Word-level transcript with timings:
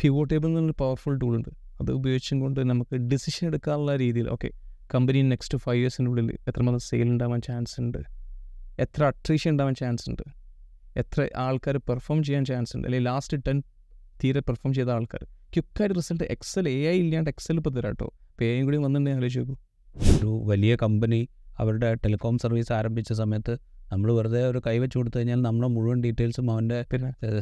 പിവോ 0.00 0.24
table 0.24 0.48
എന്നൊരു 0.48 0.74
powerful 0.78 1.18
tool 1.18 1.36
ഉണ്ട്. 1.36 1.48
അത് 1.80 1.90
ഉപയോഗിച്ചും 1.92 2.40
കൊണ്ട് 2.40 2.60
നമുക്ക് 2.70 2.94
ഡിസിഷൻ 3.10 3.46
എടുക്കാനുള്ള 3.46 3.96
രീതിയിൽ 3.96 4.28
ഓക്കെ 4.28 4.50
കമ്പനി 4.94 5.22
നെക്സ്റ്റ് 5.22 5.58
ഫൈവ് 5.58 5.78
ഇയേഴ്സിനുള്ളിൽ 5.78 6.28
എത്രമാത്രം 6.48 6.78
സെയിൽ 6.78 7.08
ഉണ്ടാവാൻ 7.08 7.40
ചാൻസ് 7.40 7.80
ഉണ്ട് 7.80 7.98
എത്ര 8.78 9.04
അട്രീഷൻ 9.04 9.50
ഉണ്ടാവാൻ 9.50 9.74
ചാൻസ് 9.74 10.10
ഉണ്ട് 10.10 10.22
എത്ര 10.96 11.28
ആൾക്കാർ 11.36 11.76
പെർഫോം 11.76 12.22
ചെയ്യാൻ 12.22 12.44
ചാൻസ് 12.44 12.76
ഉണ്ട് 12.76 12.86
അല്ലെങ്കിൽ 12.88 13.08
ലാസ്റ്റ് 13.10 13.38
ടെൻ 13.46 13.58
തീരെ 14.24 14.40
പെർഫോം 14.40 14.74
ചെയ്ത 14.74 14.90
ആൾക്കാർ 14.90 15.22
ക്യുക്കായിട്ട് 15.54 15.96
റിസൾട്ട് 15.96 16.24
എക്സൽ 16.24 16.68
എ 16.68 16.78
ഐ 16.86 16.96
ഇല്ലാണ്ട് 16.98 17.30
എക്സൽ 17.30 17.56
ഇപ്പോൾ 17.56 17.70
തരാം 17.70 17.90
കേട്ടോ 17.90 18.08
പേയും 18.40 18.64
കൂടി 18.64 18.76
വന്നിട്ടുണ്ടെങ്കിൽ 18.76 19.20
ആലോചിച്ച് 19.20 19.40
നോക്കൂ. 19.40 19.56
ഒരു 20.18 20.42
വലിയ 20.44 20.76
കമ്പനി 20.76 21.28
അവരുടെ 21.58 21.94
ടെലികോം 21.94 22.38
സർവീസ് 22.38 22.72
ആരംഭിച്ച 22.72 23.12
സമയത്ത് 23.12 23.54
നമ്മൾ 23.92 24.08
വെറുതെ 24.12 24.40
ഒരു 24.50 24.60
കൈവച്ച് 24.66 24.96
കൊടുത്തു 24.98 25.16
കഴിഞ്ഞാൽ 25.18 25.40
നമ്മുടെ 25.46 25.68
മുഴുവൻ 25.74 25.98
ഡീറ്റെയിൽസും 26.04 26.50
അവന്റെ 26.52 26.78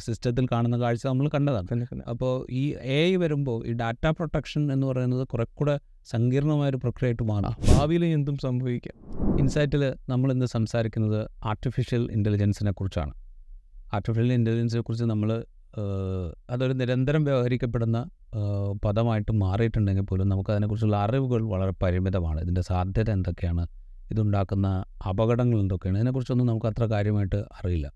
സിസ്റ്റത്തിൽ 0.06 0.46
കാണുന്ന 0.52 0.76
കാഴ്ച 0.80 1.06
നമ്മൾ 1.06 1.28
കണ്ടതാണ്. 1.34 2.00
അപ്പോൾ 2.12 2.32
ഈ 2.50 2.64
എ 2.96 3.00
ഐ 3.08 3.16
വരുമ്പോൾ 3.16 3.58
ഈ 3.66 3.72
ഡാറ്റ 3.72 4.06
പ്രൊട്ടക്ഷൻ 4.18 4.62
എന്ന് 4.72 4.86
പറയുന്നത് 4.86 5.26
കുറെ 5.32 5.46
കൂടെ 5.54 5.76
പ്രക്രിയ 6.12 6.78
പ്രക്രിയയായിട്ട് 6.82 7.24
മാറാം. 7.30 7.54
ഭാവിയിൽ 7.68 8.04
എന്തും 8.04 8.36
സംഭവിക്കാം. 8.38 8.96
ഇൻസൈറ്റിൽ 9.40 9.82
നമ്മൾ 10.08 10.28
ഇന്ന് 10.32 10.46
സംസാരിക്കുന്നത് 10.46 11.20
ആർട്ടിഫിഷ്യൽ 11.44 12.02
ഇന്റലിജൻസിനെ 12.12 12.72
കുറിച്ചാണ്. 12.72 13.12
ആർട്ടിഫിഷ്യൽ 13.94 14.32
ഇന്റലിജൻസിനെ 14.32 14.82
കുറിച്ച് 14.82 15.06
നമ്മൾ 15.12 15.30
അതൊരു 16.50 16.72
നിരന്തരം 16.72 17.24
വ്യവഹരിക്കപ്പെടുന്ന 17.24 17.98
പദമായിട്ട് 18.84 19.32
മാറിയിട്ടുണ്ടെങ്കിൽ 19.42 20.06
പോലും 20.10 20.28
നമുക്ക് 20.28 20.50
അതിനെക്കുറിച്ചുള്ള 20.50 20.96
അറിവുകൾ 20.96 21.42
വളരെ 21.52 21.74
പരിമിതമാണ്. 21.82 22.38
ഇതിന്റെ 22.40 22.60
സാധ്യത 22.60 23.10
എന്തൊക്കെയാണ്? 23.10 23.64
ഇതുണ്ടാക്കുന്ന 24.10 24.84
അപകടങ്ങൾ 25.08 25.60
എന്തൊക്കെയാണ്? 25.60 25.98
ഇതിനെക്കുറിച്ചൊന്നും 25.98 26.46
നമുക്ക് 26.46 26.66
അത്ര 26.66 26.84
കാര്യമായിട്ട് 26.84 27.36
അറിയില്ല. 27.36 27.92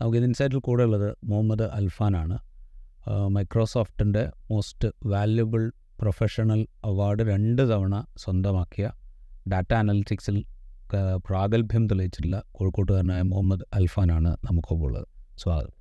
നമുക്ക് 0.00 0.18
ഇത് 0.18 0.24
ഇൻസൈറ്റിൽ 0.24 0.58
കൂടെ 0.58 0.82
ഉള്ളത് 0.82 1.16
മുഹമ്മദ് 1.24 1.62
അൽഫാനാണ് 1.62 2.38
മൈക്രോസോഫ്റ്റിന്റെ 3.28 4.30
മോസ്റ്റ് 4.50 4.88
വാല്യുബിൾ 5.06 5.72
പ്രൊഫഷണൽ 6.00 6.66
അവാർഡ് 6.84 7.22
രണ്ട് 7.22 7.62
തവണ 7.70 8.04
സ്വന്തമാക്കിയ 8.16 8.90
ഡാറ്റ 9.52 9.74
അനലിറ്റിക്സിൽ 9.74 10.44
പ്രാഗൽഭ്യം 11.16 11.86
തെളിയിച്ചിട്ടുള്ള 11.86 12.42
കോഴിക്കോട്ടുകാരനായ 12.52 13.22
മുഹമ്മദ് 13.22 13.64
അൽഫാനാണ് 13.74 14.30
നമുക്കൊപ്പം 14.44 14.86
ഉള്ളത്. 14.86 15.06
സ്വാഗതം. 15.38 15.74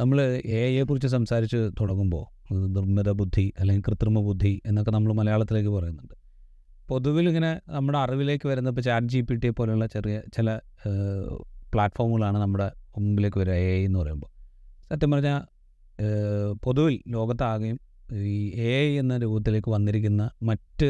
നമ്മൾ 0.00 0.20
എ 0.44 0.60
ഐയെക്കുറിച്ച് 0.68 1.08
സംസാരിച്ച് 1.08 1.70
തുടങ്ങുമ്പോൾ 1.80 2.24
നിർമ്മിത 2.54 3.10
ബുദ്ധി 3.10 3.52
അല്ലെങ്കിൽ 3.58 3.82
കൃത്രിമ 3.88 4.20
ബുദ്ധി 4.20 4.62
എന്നൊക്കെ 4.66 4.90
നമ്മൾ 4.90 5.12
മലയാളത്തിലേക്ക് 5.12 5.70
പറയുന്നുണ്ട്. 5.70 6.23
പൊതുവിൽ 6.88 7.28
ഇങ്ങനെ 7.28 7.50
നമ്മുടെ 7.74 7.98
അറിവിലേക്ക് 7.98 8.46
വരുന്ന 8.48 8.68
ഇപ്പോൾ 8.72 8.80
ചാറ്റ് 8.80 9.06
ജി 9.06 9.20
പി 9.20 9.34
ടി 9.34 9.48
പോലെയുള്ള 9.48 9.86
ചെറിയ 9.86 10.16
ചില 10.36 10.48
പ്ലാറ്റ്ഫോമുകളാണ് 11.72 12.38
നമ്മുടെ 12.42 12.66
മുമ്പിലേക്ക് 12.96 13.38
വരിക 13.38 13.52
എ 13.52 13.70
ഐ 13.78 13.84
എന്ന് 13.84 13.98
പറയുമ്പോൾ. 13.98 14.30
സത്യം 14.90 15.10
പറഞ്ഞാൽ 15.10 15.40
പൊതുവിൽ 16.64 17.02
ലോകത്താകെയും 17.14 17.78
ഈ 18.34 18.38
എ 18.66 18.70
ഐ 18.86 18.98
എന്ന 18.98 19.16
രൂപത്തിലേക്ക് 19.18 19.70
വന്നിരിക്കുന്ന 19.70 20.22
മറ്റ് 20.42 20.88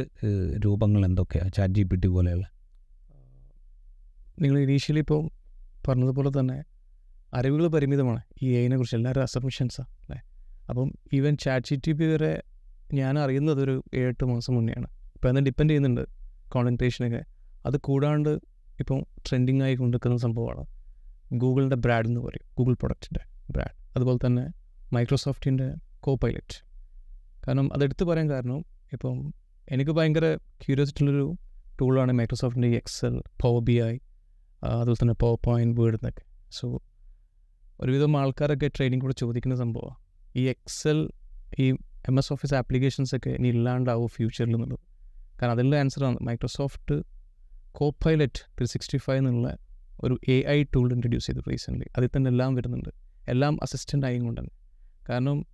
രൂപങ്ങൾ 0.65 1.05
എന്തൊക്കെയാണ് 1.09 1.53
ചാറ്റ് 1.53 1.75
ജി 1.75 1.83
പി 1.83 1.97
ടി 1.97 2.09
പോലെയുള്ള. 2.09 2.47
നിങ്ങൾ 4.43 4.59
ഇനീഷ്യലി 4.59 5.03
ഇപ്പോൾ 5.07 5.23
പറഞ്ഞതുപോലെ 5.89 6.33
തന്നെ 6.41 6.59
അറിവുകൾ 7.35 7.67
പരിമിതമാണ് 7.67 8.21
ഈ 8.43 8.49
എയിനെ 8.59 8.77
കുറിച്ച്. 8.77 8.97
എല്ലാവരും 8.97 9.23
അസംഷൻസാണ് 9.23 9.89
അല്ലേ? 10.03 10.19
അപ്പം 10.69 10.89
even 11.13 11.37
chat 11.45 11.67
G 11.69 11.77
T 11.87 11.93
P 11.93 12.05
വരെ 12.05 12.33
ഞാൻ 12.95 13.15
അറിയുന്നത് 13.19 13.61
ഒരു 13.63 13.75
ഏഴെട്ട് 13.95 14.25
മാസം 14.25 14.53
മുന്നെയാണ്. 14.55 14.89
ഇപ്പോൾ 15.25 15.33
അതിനെ 15.33 15.45
ഡിപ്പെൻഡ് 15.45 15.71
ചെയ്യുന്നുണ്ട് 15.71 16.07
കോൺസെൻട്രേഷനൊക്കെ 16.49 17.25
അത് 17.67 17.77
കൂടാണ്ട് 17.77 18.29
ഇപ്പം 18.81 19.07
ട്രെൻഡിങ് 19.29 19.63
ആയി 19.63 19.75
കൊണ്ടിരിക്കുന്ന 19.75 20.17
സംഭവമാണ്. 20.17 20.65
ഗൂഗിളിന്റെ 21.33 21.77
ബ്രാഡ് 21.77 22.07
എന്ന് 22.07 22.21
പറയും. 22.21 22.51
ഗൂഗിൾ 22.59 22.75
പ്രൊഡക്റ്റിന്റെ 22.75 23.53
ബ്രാഡ്. 23.53 23.97
അതുപോലെ 23.97 24.27
തന്നെ 24.27 24.49
മൈക്രോസോഫ്റ്റിന്റെ 24.93 25.75
കോ 26.01 26.15
പൈലറ്റ് 26.15 26.65
കാരണം 27.49 27.75
അതെടുത്ത് 27.75 28.05
പറയാൻ 28.05 28.31
കാരണം 28.31 28.65
ഇപ്പം 28.93 29.35
എനിക്ക് 29.69 29.91
ഭയങ്കര 29.91 30.37
ക്യൂരിയോസിറ്റി 30.37 31.05
ഉള്ളൊരു 31.05 31.35
ടൂളാണ് 31.81 32.13
മൈക്രോസോഫ്റ്റിന്റെ 32.13 32.77
എക്സൽ 32.77 33.23
പവർ 33.43 33.61
ബി 33.61 33.73
ഐ 33.73 33.99
അതുപോലെ 34.65 35.03
തന്നെ 35.03 35.15
പവർ 35.15 35.39
പോയിന്റ് 35.45 35.81
വേർഡ് 35.81 35.95
എന്നൊക്കെ. 35.95 36.23
സോ 36.51 36.83
ഒരുവിധം 37.81 38.17
ആൾക്കാരൊക്കെ 38.17 38.69
ട്രെയിനിങ് 38.69 39.01
കൂടെ 39.01 39.13
ചോദിക്കുന്ന 39.13 39.57
സംഭവമാണ്. 39.57 39.97
ഈ 40.37 40.43
എക്സൽ 40.49 41.11
ഈ 41.59 41.71
എം 42.09 42.19
എസ് 42.19 42.33
ഓഫീസ് 42.33 42.55
ആപ്ലിക്കേഷൻസ് 42.55 43.15
ഒക്കെ 43.17 43.31
ഇനി 43.31 43.49
ഇല്ലാണ്ടാവും 43.49 44.09
ഫ്യൂച്ചറിൽ 44.09 44.55
എന്നുള്ളത്? 44.55 44.94
കാരണം 45.41 45.53
അതിന്റെ 45.53 45.79
ആൻസറാണ് 45.79 46.19
Microsoft 46.23 47.03
Copilot 47.91 48.47
three 48.59 48.67
sixty 48.67 48.99
five 48.99 49.19
എന്നുള്ള 49.19 49.57
ഒരു 50.01 50.19
എ 50.29 50.43
ഐ 50.49 50.63
ടൂൾ 50.63 50.93
ഇൻട്രൊഡ്യൂസ് 50.93 51.27
ചെയ്തു 51.27 51.41
റീസെന്റ്ലി 51.51 51.87
അതിൽ 51.97 52.09
തന്നെ 52.17 52.29
എല്ലാം 52.29 52.55
വരുന്നുണ്ട്. 52.55 52.89
എല്ലാം 53.29 53.59
അസിസ്റ്റന്റ് 53.63 54.07
ആയും 54.07 54.25
കൊണ്ട് 54.25 54.41
കാരണം 55.09 55.47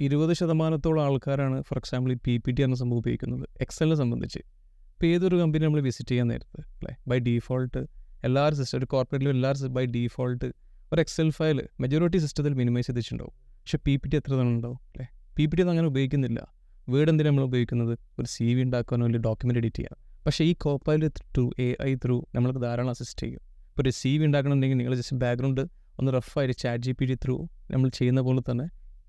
ഇരുപത് 0.00 0.32
ശതമാനത്തോളം 0.34 1.02
ആൾക്കാരാണ് 1.04 1.62
ഫോർ 1.62 1.78
എക്സാമ്പിൾ 1.78 2.12
ഈ 2.12 2.16
പി 2.24 2.36
പി 2.36 2.50
ടി 2.52 2.62
എന്ന 2.62 2.76
സംഭവം 2.76 2.98
ഉപയോഗിക്കുന്നത്. 2.98 3.48
എക്സലിനെ 3.60 3.96
സംബന്ധിച്ച്. 3.96 4.38
ഇപ്പോൾ 4.38 5.06
ഏതൊരു 5.06 5.36
കമ്പനി 5.36 5.64
നമ്മൾ 5.64 5.80
വിസിറ്റ് 5.80 6.10
ചെയ്യാൻ 6.10 6.28
നേരത്ത് 6.28 6.60
അല്ലേ? 6.60 6.96
ബൈ 7.08 7.18
ഡീഫോൾട്ട് 7.18 7.86
എല്ലാവരും 8.24 8.58
സിസ്റ്റം 8.58 8.78
ഒരു 8.78 8.86
കോർപ്പറേറ്റിലും 8.86 9.30
എല്ലാവരും 9.30 9.72
ബൈ 9.72 9.86
ഡീഫോൾട്ട് 9.86 10.44
ഒരു 10.92 11.00
എക്സൽ 11.00 11.30
ഫയൽ 11.30 11.68
മെജോറിറ്റി 11.80 12.18
സിസ്റ്റത്തിൽ 12.18 12.54
മിനിമൈസ് 12.54 12.86
ചെയ്തിട്ടുണ്ടാവും. 12.86 13.32
പക്ഷേ 13.48 13.78
പി 13.86 13.96
പി 13.96 14.08
ടി 14.08 14.16
എത്ര 14.16 14.32
തവണ 14.32 14.46
ഉണ്ടാവും 14.46 14.76
അല്ലേ? 14.76 15.08
പി 15.36 15.46
പി 15.46 15.56
ടി 15.56 15.62
അങ്ങനെ 15.62 15.86
ഉപയോഗിക്കുന്നില്ല. 15.86 16.57
വേർഡ് 16.92 17.10
എന്തിനാണ് 17.10 17.32
നമ്മൾ 17.32 17.44
ഉപയോഗിക്കുന്നത്? 17.48 17.94
ഒരു 18.18 18.28
സി 18.34 18.46
വി 18.54 18.62
ഉണ്ടാക്കാനോ 18.62 19.04
അല്ലെങ്കിൽ 19.06 19.24
ഡോക്യുമെന്റ് 19.28 19.60
എഡിറ്റ് 19.60 19.76
ചെയ്യാൻ 19.76 19.96
പക്ഷേ 20.26 20.44
ഈ 20.44 20.52
Copilot 20.64 21.20
through 21.36 21.50
A 21.58 21.68
I 21.82 21.94
through 21.94 22.16
നമ്മൾക്ക് 22.34 22.60
ധാരാളം 22.62 22.90
അസിസ്റ്റ് 22.90 23.22
ചെയ്യും. 23.22 23.40
ഇപ്പോൾ 23.68 23.82
ഒരു 23.82 23.90
സി 23.90 24.16
വി 24.18 24.24
ഉണ്ടാക്കണമെന്നുണ്ടെങ്കിൽ 24.26 24.78
നിങ്ങൾ 24.78 24.94
ജസ്റ്റ് 25.00 25.16
ബാക്ക്ഗ്രൗണ്ട് 25.16 25.62
ഒന്ന് 25.98 26.12
റഫായിട്ട് 26.12 26.54
chat 26.62 26.84
G 26.84 26.92
P 26.92 27.04
T 27.04 27.14
through 27.14 27.36
നമ്മൾ 27.70 27.88
ചെയ്യുന്ന 27.88 28.20
പോലെ 28.20 28.42
തന്നെ 28.50 28.66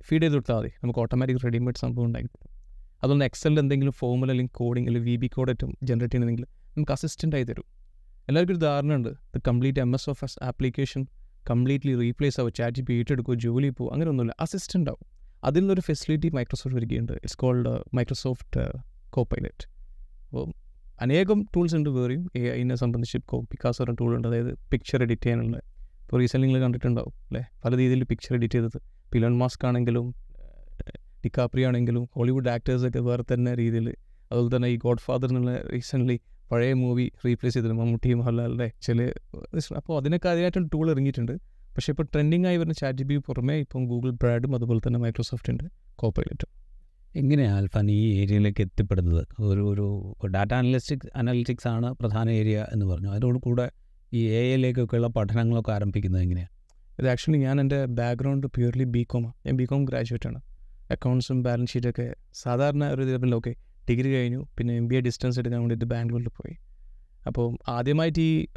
ഫീഡ് 0.07 0.22
ചെയ്ത് 0.22 0.34
കൊടുത്താൽ 0.34 0.57
മതി. 0.59 0.72
നമുക്ക് 0.84 1.00
ഓട്ടോമാറ്റിക് 1.00 1.39
റെഡിമെയ്ഡ് 1.45 1.78
സംഭവം 1.78 2.06
ഉണ്ടാക്കി 2.06 2.29
അതുകൊണ്ട് 3.03 3.25
എക്സലിൽ 3.25 3.59
എന്തെങ്കിലും 3.59 3.94
ഫോമുല 4.00 4.29
അല്ലെങ്കിൽ 4.29 4.53
കോഡിംഗ് 4.53 4.88
അല്ലെങ്കിൽ 4.89 5.12
വി 5.12 5.16
ബി 5.16 5.28
കോഡായിട്ടും 5.28 5.78
ജനറേറ്റ് 5.84 6.13
ചെയ്യണമെങ്കിൽ 6.13 6.45
നമുക്ക് 6.75 6.91
അസിസ്റ്റന്റ് 6.91 7.35
ആയി 7.35 7.44
തരും. 7.44 7.68
എല്ലാവർക്കും 8.28 8.56
ഒരു 8.56 8.62
ധാരണ 8.66 8.91
ഉണ്ട്. 8.94 9.09
ഇത് 9.09 9.41
complete 9.47 9.79
M 9.79 9.94
S 9.95 10.09
Office 10.23 10.38
application 10.44 11.07
completely 11.50 11.94
replace 11.95 12.39
ആവും 12.41 12.53
ചാറ്റ് 12.53 12.78
ജി 12.78 12.81
പി 12.81 12.94
ഏറ്റെടുക്കുമോ 12.94 13.35
ജോലി 13.45 13.69
പോകും 13.69 13.94
അങ്ങനെയൊന്നുമില്ല 13.94 14.35
അസിസ്റ്റന്റ് 14.39 14.89
ആവും. 14.91 15.19
അതിൽ 15.44 15.59
നിന്നൊരു 15.59 15.81
ഫെസിലിറ്റി 15.81 16.29
മൈക്രോസോഫ്റ്റ് 16.29 16.75
വരികയുണ്ട് 16.75 17.11
it's 17.11 17.38
called 17.38 17.69
Microsoft 17.94 18.63
co 19.09 19.23
pilot 19.23 19.67
അപ്പോൾ 20.27 20.53
അനേകം 21.01 21.45
ടൂൾസ് 21.55 21.75
ഉണ്ട് 21.75 21.89
വേറെയും. 21.89 22.31
എ 22.35 22.41
ഐനെ 22.59 22.75
സംബന്ധിച്ച് 22.75 23.17
കോ 23.17 23.41
പിക്കാസ് 23.41 23.81
പറഞ്ഞ 23.81 23.95
ടൂൾ 24.00 24.16
ഉണ്ട്. 24.16 24.27
അതായത് 24.27 24.53
പിക്ചർ 24.72 25.01
എഡിറ്റ് 25.01 25.22
ചെയ്യാനുള്ള. 25.22 25.57
ഇപ്പോൾ 26.03 26.17
റീസെന്റ് 26.17 26.47
നിങ്ങൾ 26.47 26.61
കണ്ടിട്ടുണ്ടാവും 26.61 27.13
അല്ലേ? 27.27 27.44
പല 27.66 27.77
രീതിയിൽ 27.77 28.03
പിക്ചർ 28.03 28.35
എഡിറ്റ് 28.35 28.53
ചെയ്തത്. 28.53 28.81
പിലോൺ 29.13 29.38
മാസ്ക് 29.38 29.66
ആണെങ്കിലും 29.66 30.16
ഡിക്കാപ്രി 31.25 31.63
ആണെങ്കിലും 31.63 32.09
ഹോളിവുഡ് 32.16 32.50
ആക്ടേഴ്സൊക്കെ 32.50 33.00
വേറെ 33.00 33.23
തന്നെ 33.33 33.56
രീതിയിൽ. 33.56 33.95
അതുപോലെ 34.31 34.56
തന്നെ 34.56 34.67
ഈ 34.67 34.77
ഗോഡ് 34.77 35.00
ഫാദർ 35.00 35.27
എന്നുള്ള 35.27 35.56
റീസെന്റ്ലി 35.73 36.19
പഴയ 36.51 36.73
മൂവി 36.73 37.11
റീപ്ലേസ് 37.25 37.53
ചെയ്തിരുന്നു. 37.53 37.81
മമ്മൂട്ടി 37.81 38.13
മോഹൻലാലിന്റെ 38.13 38.71
ചില 38.81 39.09
അപ്പോൾ 39.75 39.97
അതിനൊക്കെ 39.97 40.29
അതിനായിട്ടൊരു 40.29 40.69
ടൂൾ 40.73 40.91
ഇറങ്ങിയിട്ടുണ്ട്. 40.91 41.31
പക്ഷേ 41.79 41.91
ഇപ്പോൾ 41.91 42.03
ട്രെൻഡിങ് 42.03 42.45
ആയി 42.45 42.57
വരുന്ന 42.57 42.73
ചാറ്റ് 42.73 42.97
ജി 42.97 43.03
ബി 43.03 43.17
പുറമേ 43.17 43.56
ഇപ്പം 43.56 43.85
ഗൂഗിൾ 43.85 44.12
ബ്രാഡും 44.12 44.56
അതുപോലെ 44.56 44.79
തന്നെ 44.88 45.00
മൈക്രോസോഫ്റ്റിന്റെ 45.00 45.66
കോപ്പൈലറ്റും 45.95 46.50
എങ്ങനെയാണ് 47.16 47.57
ആൽഫാൻ 47.57 47.91
ഈ 47.91 48.19
ഏരിയയിലേക്ക് 48.19 48.62
എത്തിപ്പെടുന്നത്? 48.62 49.28
ഒരു 49.40 49.62
ഒരു 49.69 50.28
ഡാറ്റ 50.28 50.53
അനലിസ്റ്റിക്സ് 50.53 51.09
അനലിറ്റിക്സ് 51.16 51.68
ആണ് 51.68 51.94
പ്രധാന 51.94 52.29
ഏരിയ 52.29 52.66
എന്ന് 52.73 52.85
പറഞ്ഞു. 52.85 53.09
അതിനോട് 53.09 53.39
കൂടെ 53.39 53.72
ഈ 54.13 54.28
എ 54.28 54.41
ഐയിലേക്കൊക്കെയുള്ള 54.41 55.07
പഠനങ്ങളൊക്കെ 55.07 55.72
ആരംഭിക്കുന്നത് 55.72 56.22
എങ്ങനെയാണ് 56.22 56.50
ഇത് 57.00 57.09
ആക്ച്വലി 57.09 57.38
ഞാൻ 57.38 57.59
എന്റെ 57.59 57.85
ബാക്ക്ഗ്രൗണ്ട് 57.85 58.47
പ്യൂർലി 58.47 58.84
ബി 58.84 59.03
കോമാണ് 59.03 59.34
ഞാൻ 59.45 59.56
ബി 59.56 59.63
കോം 59.63 59.85
ഗ്രാജുവേറ്റ് 59.85 60.28
ആണ്. 60.28 60.41
അക്കൗണ്ട്സും 60.91 61.44
ബാലൻസ് 61.44 61.72
ഷീറ്റൊക്കെ 61.72 62.16
സാധാരണ 62.34 62.85
ഒരു 62.85 63.01
ലെവലിൽ 63.01 63.35
ഓക്കെ 63.35 63.56
ഡിഗ്രി 63.89 64.09
കഴിഞ്ഞു. 64.09 64.47
പിന്നെ 64.57 64.75
എം 64.75 64.88
ബി 64.88 64.95
എ 64.95 65.00
ഡിസ്റ്റൻസ് 65.00 65.39
എടുക്കാൻ 65.39 65.59
വേണ്ടിയിട്ട് 65.59 65.85
ബാംഗ്ലൂരിൽ 65.85 66.29
പോയി. 66.29 66.57
അപ്പോൾ 67.28 67.57
ആദ്യമായിട്ട് 67.68 68.22
ഈ 68.22 68.47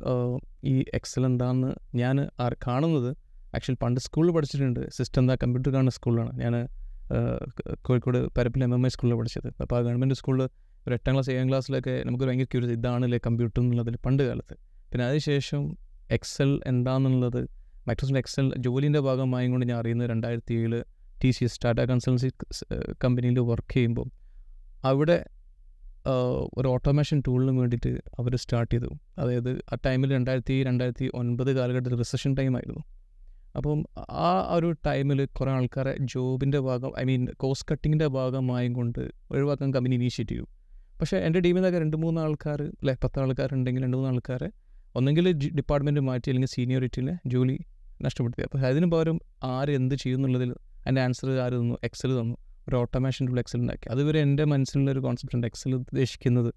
ഈ 0.65 0.85
എക്സൽ 0.95 1.27
എന്താണെന്ന് 1.27 1.71
ഞാൻ 1.97 2.29
ആർ- 2.41 2.57
കാണുന്നത് 2.67 3.11
ആക്ച്വലി 3.55 3.77
പണ്ട് 3.83 4.01
സ്കൂളിൽ 4.01 4.33
പഠിച്ചിട്ടുണ്ട്. 4.33 4.91
സിസ്റ്റം 4.91 5.23
എന്താ? 5.23 5.35
കമ്പ്യൂട്ടർ 5.35 5.71
കാണുന്ന 5.71 5.91
സ്കൂളിലാണ് 5.91 6.41
ഞാൻ 6.41 6.55
കോഴിക്കോട് 7.83 8.35
പരപ്പിൽ 8.35 8.65
എം 8.65 8.75
എം 8.75 8.87
ഐ 8.87 8.89
സ്കൂളിൽ 8.89 9.15
പഠിച്ചത്. 9.15 9.63
അപ്പോൾ 9.63 9.77
ആ 9.77 9.81
ഗവൺമെന്റ് 9.81 10.15
സ്കൂളിൽ 10.15 10.43
ഒരു 10.87 10.95
എട്ടാം 10.95 11.15
ക്ലാസ് 11.15 11.31
ഏഴാം 11.31 11.49
ക്ലാസ്സിലൊക്കെ 11.49 12.03
നമുക്ക് 12.07 12.25
ഭയങ്കര 12.25 12.45
ക്യൂരിയസ് 12.45 12.79
ഇതാണല്ലേ 12.79 13.21
കമ്പ്യൂട്ടർ 13.27 13.61
എന്നുള്ളതിൽ 13.61 13.97
പണ്ട് 13.97 14.23
കാലത്ത്. 14.23 14.55
പിന്നെ 14.93 15.07
അതിനുശേഷം 15.07 15.77
എക്സൽ 16.11 16.61
എന്താണെന്നുള്ളത് 16.67 17.43
മൈക്രോസോഫ്റ്റ് 17.89 18.19
എക്സൽ 18.19 18.55
ജോലിന്റെ 18.59 19.01
ഭാഗമായും 19.01 19.51
കൊണ്ട് 19.51 19.67
ഞാൻ 19.67 19.79
അറിയുന്നത് 19.79 20.11
രണ്ടായിരത്തി 20.11 20.55
ഏഴ് 20.55 20.83
T 21.25 21.31
C 21.31 21.45
S 21.45 21.61
Tata 21.65 21.79
consultancy 21.81 22.29
കമ്പനിയിൽ 23.05 23.39
വർക്ക് 23.41 23.75
ചെയ്യുമ്പോൾ 23.75 24.09
അവിടെ 24.85 25.25
ഒരു 26.55 26.69
ഓട്ടോമേഷൻ 26.69 27.23
ടൂളിന് 27.27 27.59
വേണ്ടിയിട്ട് 27.59 28.01
അവർ 28.19 28.37
സ്റ്റാർട്ട് 28.37 28.75
ചെയ്തു. 28.75 28.87
അതായത് 29.19 29.63
ആ 29.73 29.77
ടൈമിൽ 29.87 30.13
രണ്ടായിരത്തി 30.13 30.63
രണ്ടായിരത്തി 30.63 31.11
ഒൻപത് 31.15 31.57
കാലഘട്ടത്തിൽ 31.57 31.99
റിസഷൻ 31.99 32.35
ടൈമായിരുന്നു 32.35 32.81
അപ്പം 33.57 33.85
ആ 34.11 34.55
ഒരു 34.55 34.71
ടൈമിൽ 34.87 35.27
കുറേ 35.27 35.53
ആൾക്കാരെ 35.53 35.97
ജോബിന്റെ 36.01 36.59
ഭാഗം 36.59 36.93
ഐ 36.99 37.05
മീൻ 37.05 37.27
കോസ്റ്റ് 37.37 37.73
കട്ടിങ്ങിന്റെ 37.73 38.07
ഭാഗമായും 38.07 38.73
കൊണ്ട് 38.73 39.11
ഒഴിവാക്കാൻ 39.31 39.75
കമ്പനി 39.75 39.95
ഇനീഷ്യേറ്റ് 39.95 40.33
ചെയ്തു. 40.33 40.47
പക്ഷേ 41.01 41.17
എന്റെ 41.17 41.41
ടീമിൽ 41.41 41.55
നിന്നൊക്കെ 41.55 41.79
രണ്ട് 41.79 41.97
മൂന്ന് 41.97 42.21
ആൾക്കാർ 42.21 42.63
അല്ലെ 42.63 42.97
പത്ത് 43.05 43.21
ആൾക്കാരുണ്ടെങ്കിൽ 43.21 43.83
രണ്ട് 43.83 43.97
മൂന്ന് 43.97 44.11
ആൾക്കാരെ 44.11 44.51
ഒന്നെങ്കിൽ 44.95 45.33
ഡിപ്പാർട്ട്മെന്റ് 45.33 46.01
മാറ്റി 46.01 46.31
അല്ലെങ്കിൽ 46.31 46.49
സീനിയോറിറ്റിയിൽ 46.49 47.13
ജോലി 47.27 47.59
നഷ്ടപ്പെടുത്തി. 48.03 48.43
അപ്പോൾ 48.43 48.59
അതിന് 48.59 48.87
പകരം 48.87 49.21
ആര് 49.45 49.71
എന്ത് 49.71 49.95
ചെയ്യുന്നുള്ളതിൽ 49.95 50.53
അതിന്റെ 50.53 51.01
ആൻസർ 51.01 51.31
ആര് 51.31 51.53
തന്നു? 51.53 51.75
എക്സൽ 51.85 52.21
തന്നു. 52.21 52.37
ഒരു 52.69 52.77
ഓട്ടോമേഷൻ 52.77 53.27
ടൂൾ 53.29 53.39
എക്സൽ 53.39 53.59
ഉണ്ടാക്കി 53.59 53.89
അതുവരെ 53.89 54.21
എന്റെ 54.21 54.45
മനസ്സിലുള്ള 54.45 54.91
ഒരു 54.91 55.01
കോൺസെപ്റ്റ് 55.01 55.37
ഉണ്ട് 55.37 55.47
എക്സൽ 55.47 55.75
ഉദ്ദേശിക്കുന്നത് 55.75 56.51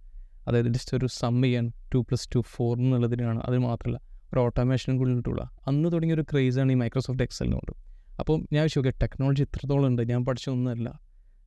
അതായത് 0.48 0.68
ജസ്റ്റ് 0.68 0.98
ഒരു 0.98 1.06
സം 1.20 1.44
ചെയ്യാൻ 1.44 1.74
ടു 1.94 1.98
പ്ലസ് 1.98 2.28
ടു 2.36 2.40
ഫോർ 2.40 2.78
എന്നുള്ളതിനാണ്. 2.78 3.40
അത് 3.40 3.58
മാത്രമല്ല 3.58 4.00
ഒരു 4.34 4.40
ഓട്ടോമേഷൻ 4.40 4.98
കൂടി 4.98 5.22
ടൂളാണ് 5.22 5.52
അന്ന് 5.68 5.92
തുടങ്ങിയ 5.94 6.16
ഒരു 6.16 6.26
ക്രേസാണ് 6.32 6.72
ഈ 6.72 6.76
മൈക്രോസോഫ്റ്റ് 6.76 7.24
എക്സലിനോട് 7.24 7.72
അപ്പം 8.20 8.48
ഞാൻ 8.54 8.68
ചോദിക്കുക 8.68 9.02
ടെക്നോളജി 9.02 9.42
ഇത്രത്തോളം 9.42 9.88
ഉണ്ട് 9.88 10.10
ഞാൻ 10.10 10.26
പഠിച്ചൊന്നുമല്ല 10.26 10.90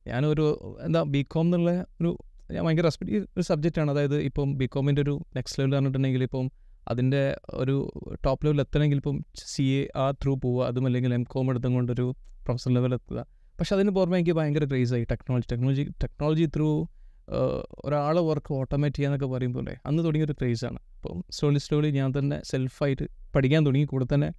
ഞാനൊരു 0.07 0.45
എന്താ 0.85 1.03
ബി 1.03 1.21
കോം 1.21 1.47
എന്നുള്ള 1.47 1.71
ഒരു 2.01 2.11
ഞാൻ 2.53 2.65
ഭയങ്കര 2.65 2.83
റെസ്പെക്ട് 2.83 3.11
ഒരു 3.37 3.41
സബ്ജക്റ്റാണ് 3.41 3.91
അതായത് 3.91 4.15
ഇപ്പം 4.21 4.57
ബി 4.57 4.65
കോമിന്റെ 4.65 5.01
ഒരു 5.01 5.25
നെക്സ്റ്റ് 5.35 5.59
ലെവൽ 5.59 5.71
പറഞ്ഞിട്ടുണ്ടെങ്കിൽ 5.75 6.23
ഇപ്പം 6.23 6.45
അതിന്റെ 6.87 7.37
ഒരു 7.53 7.75
ടോപ്പ് 8.25 8.45
ലെവൽ 8.45 8.61
എത്തണമെങ്കിൽ 8.61 8.97
ഇപ്പം 8.97 9.17
സി 9.35 9.63
എ 9.63 9.87
ആ 9.95 10.11
ത്രൂ 10.11 10.35
പോവുക. 10.35 10.67
അതും 10.67 10.85
അല്ലെങ്കിൽ 10.85 11.13
എം 11.13 11.23
കോം 11.23 11.49
എടുത്തും 11.49 11.73
കൊണ്ടൊരു 11.73 12.15
പ്രൊഫസർ 12.45 12.71
ലെവൽ 12.73 12.93
എത്തുക. 12.93 13.19
പക്ഷെ 13.59 13.75
അതിന് 13.75 13.89
പുറമെ 13.89 14.17
എനിക്ക് 14.17 14.31
ഭയങ്കര 14.31 14.63
ക്രേസായി 14.63 15.03
ടെക്നോളജി 15.03 15.47
ടെക്നോളജി 15.51 15.83
ടെക്നോളജി 16.03 16.45
ത്രൂ 16.55 16.87
ഒരാൾ 17.85 18.19
വർക്ക് 18.19 18.53
ഓട്ടോമേറ്റ് 18.53 18.95
ചെയ്യാന്നൊക്കെ 18.95 19.25
പറയുമ്പോൾ 19.25 19.67
അന്ന് 19.85 20.05
തുടങ്ങിയൊരു 20.05 20.33
ക്രേസാണ് 20.41 20.79
അപ്പം 20.95 21.23
സ്ലോലി 21.31 21.57
സ്ലോലി 21.57 21.91
ഞാൻ 21.91 22.13
തന്നെ 22.19 22.41
സെൽഫായിട്ട് 22.45 23.05
പഠിക്കാൻ 23.35 23.65
തുടങ്ങി. 23.65 23.85
കൂടെ 23.85 24.05
തന്നെ 24.13 24.29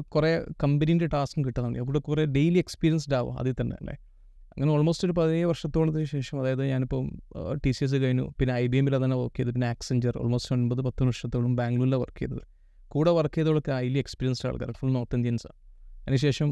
കുറേ 0.00 0.42
കമ്പനീന്റെ 0.62 1.06
ടാസ്കും 1.06 1.44
കിട്ടാൻ 1.44 1.64
തുടങ്ങി. 1.64 1.78
അവിടെ 1.78 1.98
കുറേ 1.98 2.24
ഡെയിലി 2.24 2.58
എക്സ്പീരിയൻസ്ഡ് 2.58 3.14
ആവും 3.14 3.38
അതിൽ 3.38 3.54
തന്നെ 3.60 3.76
അല്ലേ? 3.80 3.94
അങ്ങനെ 4.52 4.72
ഓൾമോസ്റ്റ് 4.72 5.06
ഒരു 5.08 5.12
പതിനേഴ് 5.12 5.46
വർഷത്തോളത്തിന് 5.46 6.04
ശേഷം 6.04 6.40
അതായത് 6.40 6.66
ഞാനിപ്പം 6.66 7.20
ടി 7.66 7.70
സി 7.70 7.84
എസ് 7.84 7.94
കഴിഞ്ഞു. 7.94 8.34
പിന്നെ 8.40 8.54
ഐ 8.54 8.66
ബി 8.66 8.76
എമ്മിൽ 8.76 9.04
തന്നെ 9.04 9.16
വർക്ക് 9.16 9.36
ചെയ്തു 9.36 9.50
പിന്നെ 9.50 9.68
ആക്സഞ്ചർ 9.68 10.18
ഓൾമോസ്റ്റ് 10.18 10.52
ഒൻപത് 10.52 10.80
പത്ത് 10.80 11.02
വർഷത്തോളം 11.02 11.56
ബാംഗ്ലൂരിലാണ് 11.56 12.02
വർക്ക് 12.02 12.18
ചെയ്തത്. 12.18 12.42
കൂടെ 12.88 13.10
വർക്ക് 13.10 13.34
ചെയ്തവർക്ക് 13.34 13.70
ഹൈലി 13.70 13.98
എക്സ്പീരിയൻസ്ഡ് 13.98 14.48
ആൾക്കാർ 14.48 14.72
ഫുൾ 14.72 14.92
നോർത്ത് 14.92 15.16
ഇന്ത്യൻസാണ് 15.16 15.67
അതിനുശേഷം 16.08 16.48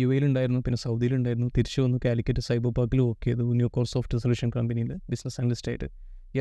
യു 0.00 0.06
എയിലുണ്ടായിരുന്നു 0.12 0.60
പിന്നെ 0.66 0.78
സൗദിയിലുണ്ടായിരുന്നു 0.84 1.48
തിരിച്ചു 1.56 1.80
വന്നു 1.84 1.98
കാലിക്കറ്റ് 2.04 2.42
സൈബർ 2.48 2.70
പാർക്കിൽ 2.78 3.00
വർക്ക് 3.08 3.24
ചെയ്തു 3.28 3.44
ന്യൂ 3.60 3.68
കോർ 3.76 3.86
സോഫ്റ്റ് 3.94 4.18
സൊല്യൂഷൻ 4.22 4.50
കമ്പനിയിൽ 4.56 4.90
ബിസിനസ് 5.10 5.36
അനലിസ്റ്റ് 5.40 5.70
ആയിട്ട് 5.72 5.88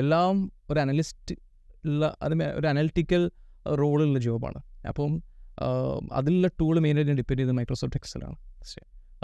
എല്ലാം 0.02 0.38
ഒരു 0.72 0.80
അനലിസ്റ്റ് 0.84 1.36
ഉള്ള 1.90 2.06
അത് 2.26 2.34
ഒരു 2.60 2.68
അനലിറ്റിക്കൽ 2.74 3.24
റോളുള്ള 3.82 4.20
ജോബാണ്. 4.28 4.60
അപ്പം 4.90 5.12
അതിലുള്ള 6.20 6.48
ടൂൾ 6.60 6.76
മെയിനായിട്ട് 6.86 7.12
ഞാൻ 7.12 7.20
ഡിപ്പെൻഡ് 7.22 7.42
ചെയ്ത് 7.42 7.54
മൈക്രോസോഫ്റ്റ് 7.60 8.00
എക്സലാണ് 8.02 8.38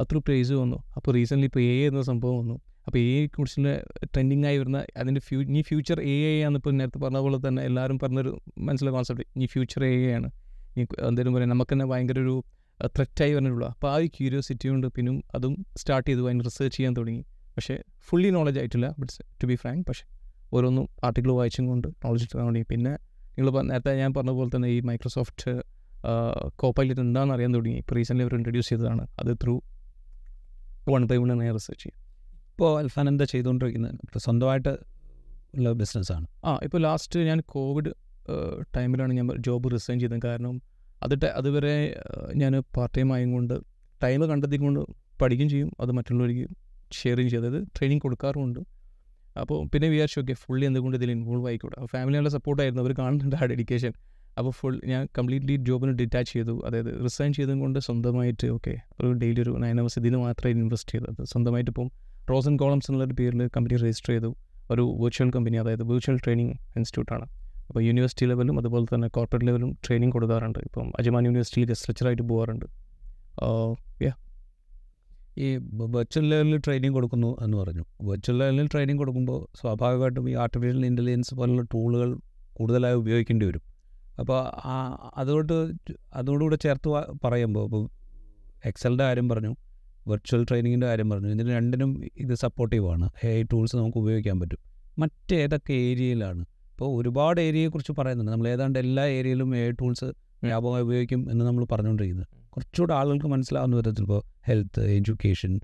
അത്ര 0.01 0.19
പ്രൈസ് 0.27 0.53
വന്നു. 0.61 0.77
അപ്പോൾ 0.97 1.11
റീസെന്റ്ലി 1.17 1.47
ഇപ്പോൾ 1.49 1.63
എ 1.71 1.73
എന്ന 1.89 2.01
സംഭവം 2.11 2.37
വന്നു. 2.41 2.55
അപ്പോൾ 2.87 2.99
എ 2.99 3.27
കുറിച്ചുള്ള 3.35 3.71
ട്രെൻഡിങ് 4.13 4.45
ആയി 4.49 4.57
വരുന്ന 4.61 4.79
അതിന്റെ 5.01 5.21
ഫ്യൂ 5.27 5.37
ഇനി 5.41 5.61
ഫ്യൂച്ചർ 5.69 5.97
എ 6.13 6.15
ഐ 6.31 6.37
ആണ് 6.47 6.55
ഇപ്പോൾ 6.59 6.73
നേരത്തെ 6.79 6.99
പറഞ്ഞ 7.03 7.19
പോലെ 7.25 7.37
തന്നെ 7.47 7.61
എല്ലാവരും 7.69 7.97
പറഞ്ഞൊരു 8.03 8.31
മനസ്സിലെ 8.67 8.91
കോൺസെപ്റ്റ് 8.95 9.25
ഇനി 9.35 9.47
ഫ്യൂച്ചർ 9.53 9.83
എ 9.89 9.91
ഐ 10.07 10.11
ആണ്. 10.17 10.29
ഇനി 10.75 10.85
എന്തെങ്കിലും 11.09 11.35
പറയാം 11.37 11.51
നമുക്ക് 11.53 11.73
തന്നെ 11.73 11.87
ഭയങ്കര 11.91 12.19
ഒരു 12.25 12.35
ത്രെറ്റായി 12.95 13.33
വന്നിട്ടുള്ളൂ. 13.37 13.67
അപ്പോൾ 13.73 13.89
ആ 13.91 13.95
ഒരു 13.99 14.07
ക്യൂരിയോസിറ്റി 14.15 14.67
കൊണ്ട് 14.71 14.87
പിന്നും 14.95 15.17
അതും 15.35 15.53
സ്റ്റാർട്ട് 15.81 16.07
ചെയ്തു 16.09 16.23
അതിന് 16.27 16.45
റിസർച്ച് 16.47 16.75
ചെയ്യാൻ 16.77 16.93
തുടങ്ങി. 16.99 17.23
പക്ഷേ 17.55 17.75
ഫുള്ളി 18.07 18.29
നോളജ് 18.35 18.59
ആയിട്ടില്ല 18.61 18.87
ബട്ട് 18.99 19.13
ടു 19.41 19.47
ബി 19.51 19.55
ഫ്രാങ്ക് 19.61 19.83
പക്ഷേ 19.89 20.05
ഓരോന്നും 20.55 20.85
ആർട്ടിക്കിൾ 21.07 21.31
വായിച്ചും 21.39 21.67
കൊണ്ട് 21.71 21.87
നോളജ് 22.03 22.25
എടുക്കാൻ 22.25 22.45
തുടങ്ങി. 22.49 22.67
പിന്നെ 22.71 22.93
നിങ്ങൾ 23.35 23.49
നേരത്തെ 23.71 23.93
ഞാൻ 24.01 24.11
പറഞ്ഞ 24.17 24.31
പോലെ 24.39 24.51
തന്നെ 24.55 24.69
ഈ 24.75 24.79
മൈക്രോസോഫ്റ്റ് 24.89 25.51
കോപ്പൈലറ്റ് 26.61 27.01
എന്താണെന്ന് 27.05 27.35
അറിയാൻ 27.35 27.51
തുടങ്ങി. 27.57 27.77
ഇപ്പോൾ 27.83 27.95
റീസെന്റ്ലി 27.99 28.25
അവർ 28.25 28.33
ഇൻട്രൊഡ്യൂസ് 28.39 28.69
ചെയ്തതാണ്. 28.71 29.03
അത് 29.21 29.31
ത്രൂ 29.43 29.55
വൺ 30.93 31.03
ബൈ 31.11 31.17
വൺ 31.21 31.29
ഞാൻ 31.45 31.53
റിസർച്ച് 31.59 31.83
ചെയ്യും 31.83 31.99
ഇപ്പോൾ 32.51 32.71
അൽഫാൻ 32.79 33.05
എന്താ 33.11 33.25
ചെയ്തുകൊണ്ടിരിക്കുന്നത് 33.31 34.01
ഇപ്പോൾ 34.05 34.21
സ്വന്തമായിട്ട് 34.25 34.73
ഉള്ള 35.57 35.71
ബിസിനസ്സാണ് 35.81 36.25
ആ 36.47 36.51
ഇപ്പോൾ 36.65 36.79
ലാസ്റ്റ് 36.87 37.19
ഞാൻ 37.29 37.39
കോവിഡ് 37.53 37.91
ടൈമിലാണ് 38.77 39.13
ഞാൻ 39.19 39.27
ജോബ് 39.47 39.69
റിസൈൻ 39.73 39.97
ചെയ്തത്. 40.01 40.21
കാരണം 40.27 40.55
അത് 41.03 41.25
അതുവരെ 41.39 41.73
ഞാൻ 42.41 42.53
പാർട്ട് 42.75 42.97
ടൈം 42.97 43.13
ആയതുകൊണ്ട് 43.13 43.55
ടൈം 44.03 44.21
കണ്ടെത്തിക്കൊണ്ട് 44.31 44.79
പഠിക്കുകയും 45.21 45.49
ചെയ്യും. 45.49 45.71
അത് 45.81 45.91
മറ്റുള്ളവർക്ക് 45.97 46.45
ഷെയറിങ് 46.99 47.29
ചെയ്യും. 47.29 47.45
അതായത് 47.45 47.67
ട്രെയിനിങ് 47.77 48.01
കൊടുക്കാറുമുണ്ട്. 48.01 48.59
അപ്പോൾ 49.41 49.59
പിന്നെ 49.73 49.87
വിചാരിച്ചു 49.87 50.19
ഓക്കെ 50.19 50.33
ഫുള്ളി 50.33 50.65
എന്തുകൊണ്ട് 50.65 50.97
ഇതിൽ 50.97 51.11
ഇൻവോൾവ് 51.11 51.47
ആയിക്കോട്ടെ 51.47 51.75
അപ്പോൾ 51.79 51.91
ഫാമിലി 51.93 52.29
സപ്പോർട്ടായിരുന്നു 52.29 52.81
അവർ 52.83 52.91
കാണുന്നുണ്ട് 52.99 53.35
ആ 53.35 53.45
ഡെഡിക്കേഷൻ 53.51 53.93
അപ്പോൾ 54.39 54.51
ഫുൾ 54.51 54.75
ഞാൻ 54.91 55.07
കംപ്ലീറ്റ്ലി 55.17 55.55
ജോബിന് 55.67 55.91
ഡിറ്റാച്ച് 55.91 56.33
ചെയ്തു. 56.33 56.53
അതായത് 56.67 57.03
റിസൈൻ 57.05 57.33
ചെയ്തും 57.33 57.59
കൊണ്ട് 57.59 57.79
സ്വന്തമായിട്ട് 57.79 58.47
ഓക്കെ 58.47 58.73
ഒരു 58.99 59.11
ഡെയിലി 59.11 59.41
ഒരു 59.41 59.51
നയൻ 59.63 59.79
അവേഴ്സ് 59.79 59.99
ഇതിന് 59.99 60.17
മാത്രമേ 60.17 60.51
ഇൻവെസ്റ്റ് 60.51 60.91
ചെയ്തത് 60.91 61.21
സ്വന്തമായിട്ട് 61.31 61.71
ഇപ്പം 61.71 61.89
റോസ് 62.31 62.47
ആൻഡ് 62.49 62.59
കോളംസ് 62.59 62.87
എന്നുള്ളൊരു 62.91 63.15
പേരിൽ 63.19 63.41
കമ്പനി 63.55 63.75
രജിസ്റ്റർ 63.83 64.11
ചെയ്തു. 64.13 64.31
ഒരു 64.71 64.83
വെർച്വൽ 65.03 65.31
കമ്പനി 65.31 65.57
അതായത് 65.57 65.83
വെർച്വൽ 65.91 66.17
ട്രെയിനിങ് 66.23 66.53
ഇൻസ്റ്റിറ്റ്യൂട്ടാണ് 66.77 67.25
അപ്പോൾ 67.67 67.81
യൂണിവേഴ്സിറ്റി 67.87 68.25
ലെവലും 68.29 68.55
അതുപോലെ 68.61 68.85
തന്നെ 68.93 69.07
കോർപ്പറേറ്റ് 69.15 69.47
ലെവലും 69.49 69.69
ട്രെയിനിങ് 69.85 70.13
കൊടുക്കാറുണ്ട്. 70.15 70.59
ഇപ്പം 70.67 70.87
അജമാൻ 70.99 71.23
യൂണിവേഴ്സിറ്റിയിൽ 71.27 71.67
റിസർച്ചറായിട്ട് 71.73 72.23
പോകാറുണ്ട് 72.31 72.67
യാ 74.05 74.13
ഈ 75.45 75.47
വെർച്വൽ 75.95 76.25
ലെവലിൽ 76.31 76.57
ട്രെയിനിങ് 76.65 76.95
കൊടുക്കുന്നു 76.97 77.29
എന്ന് 77.43 77.57
പറഞ്ഞു. 77.61 77.83
വെർച്വൽ 78.09 78.35
ലെവലിൽ 78.41 78.67
ട്രെയിനിങ് 78.73 78.99
കൊടുക്കുമ്പോൾ 79.01 79.39
സ്വാഭാവികമായിട്ടും 79.59 80.25
ഈ 80.31 80.33
ആർട്ടിഫിഷ്യൽ 80.43 80.85
ഇന്റലിജൻസ് 80.89 81.33
പോലുള്ള 81.39 81.63
ടൂളുകൾ 81.73 82.09
കൂടുതലായി 82.57 82.97
ഉപയോഗിക്കേണ്ടി 83.01 83.45
വരും. 83.49 83.63
അപ്പോൾ 84.21 84.39
ആ 84.73 84.75
അതുകൊണ്ട് 85.21 85.53
അതോടുകൂടെ 86.19 86.57
ചേർത്ത് 86.65 86.89
പറയുമ്പോൾ 87.25 87.65
ഇപ്പോൾ 87.67 87.83
എക്സലിന്റെ 88.69 89.05
കാര്യം 89.09 89.27
പറഞ്ഞു 89.31 89.51
വെർച്വൽ 90.11 90.41
ട്രെയിനിങ്ങിന്റെ 90.49 90.87
കാര്യം 90.91 91.09
പറഞ്ഞു 91.11 91.29
ഇതിന് 91.35 91.51
രണ്ടിനും 91.57 91.91
ഇത് 92.23 92.33
സപ്പോർട്ടീവാണ് 92.43 93.05
എ 93.29 93.31
ടൂൾസ് 93.51 93.75
നമുക്ക് 93.79 93.97
ഉപയോഗിക്കാൻ 94.03 94.37
പറ്റും. 94.41 94.61
മറ്റേതൊക്കെ 95.01 95.73
ഏരിയയിലാണ് 95.89 96.43
ഇപ്പോൾ 96.73 96.99
ഒരുപാട് 96.99 97.41
ഏരിയയെക്കുറിച്ച് 97.41 97.91
പറയുന്നുണ്ട്. 97.91 98.31
നമ്മൾ 98.31 98.47
ഏതാണ്ട് 98.47 98.79
എല്ലാ 98.79 99.05
ഏരിയയിലും 99.07 99.55
എ 99.55 99.71
ടൂൾസ് 99.71 100.05
വ്യാപകമായി 100.43 100.83
ഉപയോഗിക്കും 100.83 101.31
എന്ന് 101.31 101.45
നമ്മൾ 101.45 101.65
പറഞ്ഞുകൊണ്ടിരിക്കുന്നത് 101.71 102.27
കുറച്ചുകൂടെ 102.49 102.93
ആളുകൾക്ക് 102.93 103.25
മനസ്സിലാവുന്ന 103.25 103.75
വിധത്തിൽ 103.75 104.01
ഇപ്പോൾ 104.01 104.21
ഹെൽത്ത് 104.47 104.81
എഡ്യൂക്കേഷൻ 104.81 105.59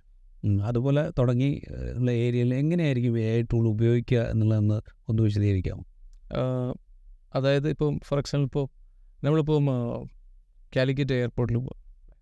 അതുപോലെ 0.63 1.11
തുടങ്ങി 1.19 1.61
ഉള്ള 1.95 2.11
ഏരിയയിൽ 2.11 2.53
എങ്ങനെയായിരിക്കും 2.53 3.19
എ 3.19 3.41
ടൂൾ 3.41 3.67
ഉപയോഗിക്കുക 3.67 4.17
എന്നുള്ളതെന്ന് 4.17 4.81
ഒന്ന് 5.09 5.23
വിശദീകരിക്കാം 5.23 5.79
അതായത് 7.35 7.69
ഇപ്പം 7.69 7.99
ഫോർ 7.99 8.17
എക്സാമ്പിൾ 8.17 8.45
ഇപ്പോൾ 8.45 8.67
നമ്മളിപ്പം 9.23 9.65
കാലിക്കറ്റ് 10.75 11.13
എയർപോർട്ടിൽ 11.13 11.57
പോകും 11.57 11.77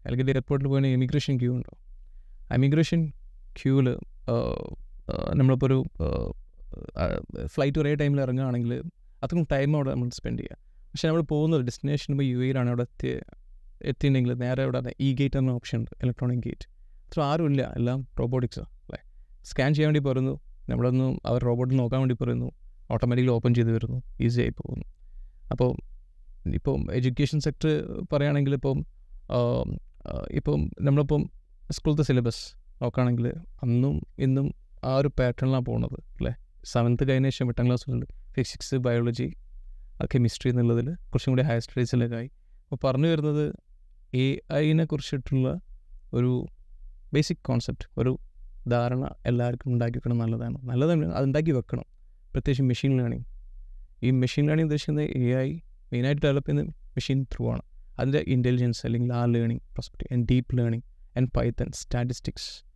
കാലിക്കറ്റ് 0.05 0.31
എയർപോർട്ടിൽ 0.31 0.67
പോയി 0.67 0.93
ഇമിഗ്രേഷൻ 0.93 1.37
ക്യൂ 1.37 1.53
ഉണ്ടാവും 1.53 1.81
ഇമിഗ്രേഷൻ 2.55 3.11
ക്യൂവിൽ 3.61 3.97
നമ്മളിപ്പോൾ 5.33 5.65
ഒരു 5.65 5.79
ഫ്ലൈറ്റ് 7.53 7.79
ഒരേ 7.81 7.91
ടൈമിൽ 8.01 8.19
ഇറങ്ങുകയാണെങ്കിൽ 8.25 8.71
അത്രയും 9.23 9.45
ടൈം 9.53 9.69
അവിടെ 9.77 9.91
നമ്മൾ 9.93 10.09
സ്പെൻഡ് 10.19 10.39
ചെയ്യുക. 10.41 10.57
പക്ഷേ 10.91 11.07
നമ്മൾ 11.09 11.23
പോകുന്നത് 11.33 11.61
ഡെസ്റ്റിനേഷൻ 11.69 12.09
ഇപ്പോൾ 12.13 12.27
യു 12.31 12.39
എയിലാണ് 12.45 12.69
അവിടെ 12.73 12.85
എത്തി 12.89 13.09
എത്തിയിട്ടുണ്ടെങ്കിൽ 13.89 14.33
നേരെ 14.43 14.61
അവിടെ 14.65 14.91
ഇ 15.05 15.09
ഗേറ്റ് 15.19 15.37
എന്ന 15.41 15.51
ഓപ്ഷൻ 15.59 15.77
ഉണ്ട് 15.81 15.91
ഇലക്ട്രോണിക് 16.03 16.43
ഗേറ്റ് 16.47 16.67
അത്ര 17.07 17.19
ആരുമില്ല 17.31 17.63
എല്ലാം 17.79 17.99
റോബോട്ടിക്സാണ് 18.19 18.69
അല്ലേ? 18.85 18.99
സ്കാൻ 19.49 19.69
ചെയ്യാൻ 19.75 19.89
വേണ്ടി 19.91 20.01
പറയുന്നു 20.07 20.33
നമ്മളൊന്ന് 20.69 21.07
അവർ 21.29 21.41
റോബോട്ട് 21.49 21.73
നോക്കാൻ 21.81 21.99
വേണ്ടി 22.03 22.17
പറയുന്നു 22.21 22.49
ഓട്ടോമാറ്റിക്കലി 22.93 23.33
ഓപ്പൺ 23.37 23.51
ചെയ്ത് 23.57 23.71
വരുന്നു 23.75 23.99
ഈസി 24.25 24.39
ആയി 24.43 24.53
പോകുന്നു. 24.61 24.85
അപ്പോൾ 25.53 25.69
ഇപ്പം 26.59 26.81
എഡ്യൂക്കേഷൻ 26.97 27.39
സെക്ടർ 27.45 27.69
പറയുകയാണെങ്കിൽ 28.11 28.53
ഇപ്പം 28.59 28.77
ഇപ്പം 30.39 30.59
നമ്മളിപ്പം 30.87 31.21
സ്കൂളത്തെ 31.77 32.03
സിലബസ് 32.09 32.43
നോക്കുകയാണെങ്കിൽ 32.81 33.25
അന്നും 33.65 33.95
ഇന്നും 34.25 34.47
ആ 34.89 34.91
ഒരു 35.01 35.09
പാറ്റേണിലാണ് 35.17 35.65
പോകുന്നത് 35.69 35.97
അല്ലേ? 36.17 36.33
സെവൻത്ത് 36.73 37.09
കഴിഞ്ഞ 37.09 37.29
ശേഷം 37.29 37.47
എട്ടാം 37.47 37.65
ക്ലാസ്സിലുണ്ട് 37.65 38.05
ഫിസിക്സ് 38.35 38.75
ബയോളജി 38.75 39.27
കെമിസ്ട്രി 40.15 40.51
എന്നുള്ളതിൽ 40.51 40.95
കുറച്ചും 40.95 41.33
കൂടി 41.33 41.43
ഹയർ 41.43 41.59
സ്റ്റഡീസിലേക്കായി 41.59 42.29
അപ്പോൾ 42.71 42.77
പറഞ്ഞു 42.83 43.07
വരുന്നത് 43.07 43.45
എ 44.13 44.39
ഐനെ 44.53 44.85
കുറിച്ചിട്ടുള്ള 44.85 45.59
ഒരു 46.13 46.45
ബേസിക് 47.13 47.37
കോൺസെപ്റ്റ് 47.37 47.87
ഒരു 47.97 48.19
ധാരണ 48.67 49.09
എല്ലാവർക്കും 49.25 49.73
ഉണ്ടാക്കി 49.73 49.97
വെക്കണം 49.97 50.17
നല്ലതാണ്. 50.17 50.57
നല്ലതാണ് 50.63 51.13
അത് 51.13 51.25
ഉണ്ടാക്കി 51.25 51.51
വെക്കണം. 51.51 51.85
പ്രത്യേകിച്ച് 52.33 52.63
മെഷീൻ 52.63 52.97
ലേണിംഗ് 52.97 53.25
ഈ 54.03 54.11
മെഷീൻ 54.11 54.45
ലേണിംഗ് 54.47 54.65
ഉദ്ദേശിക്കുന്നത് 54.65 55.05
എ 55.05 55.43
ഐ 55.45 55.59
മെയിനായിട്ട് 55.91 56.21
ഡെവലപ്പ് 56.21 56.49
ചെയ്യുന്നത് 56.49 56.75
മെഷീൻ 56.75 57.23
ത്രൂ 57.23 57.51
ആണ്. 57.51 57.61
അതിന്റെ 57.99 58.17
ഇന്റലിജൻസ് 58.27 58.81
അല്ലെങ്കിൽ 58.85 59.13
ആ 59.13 59.25
learning 59.25 59.61
prospect 59.61 60.13
and 60.13 60.27
deep 60.31 60.57
learning 60.57 60.83
and 61.17 61.29
Python 61.37 61.71
statistics 61.71 62.66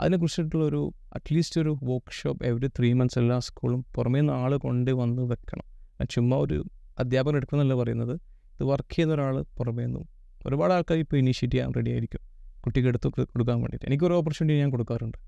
അതിനെക്കുറിച്ചിട്ടുള്ള 0.00 0.64
ഒരു 0.64 0.92
അറ്റ്ലീസ്റ്റ് 1.14 1.60
ഒരു 1.60 1.78
വർക്ക്ഷോപ്പ് 1.82 2.44
എവറി 2.44 2.68
ത്രീ 2.68 2.92
മന്ത്സ് 2.92 3.18
എല്ലാ 3.18 3.38
സ്കൂളും 3.38 3.84
പുറമേ 3.94 4.20
നിന്ന് 4.20 4.32
ആൾ 4.32 4.56
കൊണ്ട് 4.56 4.90
വന്ന് 4.90 5.22
വെക്കണം. 5.22 5.66
ചുമ്മാ 6.10 6.36
ഒരു 6.36 6.64
അധ്യാപകൻ 6.98 7.36
എടുക്കുമെന്നല്ല 7.36 7.82
പറയുന്നത്. 7.82 8.14
ഇത് 8.54 8.64
വർക്ക് 8.64 8.94
ചെയ്യുന്ന 8.94 9.14
ഒരാൾ 9.14 9.44
പുറമേ 9.56 9.84
നിന്നും 9.84 10.08
ഒരുപാട് 10.46 10.72
ആൾക്കാർ 10.72 10.98
ഇപ്പോൾ 10.98 11.16
ഇനീഷ്യേറ്റ് 11.16 11.54
ചെയ്യാൻ 11.54 11.72
റെഡി 11.76 11.90
ആയിരിക്കും. 11.90 12.20
കുട്ടിക്ക് 12.60 12.88
എടുത്ത് 12.88 13.08
കൊടുക്കാൻ 13.08 13.56
വേണ്ടിയിട്ട്. 13.56 13.86
എനിക്കൊരു 13.86 14.14
ഓപ്പർച്യൂണിറ്റി 14.14 14.60
ഞാൻ 14.60 14.70
കൊടുക്കാറുണ്ട് 14.70 15.18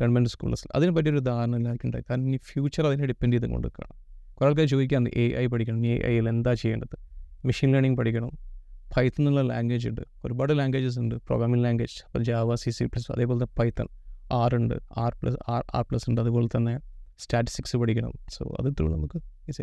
ഗവൺമെന്റ് 0.00 0.30
സ്കൂളിൽ 0.30 0.54
അതിന് 0.74 0.90
പറ്റിയൊരു 0.96 1.18
ധാരണ 1.18 1.56
എല്ലാവർക്കും 1.56 1.86
ഉണ്ടായി. 1.86 2.04
കാരണം 2.10 2.26
ഇനി 2.26 2.36
ഫ്യൂച്ചർ 2.36 2.86
അതിനെ 2.86 3.06
ഡിപ്പെൻഡ് 3.06 3.32
ചെയ്ത് 3.34 3.46
കൊണ്ടിരിക്കുകയാണ് 3.46 4.04
കുറേ 4.34 4.48
ആൾക്കാർ 4.48 4.66
ചോദിക്കാൻ 4.66 5.08
എ 5.08 5.26
ഐ 5.36 5.46
പഠിക്കണം 5.46 5.86
എ 5.86 6.06
ഐയിൽ 6.06 6.28
എന്താ 6.28 6.54
ചെയ്യേണ്ടത്? 6.54 6.96
മെഷീൻ 7.44 7.72
ലേണിംഗ് 7.72 7.98
പഠിക്കണം. 7.98 8.30
പൈത്തൺ 8.96 9.28
എന്നുള്ള 9.28 9.54
ലാംഗ്വേജ് 9.54 9.88
ഉണ്ട്. 9.88 10.00
ഒരുപാട് 10.24 10.58
ലാംഗ്വേജസ് 10.58 10.98
ഉണ്ട്. 10.98 11.14
പ്രോഗ്രാമിംഗ് 11.14 11.64
ലാംഗ്വേജ് 11.64 12.02
അപ്പോൾ 12.06 12.24
ജാവ 12.24 12.54
സി 12.54 12.70
സി 12.70 12.84
പ്ലസ് 12.84 13.12
അതേപോലെ 13.12 13.38
തന്നെ 13.38 13.54
പൈത്തൺ 13.58 13.88
ആർ 14.32 14.54
ഉണ്ട് 14.54 14.74
R 14.98 15.12
plus 15.22 15.36
R 15.48 15.64
R 15.74 15.84
plus 15.90 16.10
ഉണ്ട്. 16.10 16.20
അതുപോലെ 16.20 16.48
തന്നെ 16.56 16.78
സ്റ്റാറ്റിസ്റ്റിക്സ് 17.18 17.76
പഠിക്കണം. 17.76 18.12
സോ 18.30 18.54
അത് 18.60 18.72
ത്രൂ 18.72 18.96
നമുക്ക് 18.96 19.18
ഈസി 19.48 19.62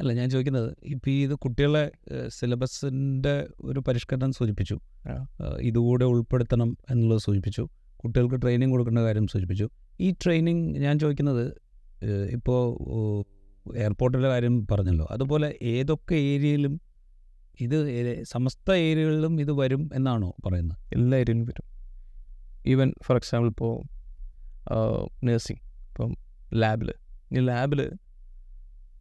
അല്ല 0.00 0.12
ഞാൻ 0.12 0.30
ചോദിക്കുന്നത് 0.30 0.76
ഇപ്പോൾ 0.84 1.10
ഇത് 1.10 1.34
കുട്ടികളെ 1.34 1.90
സിലബസിന്റെ 2.28 3.46
ഒരു 3.60 3.80
പരിഷ്കരണം 3.80 4.32
സൂചിപ്പിച്ചു. 4.32 4.78
ഇതുകൂടെ 5.60 6.04
ഉൾപ്പെടുത്തണം 6.04 6.76
എന്നുള്ളത് 6.90 7.20
സൂചിപ്പിച്ചു. 7.20 7.68
കുട്ടികൾക്ക് 7.96 8.42
ട്രെയിനിങ് 8.42 8.70
കൊടുക്കേണ്ട 8.70 8.98
കാര്യം 8.98 9.26
സൂചിപ്പിച്ചു. 9.26 9.68
ഈ 10.00 10.10
ട്രെയിനിങ് 10.10 10.76
ഞാൻ 10.76 10.98
ചോദിക്കുന്നത് 10.98 11.44
ഇപ്പോൾ 12.30 13.24
എയർപോർട്ടിലെ 13.76 14.28
കാര്യം 14.28 14.66
പറഞ്ഞല്ലോ. 14.70 15.06
അതുപോലെ 15.10 15.58
ഏതൊക്കെ 15.62 16.14
ഏരിയയിലും 16.14 16.80
ഇത് 17.60 18.22
സമസ്ത 18.24 18.72
ഏരിയകളിലും 18.72 19.40
ഇത് 19.40 19.52
വരും 19.52 19.90
എന്നാണോ 19.94 20.34
പറയുന്നത്? 20.46 20.78
എല്ലാ 20.92 21.18
ഏരിയയിലും 21.18 21.46
വരും. 21.46 21.66
ഈവൻ 22.66 22.94
ഫോർ 23.02 23.16
എക്സാമ്പിൾ 23.16 23.48
ഇപ്പോൾ 23.48 23.72
നേഴ്സിംഗ് 25.24 25.60
ഇപ്പം 25.88 26.16
ലാബിൽ 26.54 26.92
ഈ 27.32 27.38
ലാബിൽ 27.38 27.90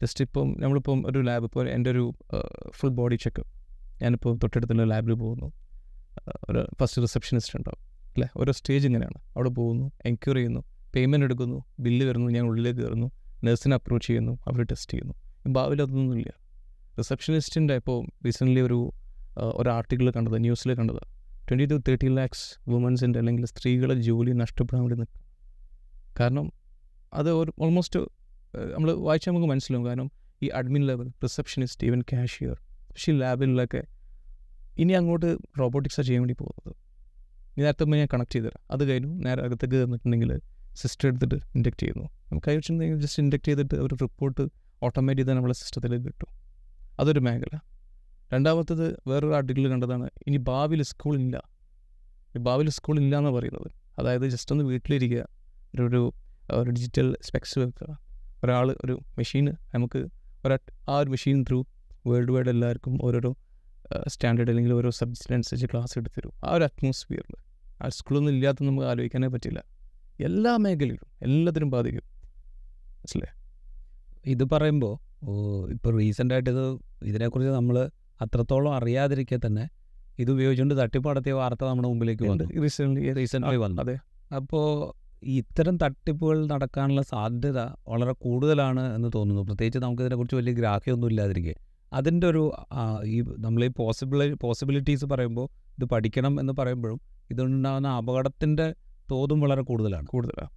ജസ്റ്റ് 0.02 0.24
ഇപ്പം 0.24 0.56
നമ്മളിപ്പം 0.60 1.04
ഒരു 1.08 1.20
ലാബ് 1.20 1.44
ഇപ്പോൾ 1.44 1.70
എന്റെ 1.70 1.90
ഒരു 1.90 2.14
ഫുൾ 2.76 2.90
ബോഡി 2.90 3.16
ചെക്കപ്പ് 3.16 3.52
ഞാനിപ്പോൾ 4.04 4.38
തൊട്ടടുത്തുള്ള 4.38 4.84
ലാബിൽ 4.84 5.14
പോകുന്നു. 5.14 5.52
ഒരു 6.50 6.68
ഫസ്റ്റ് 6.82 7.02
റിസപ്ഷനിസ്റ്റ് 7.02 7.58
ഉണ്ടാവും 7.58 7.82
അല്ലേ? 8.08 8.28
ഓരോ 8.38 8.52
സ്റ്റേജ് 8.52 8.88
ഇങ്ങനെയാണ്. 8.88 9.22
അവിടെ 9.36 9.50
പോകുന്നു 9.50 9.92
എൻക്വയറി 10.06 10.38
ചെയ്യുന്നു 10.38 10.64
പേയ്മെന്റ് 10.96 11.26
എടുക്കുന്നു 11.26 11.64
ബില്ല് 11.80 12.06
വരുന്നു 12.06 12.30
ഞാൻ 12.30 12.46
ഉള്ളിലേക്ക് 12.46 12.80
കയറുന്നു 12.80 13.12
നഴ്സിനെ 13.44 13.74
അപ്രോച്ച് 13.74 14.08
ചെയ്യുന്നു 14.08 14.32
അവർ 14.32 14.64
ടെസ്റ്റ് 14.64 14.92
ചെയ്യുന്നു. 14.92 15.14
ഭാവിയിൽ 15.48 15.82
അതൊന്നുമില്ല 15.82 16.34
റിസപ്ഷനിസ്റ്റിന്റെ 16.98 17.74
ഇപ്പോൾ 17.74 18.06
റീസെന്റ്ലി 18.26 18.62
ഒരു 18.62 18.92
ഒരു 19.38 19.70
ആർട്ടിക്കിൾ 19.70 20.12
കണ്ടത് 20.12 20.42
ന്യൂസിൽ 20.44 20.76
കണ്ടത്. 20.76 21.19
ട്വന്റി 21.50 21.66
ടു 21.66 21.82
തേർട്ടി 21.88 22.08
ലാക്സ് 22.08 22.70
വുമൻസിന്റെ 22.70 23.20
അല്ലെങ്കിൽ 23.20 23.46
സ്ത്രീകളെ 23.46 24.02
ജോലി 24.02 24.32
നഷ്ടപ്പെടാൻ 24.32 24.82
വേണ്ടി 24.82 24.96
നിൽക്കും. 24.96 25.22
കാരണം 26.20 26.52
അത് 27.14 27.32
ഒരു 27.32 27.54
ഓൾമോസ്റ്റ് 27.60 28.00
നമ്മൾ 28.74 28.92
വായിച്ചാൽ 28.92 29.32
നമുക്ക് 29.32 29.48
മനസ്സിലാവും. 29.48 29.88
കാരണം 29.88 30.12
ഈ 30.44 30.48
admin 30.48 30.88
level 30.88 31.08
receptionist 31.08 31.88
even 31.88 32.02
cashier 32.02 32.60
കൃഷി 32.94 33.12
ലാബിലൊക്കെ 33.12 33.84
ഇനി 34.78 34.94
അങ്ങോട്ട് 34.94 35.38
റോബോട്ടിക്സാണ് 35.60 36.06
ചെയ്യാൻ 36.08 36.22
വേണ്ടി 36.22 36.34
പോകുന്നത്. 36.34 36.76
ഇനി 37.58 37.64
നേരത്തെ 37.64 37.84
മുമ്പ് 37.84 37.98
ഞാൻ 37.98 38.08
കണക്ട് 38.14 38.32
ചെയ്തുതരാം. 38.32 38.62
അത് 38.72 38.90
കഴിഞ്ഞു 38.90 39.16
നേരെ 39.16 39.42
അകത്തേക്ക് 39.44 39.84
തന്നിട്ടുണ്ടെങ്കിൽ 39.84 40.40
സിസ്റ്റം 40.76 41.10
എടുത്തിട്ട് 41.10 41.36
ഇൻഡക്റ്റ് 41.36 41.82
ചെയ്യുന്നു. 41.82 42.04
നമുക്ക് 42.04 42.50
കഴിച്ചിട്ടുണ്ടെങ്കിൽ 42.50 43.00
ജസ്റ്റ് 43.00 43.24
ഇൻഡക്റ്റ് 43.24 43.48
ചെയ്തിട്ട് 43.48 43.76
ഒരു 43.76 43.96
റിപ്പോർട്ട് 44.02 44.50
ഓട്ടോമാറ്റിക് 44.84 45.26
തന്നെ 45.26 45.36
നമ്മളെ 45.36 45.54
സിസ്റ്റത്തിലേക്ക് 45.54 46.06
കിട്ടും. 46.06 46.28
അതൊരു 47.00 47.20
മേഖല. 47.20 47.60
രണ്ടാമത്തത് 48.34 49.00
വേറൊരു 49.08 49.36
ആർട്ടിക്കിൾ 49.36 49.70
കണ്ടതാണ് 49.70 50.10
ഇനി 50.28 50.38
ഭാവിയിൽ 50.38 50.84
സ്കൂളില്ല 50.84 51.36
ഭാവിയിൽ 52.38 52.70
സ്കൂളില്ല 52.70 53.18
എന്ന് 53.18 53.30
പറയുന്നത്. 53.30 53.70
അതായത് 54.00 54.30
ജസ്റ്റ് 54.30 54.52
ഒന്ന് 54.54 54.66
വീട്ടിലിരിക്കുക 54.66 55.22
ഒരു 55.76 55.84
ഒരു 55.88 56.02
ഒരു 56.54 56.70
ഡിജിറ്റൽ 56.70 57.18
സ്പെക്സ് 57.22 57.60
വെക്കുക. 57.60 57.90
ഒരാൾ 58.44 58.76
ഒരു 58.86 59.00
മെഷീൻ 59.18 59.46
നമുക്ക് 59.74 60.00
ഒരാ 60.46 60.58
ആ 60.90 60.98
ഒരു 60.98 61.10
മെഷീൻ 61.10 61.46
ത്രൂ 61.50 61.60
വേൾഡ് 62.08 62.32
വൈഡ് 62.32 62.50
എല്ലാവർക്കും 62.50 62.94
ഓരോരോ 63.02 63.32
സ്റ്റാൻഡേർഡ് 64.08 64.50
അല്ലെങ്കിൽ 64.50 64.74
ഓരോ 64.74 64.90
സബ്ജക്റ്റിനനുസരിച്ച് 64.90 65.68
ക്ലാസ് 65.68 65.98
എടുത്തുതരും 66.00 66.34
ആ 66.46 66.54
ഒരു 66.54 66.64
അറ്റ്മോസ്ഫിയറിൽ 66.64 67.36
ആ 67.84 67.90
സ്കൂളൊന്നും 67.90 68.34
ഇല്ലാത്ത 68.34 68.64
നമുക്ക് 68.64 68.88
ആലോചിക്കാനേ 68.88 69.28
പറ്റില്ല. 69.28 69.60
എല്ലാ 70.20 70.58
മേഖലയിലും 70.58 71.08
എല്ലാത്തിനും 71.22 71.70
ബാധിക്കും. 71.70 72.06
മനസ്സിലെ 72.98 73.30
ഇത് 74.26 74.44
പറയുമ്പോൾ 74.44 74.94
ഇപ്പോൾ 75.72 75.98
റീസെന്റായിട്ട് 75.98 76.50
ഇത് 76.50 76.66
ഇതിനെക്കുറിച്ച് 77.04 77.52
നമ്മൾ 77.52 77.76
അത്രത്തോളം 78.22 78.76
അറിയാതിരിക്കെ 78.76 79.40
തന്നെ 79.46 79.70
ഇത് 80.20 80.32
ഉപയോഗിച്ചുകൊണ്ട് 80.32 80.80
തട്ടിപ്പ് 80.82 81.10
നടത്തിയ 81.10 81.32
വാർത്ത 81.32 81.66
നമ്മുടെ 81.66 81.88
മുമ്പിലേക്ക് 81.88 82.24
വന്നു. 82.24 82.62
റീസെന്റ്ലി 82.62 83.14
റീസെന്റ്ലി 83.14 83.56
വന്നു. 83.56 83.82
അതെ. 83.82 83.98
അപ്പോൾ 84.36 84.94
ഇത്തരം 85.24 85.78
തട്ടിപ്പുകൾ 85.78 86.46
നടക്കാനുള്ള 86.48 87.02
സാധ്യത 87.02 87.60
വളരെ 87.60 88.12
കൂടുതലാണ് 88.12 88.96
എന്ന് 88.96 89.10
തോന്നുന്നു. 89.16 89.44
പ്രത്യേകിച്ച് 89.44 89.80
നമുക്കിതിനെക്കുറിച്ച് 89.80 90.36
വലിയ 90.36 90.54
ഗ്രാഹ്യമൊന്നും 90.54 91.08
ഇല്ലാതിരിക്കെ. 91.08 91.56
അതിന്റെ 91.94 92.28
ഒരു 92.28 92.52
ഈ 93.06 93.22
നമ്മൾ 93.22 93.66
ഈ 93.66 93.68
പോസിബിൾ 93.68 94.34
പോസിബിലിറ്റീസ് 94.34 95.06
പറയുമ്പോൾ 95.06 95.50
ഇത് 95.80 95.86
പഠിക്കണം 95.86 96.40
എന്ന് 96.40 96.54
പറയുമ്പോഴും 96.60 97.02
ഇതുണ്ടാകുന്ന 97.32 97.88
അപകടത്തിന്റെ 97.88 98.76
തോതും 99.12 99.40
വളരെ 99.40 99.62
കൂടുതലാണ്. 99.62 100.08
കൂടുതലാണ് 100.08 100.50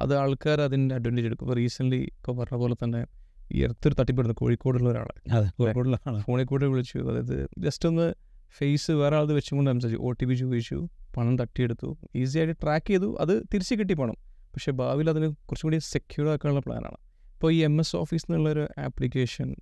അത് 0.00 0.16
ആൾക്കാർ 0.16 0.60
അതിന്റെ 0.60 0.94
അഡ്വാന്റേജ് 0.94 1.26
എടുക്കും. 1.26 1.46
ഇപ്പോൾ 1.46 1.56
റീസെന്റ്ലി 1.56 2.00
ഇപ്പോൾ 2.02 2.36
പറഞ്ഞ 2.36 2.56
പോലെ 2.56 2.74
തന്നെ 2.84 3.04
ഈ 3.52 3.62
അടുത്തൊരു 3.62 3.94
തട്ടിപ്പെടുന്നു 3.94 4.34
കോഴിക്കോടുള്ള 4.38 4.88
ഒരാളെ 4.88 5.50
കോഴിക്കോടുള്ള 5.58 5.98
ഫോണിൽ 6.20 6.44
കൂടെ 6.44 6.66
വിളിച്ചു. 6.66 6.98
അതായത് 6.98 7.48
ജസ്റ്റ് 7.58 7.88
ഒന്ന് 7.88 8.14
ഫേസ് 8.58 8.90
വേറെ 8.90 9.16
ആൾ 9.16 9.32
വെച്ചുകൊണ്ട് 9.32 9.70
സംസാരിച്ചു. 9.70 10.02
ഒ 10.02 10.10
ടി 10.10 10.24
പി 10.24 10.34
ചോദിച്ചു. 10.34 10.88
പണം 11.16 11.38
തട്ടിയെടുത്തു. 11.38 11.98
ഈസി 12.14 12.38
ആയിട്ട് 12.38 12.56
ട്രാക്ക് 12.62 12.86
ചെയ്തു. 12.86 13.16
അത് 13.20 13.42
തിരിച്ച് 13.54 13.74
കിട്ടി 13.74 13.94
പണം 13.94 14.14
പക്ഷേ 14.54 14.72
ഭാവിയിൽ 14.72 15.10
അതിന് 15.10 15.26
കുറച്ചും 15.26 15.70
കൂടി 15.70 15.78
സെക്യൂർ 15.78 16.28
ആക്കാനുള്ള 16.28 16.60
പ്ലാനാണ് 16.60 16.96
ഇപ്പോൾ 17.34 17.52
ഈ 17.52 17.56
എം 17.56 17.80
എസ് 17.80 17.96
ഓഫീസ് 17.96 18.26
എന്നുള്ളൊരു 18.30 18.68
ആപ്ലിക്കേഷൻ 18.78 19.56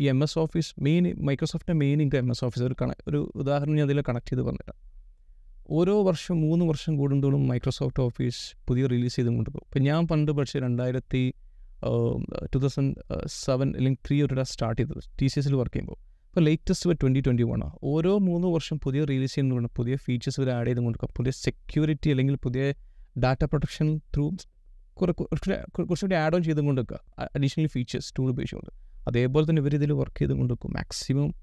ഈ 0.00 0.08
M 0.08 0.22
S 0.22 0.38
office 0.38 0.74
main 0.82 1.26
മൈക്രോസോഫ്റ്റിന്റെ 1.26 1.86
main 1.86 2.02
income 2.02 2.18
M 2.18 2.30
S 2.30 2.44
Office 2.44 2.64
ഒരു 2.64 2.76
കണ 2.82 2.92
ഒരു 3.08 3.32
ഉദാഹരണം 3.34 3.74
ഞാൻ 3.74 3.86
അതിൽ 3.86 4.02
കണക്ട് 4.08 4.30
ചെയ്ത് 4.30 4.42
പറഞ്ഞിട്ട് 4.42 4.72
ഓരോ 5.70 6.02
വർഷം 6.02 6.40
മൂന്ന് 6.40 6.64
വർഷം 6.64 6.96
കൂടുന്തോറും 6.96 7.48
മൈക്രോസോഫ്റ്റ് 7.48 8.02
ഓഫീസ് 8.02 8.66
പുതിയ 8.68 8.86
റിലീസ് 8.86 9.16
ചെയ്തുകൊണ്ട് 9.16 9.50
പോകും. 9.50 9.64
ഇപ്പം 9.66 9.82
ഞാൻ 9.82 10.06
പണ്ട് 10.06 10.32
പക്ഷേ 10.32 10.58
രണ്ടായിരത്തി 10.58 11.34
ടു 12.54 12.58
തൗസൻഡ് 12.58 12.94
സെവൻ 13.26 13.76
അല്ലെങ്കിൽ 13.76 14.00
ത്രീ 14.08 14.22
ഒരു 14.22 14.42
സ്റ്റാർട്ട് 14.42 14.82
ചെയ്തത് 14.82 15.02
ടി 15.22 15.26
സി 15.26 15.38
എസിൽ 15.38 15.54
വർക്ക് 15.54 15.74
ചെയ്യുമ്പോൾ. 15.74 15.98
ഇപ്പോൾ 16.28 16.40
ലേറ്റസ്റ്റ് 16.40 16.90
ട്വന്റി 17.00 17.20
ട്വന്റി 17.20 17.42
വൺ 17.42 17.62
ആണ് 17.64 17.76
ഓരോ 17.82 18.18
മൂന്ന് 18.18 18.48
വർഷം 18.48 18.78
പുതിയ 18.78 19.04
റിലീസ് 19.04 19.34
ചെയ്യുന്നതുകൊണ്ട് 19.34 19.70
പുതിയ 19.76 19.96
ഫീച്ചേഴ്സ് 19.96 20.40
ഇവർ 20.40 20.50
ആഡ് 20.50 20.66
ചെയ്ത് 20.66 20.80
കൊടുക്കുക 20.80 21.08
പുതിയ 21.16 21.30
സെക്യൂരിറ്റി 21.30 22.10
അല്ലെങ്കിൽ 22.10 22.36
പുതിയ 22.36 22.72
ഡാറ്റ 23.22 23.44
പ്രൊട്ടക്ഷൻ 23.44 23.98
ത്രൂ 24.16 24.30
കുറെ 24.92 25.12
കുറച്ചുകൂടി 25.12 26.14
ആഡ് 26.14 26.34
ഓൺ 26.34 26.42
ചെയ്തും 26.42 26.66
കൊണ്ട് 26.66 26.80
വെക്കുക 26.80 27.28
അഡീഷണൽ 27.36 27.66
ഫീച്ചേഴ്സ് 27.66 28.14
ടൂൾ 28.18 28.30
ഉപയോഗിച്ചുകൊണ്ട്. 28.30 28.70
അതേപോലെ 29.08 29.50
തന്നെ 29.50 29.60
ഇവർ 29.62 29.74
ഇതിൽ 29.74 29.92
വർക്ക് 29.92 30.18
ചെയ്ത് 30.18 30.32
കൊണ്ട് 30.32 30.52
വെക്കും 30.54 30.72
മാക്സിമം 30.72 31.34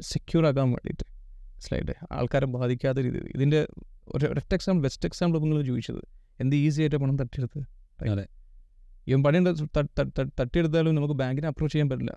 സെക്യൂർ 0.00 0.46
ആകാൻ 0.46 0.68
വേണ്ടിയിട്ട്. 0.70 1.06
മനസ്സിലായിട്ട് 1.54 1.92
ആൾക്കാരെ 2.12 2.46
ബാധിക്കാത്ത 2.46 2.98
രീതിയിൽ. 2.98 3.26
ഇതിന്റെ 3.34 3.66
ഒരു 4.08 4.26
ഒരൊറ്റ 4.26 4.54
എക്സാമ്പിൾ 4.54 4.82
ബെസ്റ്റ് 4.82 5.06
എക്സാമ്പിൾ 5.06 5.38
നിങ്ങൾ 5.38 5.62
ചോദിച്ചത്. 5.62 6.02
എന്ത് 6.40 6.56
ഈസി 6.56 6.80
ആയിട്ട് 6.80 6.96
പണം 6.96 7.18
തട്ടിയെടുത്ത് 7.18 7.60
അതെ. 8.10 8.26
ഇവൻ 9.06 9.22
പണി 9.22 9.38
തട്ടിയെടുത്താലും 10.40 10.94
നമുക്ക് 10.94 11.14
ബാങ്കിനെ 11.14 11.48
അപ്രോച്ച് 11.48 11.74
ചെയ്യാൻ 11.74 11.88
പറ്റില്ല. 11.88 12.12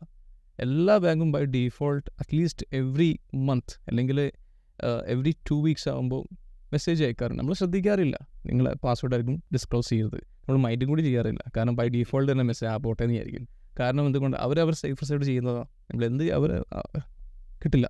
എല്ലാ 0.60 0.98
ബാങ്കും 0.98 1.32
by 1.32 1.44
default 1.46 2.10
at least 2.20 2.66
every 2.74 3.20
month 3.36 3.80
അല്ലെങ്കിൽ 3.88 4.20
എവറി 5.08 5.36
ടു 5.52 5.64
വീക്സ് 5.64 5.90
ആകുമ്പോൾ 5.90 6.36
മെസ്സേജ് 6.72 7.04
അയക്കാറുണ്ട്. 7.04 7.42
നമ്മൾ 7.42 7.54
ശ്രദ്ധിക്കാറില്ല. 7.54 8.18
നിങ്ങളെ 8.46 8.76
പാസ്വേഡ് 8.76 9.14
ആയിരിക്കും 9.14 9.44
ഡിസ്ക്ലോസ് 9.54 9.90
ചെയ്യരുത്. 9.90 10.16
നമ്മൾ 10.16 10.58
മൈൻഡും 10.58 10.88
കൂടി 10.90 11.02
ചെയ്യാറില്ല. 11.02 11.40
കാരണം 11.58 11.76
ബൈ 11.76 11.88
ഡീഫോൾട്ട് 11.90 12.32
തന്നെ 12.32 12.44
മെസ്സേജ് 12.44 12.72
ആ 12.72 12.78
പോട്ടെ 12.78 13.04
എന്ന് 13.04 13.16
ആയിരിക്കും 13.16 13.48
കാരണം 13.80 14.06
എന്തുകൊണ്ട്? 14.06 14.38
അവരവർ 14.38 14.74
സേഫ് 14.74 15.06
സൈഡ് 15.06 15.24
ചെയ്യുന്നതാണ് 15.24 15.68
നമ്മൾ 15.90 16.06
എന്ത് 16.06 16.32
അവർ 16.34 16.64
കിട്ടില്ല. 17.66 17.90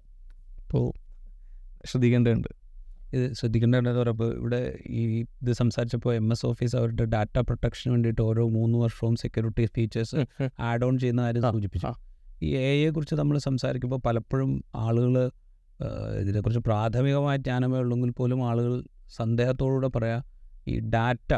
അപ്പോൾ 0.64 0.86
ശ്രദ്ധിക്കേണ്ടതുണ്ട്. 1.86 2.62
ഇത് 3.13 3.34
ശ്രദ്ധിക്കേണ്ടതെന്ന് 3.34 4.00
പറയുമ്പോൾ 4.00 4.34
ഇവിടെ 4.34 4.77
ഈ 4.89 5.01
ഇത് 5.20 5.51
സംസാരിച്ചപ്പോൾ 5.53 6.15
എം 6.15 6.32
എസ് 6.32 6.46
ഓഫീസ് 6.46 6.75
അവരുടെ 6.75 7.05
ഡാറ്റ 7.05 7.39
പ്രൊട്ടക്ഷന് 7.39 7.91
വേണ്ടിയിട്ട് 7.91 8.22
ഓരോ 8.22 8.50
മൂന്ന് 8.50 8.77
വർഷവും 8.77 9.15
സെക്യൂരിറ്റി 9.15 9.65
ഫീച്ചേഴ്സ് 9.65 10.15
ആഡ് 10.60 10.86
ഓൺ 10.86 11.00
ചെയ്യുന്ന 11.00 11.22
കാര്യം 11.22 11.41
സൂചിപ്പിച്ചു. 11.41 11.91
ഈ 12.43 12.50
എ 12.55 12.72
ഐയെ 12.74 12.89
കുറിച്ച് 12.89 13.15
നമ്മൾ 13.15 13.38
സംസാരിക്കുമ്പോൾ 13.38 14.00
പലപ്പോഴും 14.05 14.63
ആളുകൾ 14.75 15.32
ഇതിനെക്കുറിച്ച് 16.22 16.60
പ്രാഥമികമായ 16.60 17.38
ജ്ഞാനമേ 17.38 17.77
ഉള്ളെങ്കിൽ 17.77 18.12
പോലും 18.12 18.48
ആളുകൾ 18.50 18.84
സന്ദേഹത്തോടുകൂടെ 19.10 19.88
പറയാം 19.88 20.24
ഈ 20.67 20.79
ഡാറ്റ 20.79 21.34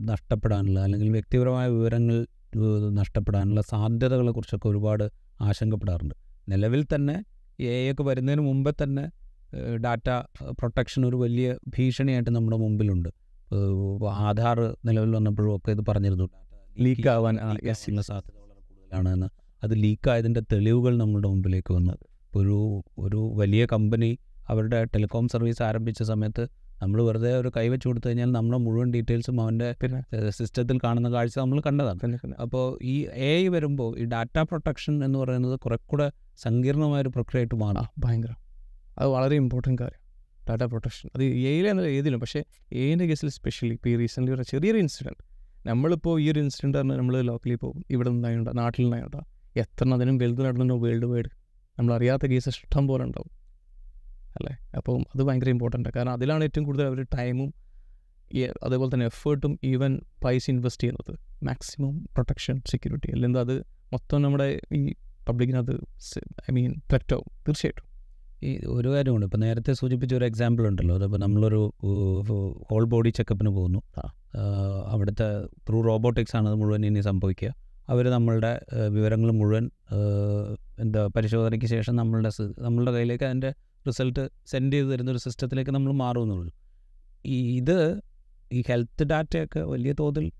നഷ്ടപ്പെടാനുള്ള 0.00 0.80
അല്ലെങ്കിൽ 0.80 1.10
വ്യക്തിപരമായ 1.10 1.68
വിവരങ്ങൾ 1.68 2.26
നഷ്ടപ്പെടാനുള്ള 2.92 3.60
സാധ്യതകളെ 3.60 4.32
കുറിച്ചൊക്കെ 4.32 4.68
ഒരുപാട് 4.68 5.04
ആശങ്കപ്പെടാറുണ്ട്. 5.40 6.14
നിലവിൽ 6.48 6.84
തന്നെ 6.94 7.24
എ 7.60 7.88
ഐ 7.88 7.92
ഒക്കെ 7.92 8.02
വരുന്നതിന് 8.02 8.40
മുമ്പേ 8.40 8.72
തന്നെ 8.82 9.04
ഡാറ്റ 9.84 10.08
പ്രൊട്ടക്ഷൻ 10.50 11.06
ഒരു 11.06 11.16
വലിയ 11.16 11.56
ഭീഷണിയായിട്ട് 11.76 12.30
നമ്മുടെ 12.30 12.56
മുമ്പിലുണ്ട്. 12.56 13.10
ആധാർ 14.28 14.58
നിലവിൽ 14.84 15.12
വന്നപ്പോഴും 15.16 15.56
ഒക്കെ 15.56 15.70
ഇത് 15.70 15.82
പറഞ്ഞിരുന്നു. 15.88 16.28
ലീക്ക് 16.78 17.08
ആവാൻ 17.08 17.36
സാധ്യത 17.36 18.36
വളരെ 18.40 18.60
കൂടുതലാണ് 18.68 19.08
എന്ന് 19.08 19.28
അത് 19.64 19.74
ലീക്കായതിന്റെ 19.82 20.42
തെളിവുകൾ 20.52 20.96
നമ്മുടെ 20.96 21.28
മുമ്പിലേക്ക് 21.28 21.72
വന്നു. 21.74 21.94
ഒരു 22.36 22.82
ഒരു 22.98 23.20
വലിയ 23.34 23.66
കമ്പനി 23.66 24.18
അവരുടെ 24.48 24.84
ടെലികോം 24.84 25.28
സർവീസ് 25.28 25.62
ആരംഭിച്ച 25.62 26.02
സമയത്ത് 26.02 26.44
നമ്മൾ 26.82 27.02
വെറുതെ 27.02 27.32
ഒരു 27.36 27.50
കൈവച്ച് 27.56 27.88
കൊടുത്തു 27.88 28.08
കഴിഞ്ഞാൽ 28.08 28.30
നമ്മുടെ 28.32 28.58
മുഴുവൻ 28.58 28.92
ഡീറ്റെയിൽസും 28.94 29.40
അവന്റെ 29.40 29.68
സിസ്റ്റത്തിൽ 30.30 30.78
കാണുന്ന 30.84 31.08
കാഴ്ച 31.12 31.38
നമ്മൾ 31.38 31.60
കണ്ടതാണ്. 31.60 32.34
അപ്പോൾ 32.40 32.78
ഈ 32.82 32.94
എ 33.28 33.30
ഐ 33.42 33.48
വരുമ്പോൾ 33.48 33.98
ഈ 33.98 34.04
ഡാറ്റ 34.04 34.38
പ്രൊട്ടക്ഷൻ 34.38 35.04
എന്ന് 35.04 35.18
പറയുന്നത് 35.18 35.60
കുറെ 35.60 35.78
കൂടെ 35.86 36.12
സങ്കീർണമായൊരു 36.36 37.08
പ്രക്രിയ 37.08 37.38
ആയിട്ട് 37.38 37.54
മാറാം 37.54 37.88
ഭയങ്കര. 38.04 38.32
അത് 38.98 39.08
വളരെ 39.08 39.36
ഇമ്പോർട്ടന്റ് 39.36 39.82
കാര്യം. 39.82 40.00
ഡാറ്റ 40.48 40.62
പ്രൊട്ടക്ഷൻ 40.62 41.10
അത് 41.14 41.24
എയിലെന്നല്ല 41.24 41.88
ഏതിലും. 41.88 42.20
പക്ഷേ 42.20 42.44
എയിന്റെ 42.72 43.06
കേസിൽ 43.06 43.28
സ്പെഷ്യലി 43.28 43.74
ഇപ്പോൾ 43.74 43.88
ഈ 43.88 43.96
റീസെന്റ്ലി 43.96 44.36
ഒരു 44.36 44.42
ചെറിയൊരു 44.42 44.78
ഇൻസിഡന്റ് 44.78 45.28
നമ്മളിപ്പോൾ 45.68 46.20
ഈ 46.20 46.30
ഒരു 46.30 46.40
ഇൻസിഡന്റ് 46.40 46.78
പറഞ്ഞാൽ 46.78 46.96
നമ്മൾ 46.96 47.20
ലോക്കലി 47.20 47.54
പോകും. 47.54 47.84
ഇവിടെ 47.90 48.10
നിന്നായോണ്ട 48.10 48.48
നാട്ടിൽ 48.48 48.82
നിന്നായോണ്ട 48.82 49.14
എത്ര 49.56 49.94
അതിനും 49.94 50.18
വലുത് 50.18 50.44
നടന്നു 50.44 50.74
വേൾഡ് 50.74 51.04
വൈഡ് 51.04 51.30
നമ്മളറിയാത്ത 51.78 52.26
കേസ് 52.26 52.48
ഇഷ്ടം 52.48 52.86
പോലെ 52.86 53.04
ഉണ്ടാവും. 53.04 53.30
അല്ലേ? 54.36 54.58
അപ്പോൾ 54.76 55.00
അത് 55.00 55.22
ഭയങ്കര 55.22 55.48
ഇമ്പോർട്ടന്റ് 55.48 55.88
കാരണം 55.88 56.12
അതിലാണ് 56.12 56.44
ഏറ്റവും 56.44 56.64
കൂടുതൽ 56.64 56.84
അവർ 56.84 57.02
ടൈമും 57.02 57.54
അതേപോലെ 58.62 58.94
തന്നെ 58.94 59.06
എഫേർട്ടും 59.06 59.58
ഈവൻ 59.64 60.00
പൈസ 60.24 60.50
ഇൻവെസ്റ്റ് 60.50 60.82
ചെയ്യുന്നത്. 60.82 61.18
മാക്സിമം 61.44 62.04
പ്രൊട്ടക്ഷൻ 62.04 62.62
സെക്യൂരിറ്റി 62.66 63.10
അല്ലെങ്കിൽ 63.10 63.38
അത് 63.38 63.58
മൊത്തം 63.92 64.22
നമ്മുടെ 64.22 64.60
ഈ 64.72 64.94
പബ്ലിക്കിനത് 65.28 65.74
ഐ 66.18 66.52
മീൻ 66.52 66.74
തെറ്റാവും 66.92 67.24
തീർച്ചയായിട്ടും. 67.48 67.87
ഈ 68.44 68.58
ഒരു 68.66 68.88
കാര്യമുണ്ട്. 68.88 69.26
ഇപ്പം 69.26 69.40
നേരത്തെ 69.40 69.72
സൂചിപ്പിച്ച 69.72 70.14
ഒരു 70.14 70.24
എക്സാമ്പിൾ 70.24 70.68
ഉണ്ടല്ലോ. 70.68 70.94
അതിപ്പോൾ 70.94 71.18
നമ്മളൊരു 71.18 71.72
ഹോൾ 72.70 72.84
ബോഡി 72.84 73.08
ചെക്കപ്പിന് 73.08 73.48
പോകുന്നു. 73.48 73.82
അവിടുത്തെ 74.86 75.46
ത്രൂ 75.68 75.80
റോബോട്ടിക്സ് 75.80 76.36
ആണ് 76.36 76.48
അത് 76.48 76.54
മുഴുവൻ 76.54 76.86
ഇനി 76.86 77.00
സംഭവിക്കുക. 77.00 77.54
അവർ 77.88 78.10
നമ്മളുടെ 78.10 78.64
വിവരങ്ങൾ 78.88 79.30
മുഴുവൻ 79.30 79.70
എന്താ 80.80 81.06
പരിശോധനയ്ക്ക് 81.06 81.66
ശേഷം 81.66 81.96
നമ്മളുടെ 81.96 82.30
നമ്മളുടെ 82.58 82.92
കയ്യിലേക്ക് 82.92 83.24
അതിന്റെ 83.24 83.54
റിസൾട്ട് 83.86 84.28
സെൻഡ് 84.46 84.72
ചെയ്ത് 84.72 84.92
തരുന്ന 84.92 85.10
ഒരു 85.10 85.18
സിസ്റ്റത്തിലേക്ക് 85.18 85.70
നമ്മൾ 85.70 85.92
മാറുമെന്നുള്ളൂ 85.92 86.52
ഈ 87.26 87.56
ഇത് 87.56 88.00
ഈ 88.52 88.64
ഹെൽത്ത് 88.68 89.04
ഡാറ്റയൊക്കെ 89.04 89.60
വലിയ 89.60 89.92
തോതിൽ 89.92 90.30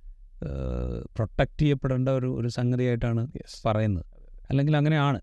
പ്രൊട്ടക്റ്റ് 1.16 1.60
ചെയ്യപ്പെടേണ്ട 1.60 2.08
ഒരു 2.08 2.26
ഒരു 2.26 2.48
സംഗതിയായിട്ടാണ് 2.48 3.28
പറയുന്നത്. 3.66 4.04
അല്ലെങ്കിൽ 4.50 4.76
അങ്ങനെയാണ്. 4.76 5.20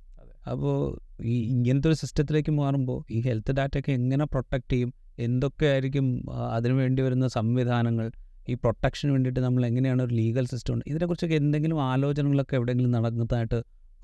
അപ്പോൾ 0.51 1.04
ഈ 1.24 1.36
ഇങ്ങനത്തെ 1.53 1.88
ഒരു 1.88 1.95
സിസ്റ്റത്തിലേക്ക് 1.95 2.51
മാറുമ്പോൾ 2.51 3.00
ഈ 3.12 3.22
ഹെൽത്ത് 3.22 3.51
ഡാറ്റയൊക്കെ 3.51 3.91
എങ്ങനെ 3.91 4.25
പ്രൊട്ടക്റ്റ് 4.25 4.72
ചെയ്യും? 4.72 4.93
എന്തൊക്കെ 5.19 5.65
ആയിരിക്കും 5.65 6.07
അതിനു 6.29 6.74
വേണ്ടി 6.74 7.01
വരുന്ന 7.01 7.27
സംവിധാനങ്ങൾ? 7.27 8.12
ഈ 8.50 8.53
പ്രൊട്ടക്ഷന് 8.53 9.12
വേണ്ടിയിട്ട് 9.12 9.39
നമ്മൾ 9.39 9.65
എങ്ങനെയാണ് 9.65 10.01
ഒരു 10.01 10.13
ലീഗൽ 10.13 10.45
സിസ്റ്റം 10.45 10.81
ഇതിനെക്കുറിച്ചൊക്കെ 10.88 11.36
എന്തെങ്കിലും 11.36 11.77
ആലോചനകളൊക്കെ 11.81 12.55
എവിടെയെങ്കിലും 12.55 12.91
നടന്നതായിട്ട് 12.91 13.60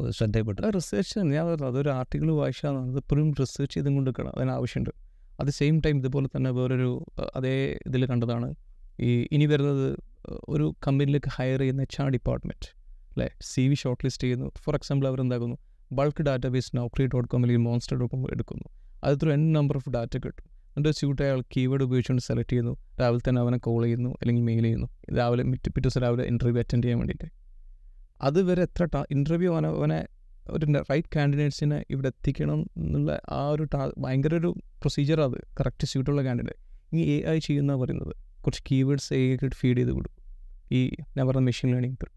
ശ്രദ്ധയപ്പെട്ടു 0.10 0.62
റിസർച്ച് 0.76 1.20
ഞാൻ 1.20 1.46
പറഞ്ഞു 1.48 1.68
അതൊരു 1.68 1.90
ആർട്ടിക്കിൾ 1.90 2.32
വായിച്ചാൽ 2.32 2.78
അതിപ്പോഴും 2.78 3.34
റിസർച്ച് 3.40 3.74
ചെയ്തും 3.76 3.96
കൊണ്ട് 3.96 4.10
നിൽക്കണം 4.10 4.32
അതിനാവശ്യമുണ്ട്. 4.38 4.92
അത് 5.42 5.50
സെയിം 5.50 5.82
ടൈം 5.86 5.98
ഇതുപോലെ 5.98 6.28
തന്നെ 6.36 6.52
വേറൊരു 6.52 7.06
അതേ 7.36 7.78
ഇതിൽ 7.88 8.06
കണ്ടതാണ്. 8.06 8.56
ഈ 9.00 9.28
ഇനി 9.32 9.46
വരുന്നത് 9.46 9.98
ഒരു 10.50 10.76
കമ്പനിയിലേക്ക് 10.88 11.30
ഹയർ 11.38 11.60
ചെയ്യുന്ന 11.60 11.82
എച്ച് 11.82 12.02
ആർ 12.02 12.10
ഡിപ്പാർട്ട്മെന്റ് 12.10 12.68
അല്ലേ? 13.14 13.30
സി 13.42 13.68
വി 13.68 13.74
ഷോർട്ട് 13.74 14.06
ലിസ്റ്റ് 14.06 14.24
ചെയ്യുന്നു. 14.24 14.52
ഫോർ 14.64 14.76
എക്സാമ്പിൾ 14.76 15.08
അവർ 15.08 15.22
എന്താക്കുന്നു 15.22 15.58
bulk 15.92 16.24
database 16.48 16.76
Naukri 16.76 17.08
dot 17.08 17.30
com 17.30 17.42
അല്ലെങ്കിൽ 17.42 17.70
മോൺസ്റ്റർ 17.70 17.98
ഡോട്ട് 17.98 18.16
കോം 18.16 18.32
എടുക്കുന്നു. 18.32 18.64
അത് 19.04 19.18
through 19.24 19.32
N 19.32 19.54
number 19.54 19.76
of 19.76 19.90
data 19.90 20.18
കിട്ടും. 20.18 20.52
എന്നിട്ട് 20.78 20.98
സ്യൂട്ട് 20.98 21.22
അയാൾ 21.22 21.42
കീവേഡ് 21.42 21.82
ഉപയോഗിച്ചുകൊണ്ട് 21.82 22.24
സെലക്ട് 22.24 22.50
ചെയ്യുന്നു. 22.50 22.78
രാവിലെ 23.02 23.30
തന്നെ 23.30 23.42
അവനെ 23.42 23.58
കോൾ 23.58 23.84
ചെയ്യുന്നു 23.84 24.10
അല്ലെങ്കിൽ 24.10 24.44
മെയിൽ 24.44 24.62
ചെയ്യുന്നു. 24.62 24.88
രാവിലെ 25.18 25.44
പിറ്റേ 25.44 25.82
ദിവസം 25.82 26.02
രാവിലെ 26.02 26.24
ഇന്റർവ്യൂ 26.24 26.60
അറ്റൻഡ് 26.60 26.84
ചെയ്യാൻ 26.84 27.00
വേണ്ടിയിട്ട്. 27.00 27.34
അതുവരെ 28.22 28.62
എത്ര 28.62 28.86
ടാ 28.86 29.06
ഇന്റർവ്യൂ 29.12 29.54
അവനെ 29.54 29.70
അവനെ 29.70 30.08
ഒരു 30.50 30.66
റൈറ്റ് 30.92 31.08
കാൻഡിഡേറ്റ്സിനെ 31.16 31.86
ഇവിടെ 31.90 32.08
എത്തിക്കണം 32.08 32.70
എന്നുള്ള 32.78 33.22
ആ 33.30 33.50
ഒരു 33.50 33.64
ടാ 33.64 33.92
ഭയങ്കര 33.98 34.36
ഒരു 34.36 34.56
പ്രൊസീജിയർ 34.82 35.22
അത്. 35.22 35.38
കറക്റ്റ് 35.60 35.88
സ്യൂട്ടുള്ള 35.88 36.24
കാൻഡിഡേറ്റ് 36.24 36.60
ഇനി 36.94 37.02
എ 37.02 37.24
ഐ 37.30 37.40
ചെയ്യുന്ന 37.40 37.76
പറയുന്നത്. 37.76 38.16
കുറച്ച് 38.44 38.64
കീവേഡ്സ് 38.72 39.14
എ 39.14 39.34
ഐക്ക് 39.34 39.54
ഫീഡ് 39.54 39.78
ചെയ്ത് 39.78 39.92
കൊടുക്കും. 39.92 40.24
ഈ 40.72 40.92
ഞാൻ 41.18 41.28
മെഷീൻ 41.28 41.72
ലേണിംഗ് 41.72 41.98
ത്രൂ 42.04 42.14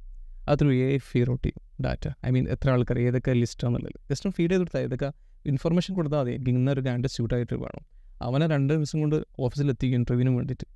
അത് 0.49 0.59
through 0.59 0.73
A 0.73 0.95
I 0.95 0.99
filter 0.99 1.31
out 1.31 1.49
ചെയ്യും. 1.49 1.64
ഡാറ്റ 1.83 2.09
ഐ 2.27 2.31
മീൻ 2.31 2.49
എത്ര 2.49 2.71
ആൾക്കാർ 2.71 2.99
ഏതൊക്കെ 2.99 3.33
ലിസ്റ്റാണെന്നുള്ളത് 3.33 4.11
ജസ്റ്റ് 4.11 4.31
ഫീഡ് 4.31 4.51
ചെയ്ത് 4.51 4.61
കൊടുത്താൽ 4.61 4.81
ഏതൊക്കെ 4.81 5.13
ഇൻഫർമേഷൻ 5.47 5.95
കൊടുത്താൽ 5.95 6.19
മതി. 6.19 6.31
എനിക്ക് 6.31 6.51
ഇന്ന 6.51 6.71
ഒരു 6.71 6.81
കാൻഡിഡേറ്റ് 6.81 7.15
സ്യൂട്ടായിട്ട് 7.15 7.55
വേണം. 7.55 7.85
അവനെ 8.23 8.47
രണ്ട് 8.47 8.73
ദിവസം 8.75 9.01
കൊണ്ട് 9.01 9.17
ഓഫീസിൽ 9.39 9.69
എത്തിക്കും 9.71 9.99
ഇന്റർവ്യൂവിന് 9.99 10.37
വേണ്ടിയിട്ട്. 10.37 10.67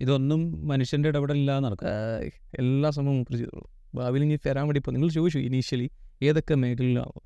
ഇതൊന്നും 0.00 0.68
മനുഷ്യന്റെ 0.68 1.08
ഇടപെടലില്ലാതെ 1.08 1.60
നടക്കുക 1.60 1.88
എല്ലാ 2.58 2.90
സമയവും 2.90 3.16
മൂപ്പർ 3.16 3.36
ചെയ്തോളൂ. 3.36 3.66
ഭാവിയിൽ 3.94 4.24
ഇനി 4.24 4.36
തരാൻ 4.46 4.64
വേണ്ടി 4.64 4.78
ഇപ്പോൾ 4.78 4.90
നിങ്ങൾ 4.90 5.08
ചോദിച്ചു 5.08 5.38
ഇനീഷ്യലി 5.38 5.90
ഏതൊക്കെ 6.22 6.54
മേഖലയിലാവും 6.54 7.24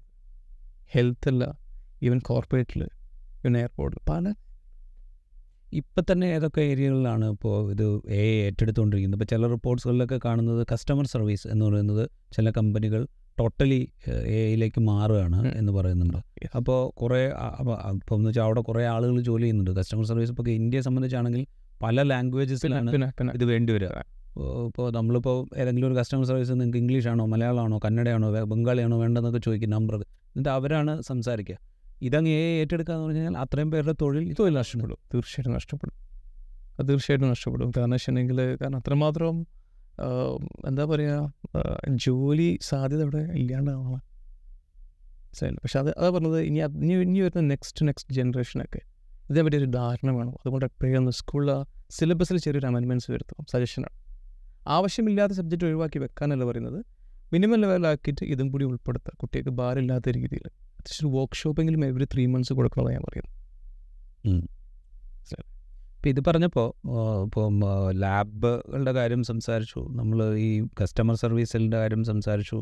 ഹെൽത്തല്ല 0.95 1.59
ഈവൻ 2.03 2.19
കോർപ്പറേറ്റിൽ 2.19 2.83
ഈവൻ 3.45 3.59
എയർപോർട്ടിൽ 3.59 3.99
പല 4.09 4.33
ഇപ്പം 5.81 6.05
തന്നെ 6.11 6.27
ഏതൊക്കെ 6.37 6.63
ഏരിയകളിലാണ് 6.71 7.27
ഇപ്പോൾ 7.35 7.55
ഇത് 7.73 7.85
എ 8.19 8.23
ഏറ്റെടുത്തുകൊണ്ടിരിക്കുന്നത്? 8.47 9.19
ഇപ്പോൾ 9.19 9.31
ചില 9.33 9.49
റിപ്പോർട്ട്സുകളിലൊക്കെ 9.53 10.19
കാണുന്നത് 10.25 10.61
കസ്റ്റമർ 10.73 11.07
സർവീസ് 11.13 11.45
എന്ന് 11.53 11.65
പറയുന്നത് 11.69 12.05
ചില 12.37 12.51
കമ്പനികൾ 12.59 13.03
ടോട്ടലി 13.41 13.81
എയിലേക്ക് 14.41 14.81
മാറുകയാണ് 14.91 15.41
എന്ന് 15.61 15.73
പറയുന്നുണ്ട്. 15.79 16.19
അപ്പോൾ 16.59 16.79
കുറേ 17.03 17.21
ഇപ്പം 17.95 18.17
എന്ന് 18.19 18.29
വെച്ചാൽ 18.29 18.45
അവിടെ 18.49 18.63
കുറേ 18.69 18.83
ആളുകൾ 18.95 19.17
ജോലി 19.31 19.45
ചെയ്യുന്നുണ്ട്. 19.45 19.73
കസ്റ്റമർ 19.81 20.05
സർവീസ് 20.13 20.33
ഇപ്പോൾ 20.35 20.51
ഇന്ത്യയെ 20.61 20.83
സംബന്ധിച്ചാണെങ്കിൽ 20.89 21.45
പല 21.85 22.03
ലാംഗ്വേജസിലാണ് 22.13 22.91
ഇത് 23.39 23.45
വേണ്ടി 23.53 23.73
വരിക. 23.79 23.95
ഇപ്പോൾ 24.69 24.87
നമ്മളിപ്പോൾ 24.99 25.39
ഏതെങ്കിലും 25.63 25.89
ഒരു 25.89 25.97
കസ്റ്റമർ 26.01 26.25
സർവീസ് 26.31 26.53
നിങ്ങൾക്ക് 26.61 26.81
ഇംഗ്ലീഷാണോ 26.85 27.25
മലയാളമാണോ 27.33 27.79
കന്നഡയാണോ 27.87 28.29
ബംഗാളിയാണോ 28.53 28.97
വേണ്ടതെന്നൊക്കെ 29.05 29.41
ചോദിക്കും 29.47 29.73
നമ്പർ 29.77 29.95
എന്നിട്ട് 29.97 30.53
അവരാണ് 30.59 30.93
സംസാരിക്കുക. 31.11 31.57
ഇതങ്ങ് 32.03 32.31
ഏറ്റെടുക്കുക 32.31 32.95
എന്ന് 32.95 33.05
പറഞ്ഞു 33.05 33.21
കഴിഞ്ഞാൽ 33.21 33.41
അത്രയും 33.41 33.71
പേരുടെ 33.71 33.95
തൊഴിൽ 34.01 34.35
തൊഴിൽ 34.39 34.55
നഷ്ടപ്പെടും. 34.55 34.99
തീർച്ചയായിട്ടും 35.15 35.55
നഷ്ടപ്പെടും. 35.55 35.97
അത് 36.79 36.89
തീർച്ചയായിട്ടും 36.89 37.29
നഷ്ടപ്പെടും. 37.29 37.73
കാരണം 37.77 37.91
വെച്ചിട്ടുണ്ടെങ്കിൽ 37.91 38.41
കാരണം 38.63 38.77
അത്രമാത്രം 38.77 39.37
എന്താ 40.67 40.85
പറയുക 40.85 41.33
ജോലി 42.07 42.59
സാധ്യത 42.63 43.03
അവിടെ 43.03 43.23
ഇല്ലാണ്ടാവണം? 43.41 44.03
പക്ഷെ 45.63 45.79
അത് 45.79 45.91
അതാ 45.99 46.09
പറഞ്ഞത് 46.11 46.41
ഇനി 46.41 46.59
ഇനി 46.59 46.95
ഇനി 46.95 47.21
വരുന്ന 47.21 47.49
നെക്സ്റ്റ് 47.49 47.87
നെക്സ്റ്റ് 47.87 48.15
ജനറേഷനൊക്കെ 48.15 48.81
ഇതേപറ്റി 49.31 49.57
ഒരു 49.57 49.65
ധാരണ 49.65 50.11
വേണം. 50.11 50.33
അതുകൊണ്ട് 50.33 50.65
എപ്പോഴും 50.65 51.13
സ്കൂളിൽ 51.13 51.51
സിലബസിൽ 51.91 52.39
ചെറിയൊരു 52.39 52.67
അമെൻമെന്റ്സ് 52.67 53.11
വരുത്തണം 53.11 53.47
സജഷനാണ് 53.53 53.97
ആവശ്യമില്ലാത്ത 54.69 55.33
സബ്ജക്റ്റ് 55.33 55.67
ഒഴിവാക്കി 55.67 55.99
വെക്കാനല്ല 55.99 56.45
പറയുന്നത്. 56.45 56.81
മിനിമം 57.33 57.61
ലെവലാക്കിയിട്ട് 57.61 58.25
ഇതും 58.25 58.51
കൂടി 58.51 58.65
ഉൾപ്പെടുത്തുക 58.65 59.13
കുട്ടികൾക്ക് 59.17 59.51
ഭാരമില്ലാത്ത 59.51 60.11
രീതിയിൽ. 60.11 60.47
അത്യാവശ്യം 60.83 61.11
വർക്ക്ഷോപ്പെങ്കിലും 61.19 61.81
എവറി 61.89 62.07
ത്രീ 62.13 62.23
മന്ത്സ് 62.33 62.53
കൊടുക്കണമെന്ന് 62.59 62.95
ഞാൻ 62.97 63.03
പറയുന്നു. 63.09 63.33
ഇപ്പം 65.97 66.11
ഇത് 66.13 66.21
പറഞ്ഞപ്പോൾ 66.29 66.69
ഇപ്പം 67.25 67.57
ലാബുകളുടെ 68.03 68.93
കാര്യം 68.97 69.21
സംസാരിച്ചു 69.29 69.81
നമ്മൾ 69.99 70.19
ഈ 70.47 70.49
കസ്റ്റമർ 70.81 71.15
സർവീസിന്റെ 71.15 71.77
കാര്യം 71.83 72.03
സംസാരിച്ചു 72.05 72.59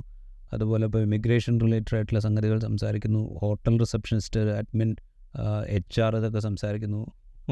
അതുപോലെ 0.54 0.84
ഇപ്പോൾ 0.88 1.02
ഇമിഗ്രേഷൻ 1.06 1.54
റിലേറ്റഡ് 1.64 1.96
ആയിട്ടുള്ള 1.96 2.20
സംഗതികൾ 2.26 2.58
സംസാരിക്കുന്നു 2.66 3.20
hotel 3.42 3.74
receptionist 3.78 4.40
admin 4.60 4.90
H 5.78 6.00
R 6.04 6.12
ഇതൊക്കെ 6.16 6.40
സംസാരിക്കുന്നു. 6.48 7.00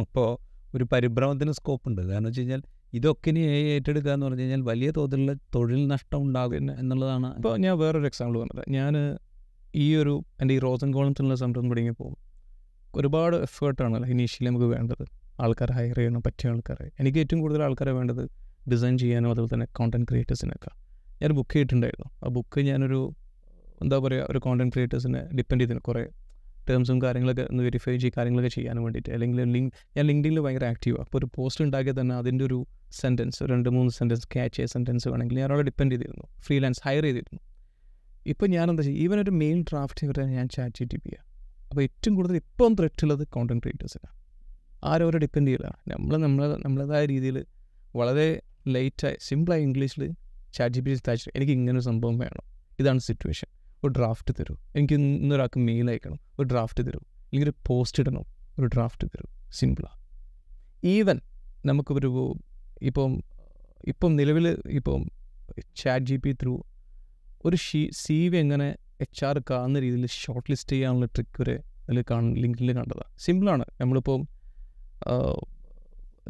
അപ്പോൾ 0.05 0.29
ഒരു 0.77 0.85
പരിഭ്രമത്തിന് 0.93 1.53
സ്കോപ്പ് 1.59 1.89
ഉണ്ട്. 1.91 2.03
കാരണം 2.11 2.29
വെച്ച് 2.29 2.41
കഴിഞ്ഞാൽ 2.41 2.63
ഇതൊക്കെ 2.99 3.31
ഇനി 3.33 3.41
ഏറ്റെടുക്കുക 3.75 4.13
എന്ന് 4.17 4.27
പറഞ്ഞു 4.27 4.43
കഴിഞ്ഞാൽ 4.43 4.63
വലിയ 4.71 4.91
തോതിലുള്ള 4.91 5.33
തൊഴിൽ 5.55 5.81
നഷ്ടം 5.95 6.21
ഉണ്ടാകും 6.27 6.57
എന്നുള്ളതാണ് 6.81 7.31
ഇപ്പോൾ 7.37 7.57
ഞാൻ 7.65 7.75
വേറൊരു 7.79 8.09
എക്സാമ്പിൾ 8.11 8.39
പറഞ്ഞത്. 8.43 8.65
ഞാൻ 8.79 8.93
ഈ 9.77 9.97
ഒരു 9.97 10.25
എന്റെ 10.41 10.55
ഈ 10.55 10.59
റോസൻ 10.59 10.93
കോളത്തിനുള്ള 10.93 11.35
സംരംഭം 11.35 11.69
തുടങ്ങിയപ്പോൾ 11.69 12.17
ഒരുപാട് 12.95 13.37
എഫേർട്ടാണ് 13.37 14.07
ഇനീഷ്യലി 14.07 14.49
നമുക്ക് 14.49 14.67
വേണ്ടത്. 14.67 15.05
ആൾക്കാരെ 15.41 15.73
ഹയർ 15.73 15.97
ചെയ്യണം 15.97 16.23
പറ്റിയ 16.23 16.51
ആൾക്കാരെ. 16.51 16.91
എനിക്ക് 17.01 17.19
ഏറ്റവും 17.19 17.41
കൂടുതൽ 17.41 17.63
ആൾക്കാരെ 17.63 17.93
വേണ്ടത് 17.93 18.29
ഡിസൈൻ 18.71 18.99
ചെയ്യാനും 18.99 19.31
അതുപോലെ 19.31 19.55
തന്നെ 19.55 19.67
കോണ്ടന്റ് 19.77 20.07
ക്രിയേറ്റേഴ്സിനൊക്കെ 20.09 20.71
ഞാൻ 21.23 21.33
ബുക്ക് 21.33 21.53
ചെയ്തിട്ടുണ്ടായിരുന്നു 21.53 22.25
ആ 22.25 22.29
ബുക്ക് 22.29 22.61
ഞാനൊരു 22.61 23.15
എന്താ 23.83 23.99
പറയുക 23.99 24.27
ഒരു 24.31 24.39
കോണ്ടന്റ് 24.39 24.73
ക്രിയേറ്റേഴ്സിനെ 24.73 25.21
ഡിപ്പെൻഡ് 25.37 25.61
ചെയ്തിരുന്നു. 25.61 25.83
കുറേ 25.87 26.09
ടേംസും 26.71 27.03
കാര്യങ്ങളൊക്കെ 27.03 27.43
ഒന്ന് 27.43 27.63
വെരിഫൈ 27.63 27.97
ചെയ്ത് 27.97 28.15
കാര്യങ്ങളൊക്കെ 28.17 28.49
ചെയ്യാൻ 28.49 28.83
വേണ്ടിയിട്ട്. 28.83 29.11
അല്ലെങ്കിൽ 29.11 29.45
ലിങ്ക് 29.45 29.73
ഞാൻ 29.97 30.07
ലിങ്ക്ഡിനിൽ 30.07 30.41
ഭയങ്കര 30.41 30.65
ആക്റ്റീവാണ് 30.65 31.05
അപ്പോൾ 31.05 31.19
ഒരു 31.19 31.29
പോസ്റ്റ് 31.35 31.65
ഉണ്ടാക്കിയാൽ 31.65 32.01
തന്നെ 32.01 32.15
അതിന്റെ 32.15 32.45
ഒരു 32.45 32.67
സെന്റൻസ് 32.91 33.43
രണ്ട് 33.43 33.69
മൂന്ന് 33.69 33.93
സെന്റൻസ് 33.93 34.29
ക്യാച്ച് 34.33 34.57
ചെയ്ത 34.57 34.69
സെന്റൻസ് 34.69 35.09
വേണമെങ്കിൽ 35.09 35.39
ഞാൻ 35.39 35.51
അവിടെ 35.51 35.63
ഡിപ്പെൻഡ് 35.63 35.93
ചെയ്തിരുന്നു. 35.93 36.27
ഫ്രീലാൻസ് 36.41 36.81
ഹയർ 36.85 37.03
ചെയ്തിരുന്നു. 37.03 37.48
ഇപ്പോൾ 38.29 38.47
ഞാൻ 38.47 38.71
എന്താ 38.71 38.83
ചെയ്യുക 38.83 39.03
ഈവൻ 39.03 39.21
ഒരു 39.21 39.31
മെയിൽ 39.31 39.63
ഡ്രാഫ്റ്റ് 39.63 40.07
വരെ 40.07 40.25
ഞാൻ 40.25 40.49
ചാറ്റ് 40.49 40.75
ജി 40.79 40.85
ടി 40.85 40.97
പി 40.97 41.11
അപ്പോൾ 41.71 41.83
ഏറ്റവും 41.83 42.15
കൂടുതൽ 42.15 42.37
ഇപ്പം 42.37 42.75
ത്രെറ്റ് 42.75 43.05
ഉള്ളത് 43.05 43.29
കോണ്ടന്റ് 43.29 43.63
ക്രിയേറ്റേഴ്സിനാണ് 43.63 44.19
ആരും 44.85 45.05
അവരെ 45.05 45.19
ഡിപ്പെൻഡ് 45.19 45.49
ചെയ്യില്ല. 45.49 45.79
നമ്മൾ 45.89 46.17
നമ്മൾ 46.17 46.57
നമ്മളേതായ 46.65 47.07
രീതിയിൽ 47.07 47.47
വളരെ 47.97 48.43
ലൈറ്റായി 48.69 49.17
സിമ്പിളായി 49.21 49.63
ഇംഗ്ലീഷിൽ 49.63 50.13
ചാറ്റ് 50.55 50.75
ജി 50.75 50.81
പി 50.81 50.99
തയ്ച്ചു 51.09 51.31
എനിക്ക് 51.37 51.53
ഇങ്ങനൊരു 51.53 51.85
സംഭവം 51.85 52.19
വേണം. 52.19 52.43
ഇതാണ് 52.79 52.99
സിറ്റുവേഷൻ 52.99 53.49
ഒരു 53.85 53.93
ഡ്രാഫ്റ്റ് 53.99 54.35
തരൂ. 54.41 54.57
എനിക്ക് 54.77 54.95
ഇന്നൊരാൾക്ക് 54.95 55.59
മെയിൽ 55.59 55.91
അയക്കണം. 55.91 56.19
ഒരു 56.39 56.43
ഡ്രാഫ്റ്റ് 56.43 56.81
തരൂ. 56.81 56.99
അല്ലെങ്കിൽ 56.99 57.45
ഒരു 57.45 57.53
പോസ്റ്റ് 57.67 58.01
ഇടണം. 58.01 58.25
ഒരു 58.59 58.67
ഡ്രാഫ്റ്റ് 58.67 59.09
തരൂ. 59.09 59.31
സിമ്പിളാണ് 59.53 59.99
ഈവൻ 60.87 61.21
നമുക്കൊരു 61.67 62.37
ഇപ്പം 62.83 63.23
ഇപ്പം 63.87 64.17
നിലവിൽ 64.17 64.63
ഇപ്പം 64.67 65.11
ചാറ്റ് 65.77 66.07
ജി 66.07 66.17
പി 66.17 66.33
ത്രൂ 66.33 66.63
ഒരു 67.45 67.57
ഷീ 67.57 67.91
സി 67.93 68.29
വി 68.29 68.39
എങ്ങനെ 68.39 68.77
എച്ച് 69.01 69.25
ആർ 69.25 69.43
കാണുന്ന 69.51 69.79
രീതിയിൽ 69.79 70.07
ഷോർട്ട് 70.07 70.51
ലിസ്റ്റ് 70.51 70.71
ചെയ്യാനുള്ള 70.71 71.07
ട്രിക്ക് 71.07 71.43
വരെ 71.43 71.57
അതിൽ 71.85 72.05
കാണും 72.11 72.35
ലിങ്കിൽ 72.35 72.73
കണ്ടതാണ് 72.73 73.19
സിമ്പിളാണ് 73.19 73.65
നമ്മളിപ്പോൾ 73.81 74.19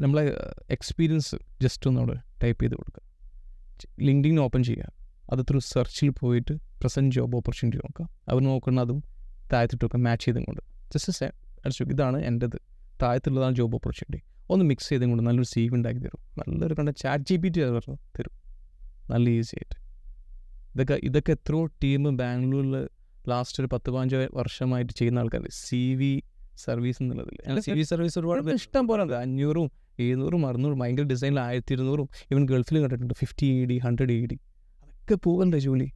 നമ്മളെ 0.01 0.25
എക്സ്പീരിയൻസ് 0.71 1.37
ജസ്റ്റ് 1.63 1.89
ഒന്ന് 1.91 2.01
അവിടെ 2.01 2.17
ടൈപ്പ് 2.43 2.63
ചെയ്ത് 2.65 2.75
കൊടുക്കുക 2.75 3.05
ലിങ്ക്ഡിൻ 4.01 4.41
ഓപ്പൺ 4.41 4.63
ചെയ്യുക 4.63 4.93
അത് 5.33 5.41
ത്രൂ 5.51 5.61
സെർച്ചിൽ 5.61 6.11
പോയിട്ട് 6.11 6.55
പ്രസന്റ് 6.81 7.15
ജോബ് 7.15 7.37
ഓപ്പർച്യൂണിറ്റി 7.37 7.79
നോക്കുക 7.85 8.09
അവർ 8.29 8.43
നോക്കുന്ന 8.43 8.81
അതും 8.81 9.03
താഴത്തിട്ടൊക്കെ 9.53 9.99
മാച്ച് 9.99 10.25
ചെയ്തും 10.25 10.45
കൊണ്ട്. 10.45 10.63
ജസ്റ്റ് 10.93 11.25
അടിച്ചു 11.65 11.85
ഇതാണ് 11.85 12.19
എന്റെത് 12.23 12.59
താഴത്തുള്ളതാണ് 13.03 13.55
ജോബ് 13.55 13.75
ഓപ്പർച്യൂണിറ്റി 13.75 14.21
ഒന്ന് 14.51 14.65
മിക്സ് 14.65 14.89
ചെയ്തും 14.89 15.09
കൊണ്ട് 15.11 15.25
നല്ലൊരു 15.25 15.49
സീവ് 15.49 15.75
ഉണ്ടാക്കി 15.75 15.99
തരും. 15.99 16.21
നല്ലൊരു 16.39 16.75
കണ്ട 16.75 16.91
ചാറ്റ് 17.03 17.25
ജി 17.25 17.37
പി 17.37 17.49
ടി 17.49 17.61
തരും. 18.19 18.35
നല്ല 19.11 19.29
ഈസി 19.29 19.57
ആയിട്ട്. 19.57 19.88
ഇതൊക്കെ 20.75 20.97
ഇതൊക്കെ 21.09 21.33
എത്രയോ 21.39 21.63
ടീം 21.83 22.03
ബാംഗ്ലൂരിൽ 22.23 22.75
ലാസ്റ്റ് 23.31 23.59
ഒരു 23.63 23.69
പത്ത് 23.73 23.89
പതിനഞ്ച് 23.95 24.29
വർഷമായിട്ട് 24.41 24.93
ചെയ്യുന്ന 24.99 25.23
ആൾക്കാർ. 25.23 25.45
സി 25.65 25.83
വി 26.01 26.13
സർവീസ് 26.67 26.99
എന്നുള്ളതിൽ 27.03 27.61
സി 27.67 27.73
വി 27.79 27.85
സർവീസ് 27.93 28.17
ഒരുപാട് 28.21 28.51
ഇഷ്ടം 28.61 28.85
പോലെ 28.91 29.03
ഉണ്ട്. 29.07 29.17
അഞ്ഞൂറും 29.25 29.69
എഴുന്നൂറും 30.05 30.43
അറുന്നൂറും 30.49 30.79
ഭയങ്കര 30.83 31.05
ഡിസൈനിൽ 31.13 31.41
ആയിരത്തി 31.47 31.73
ഇരുന്നൂറും 31.77 32.09
ഇവൻ 32.33 32.43
ഗൾഫിൽ 32.53 32.77
കണ്ടിട്ടുണ്ട്. 32.83 33.15
Fifty 33.23 33.47
E 33.61 33.65
D 33.71 33.77
hundred 33.87 34.15
E 34.19 34.27
D 34.33 34.37
അതൊക്കെ 34.83 35.17
പോകണ്ടേ 35.27 35.59
ജോലി. 35.67 35.89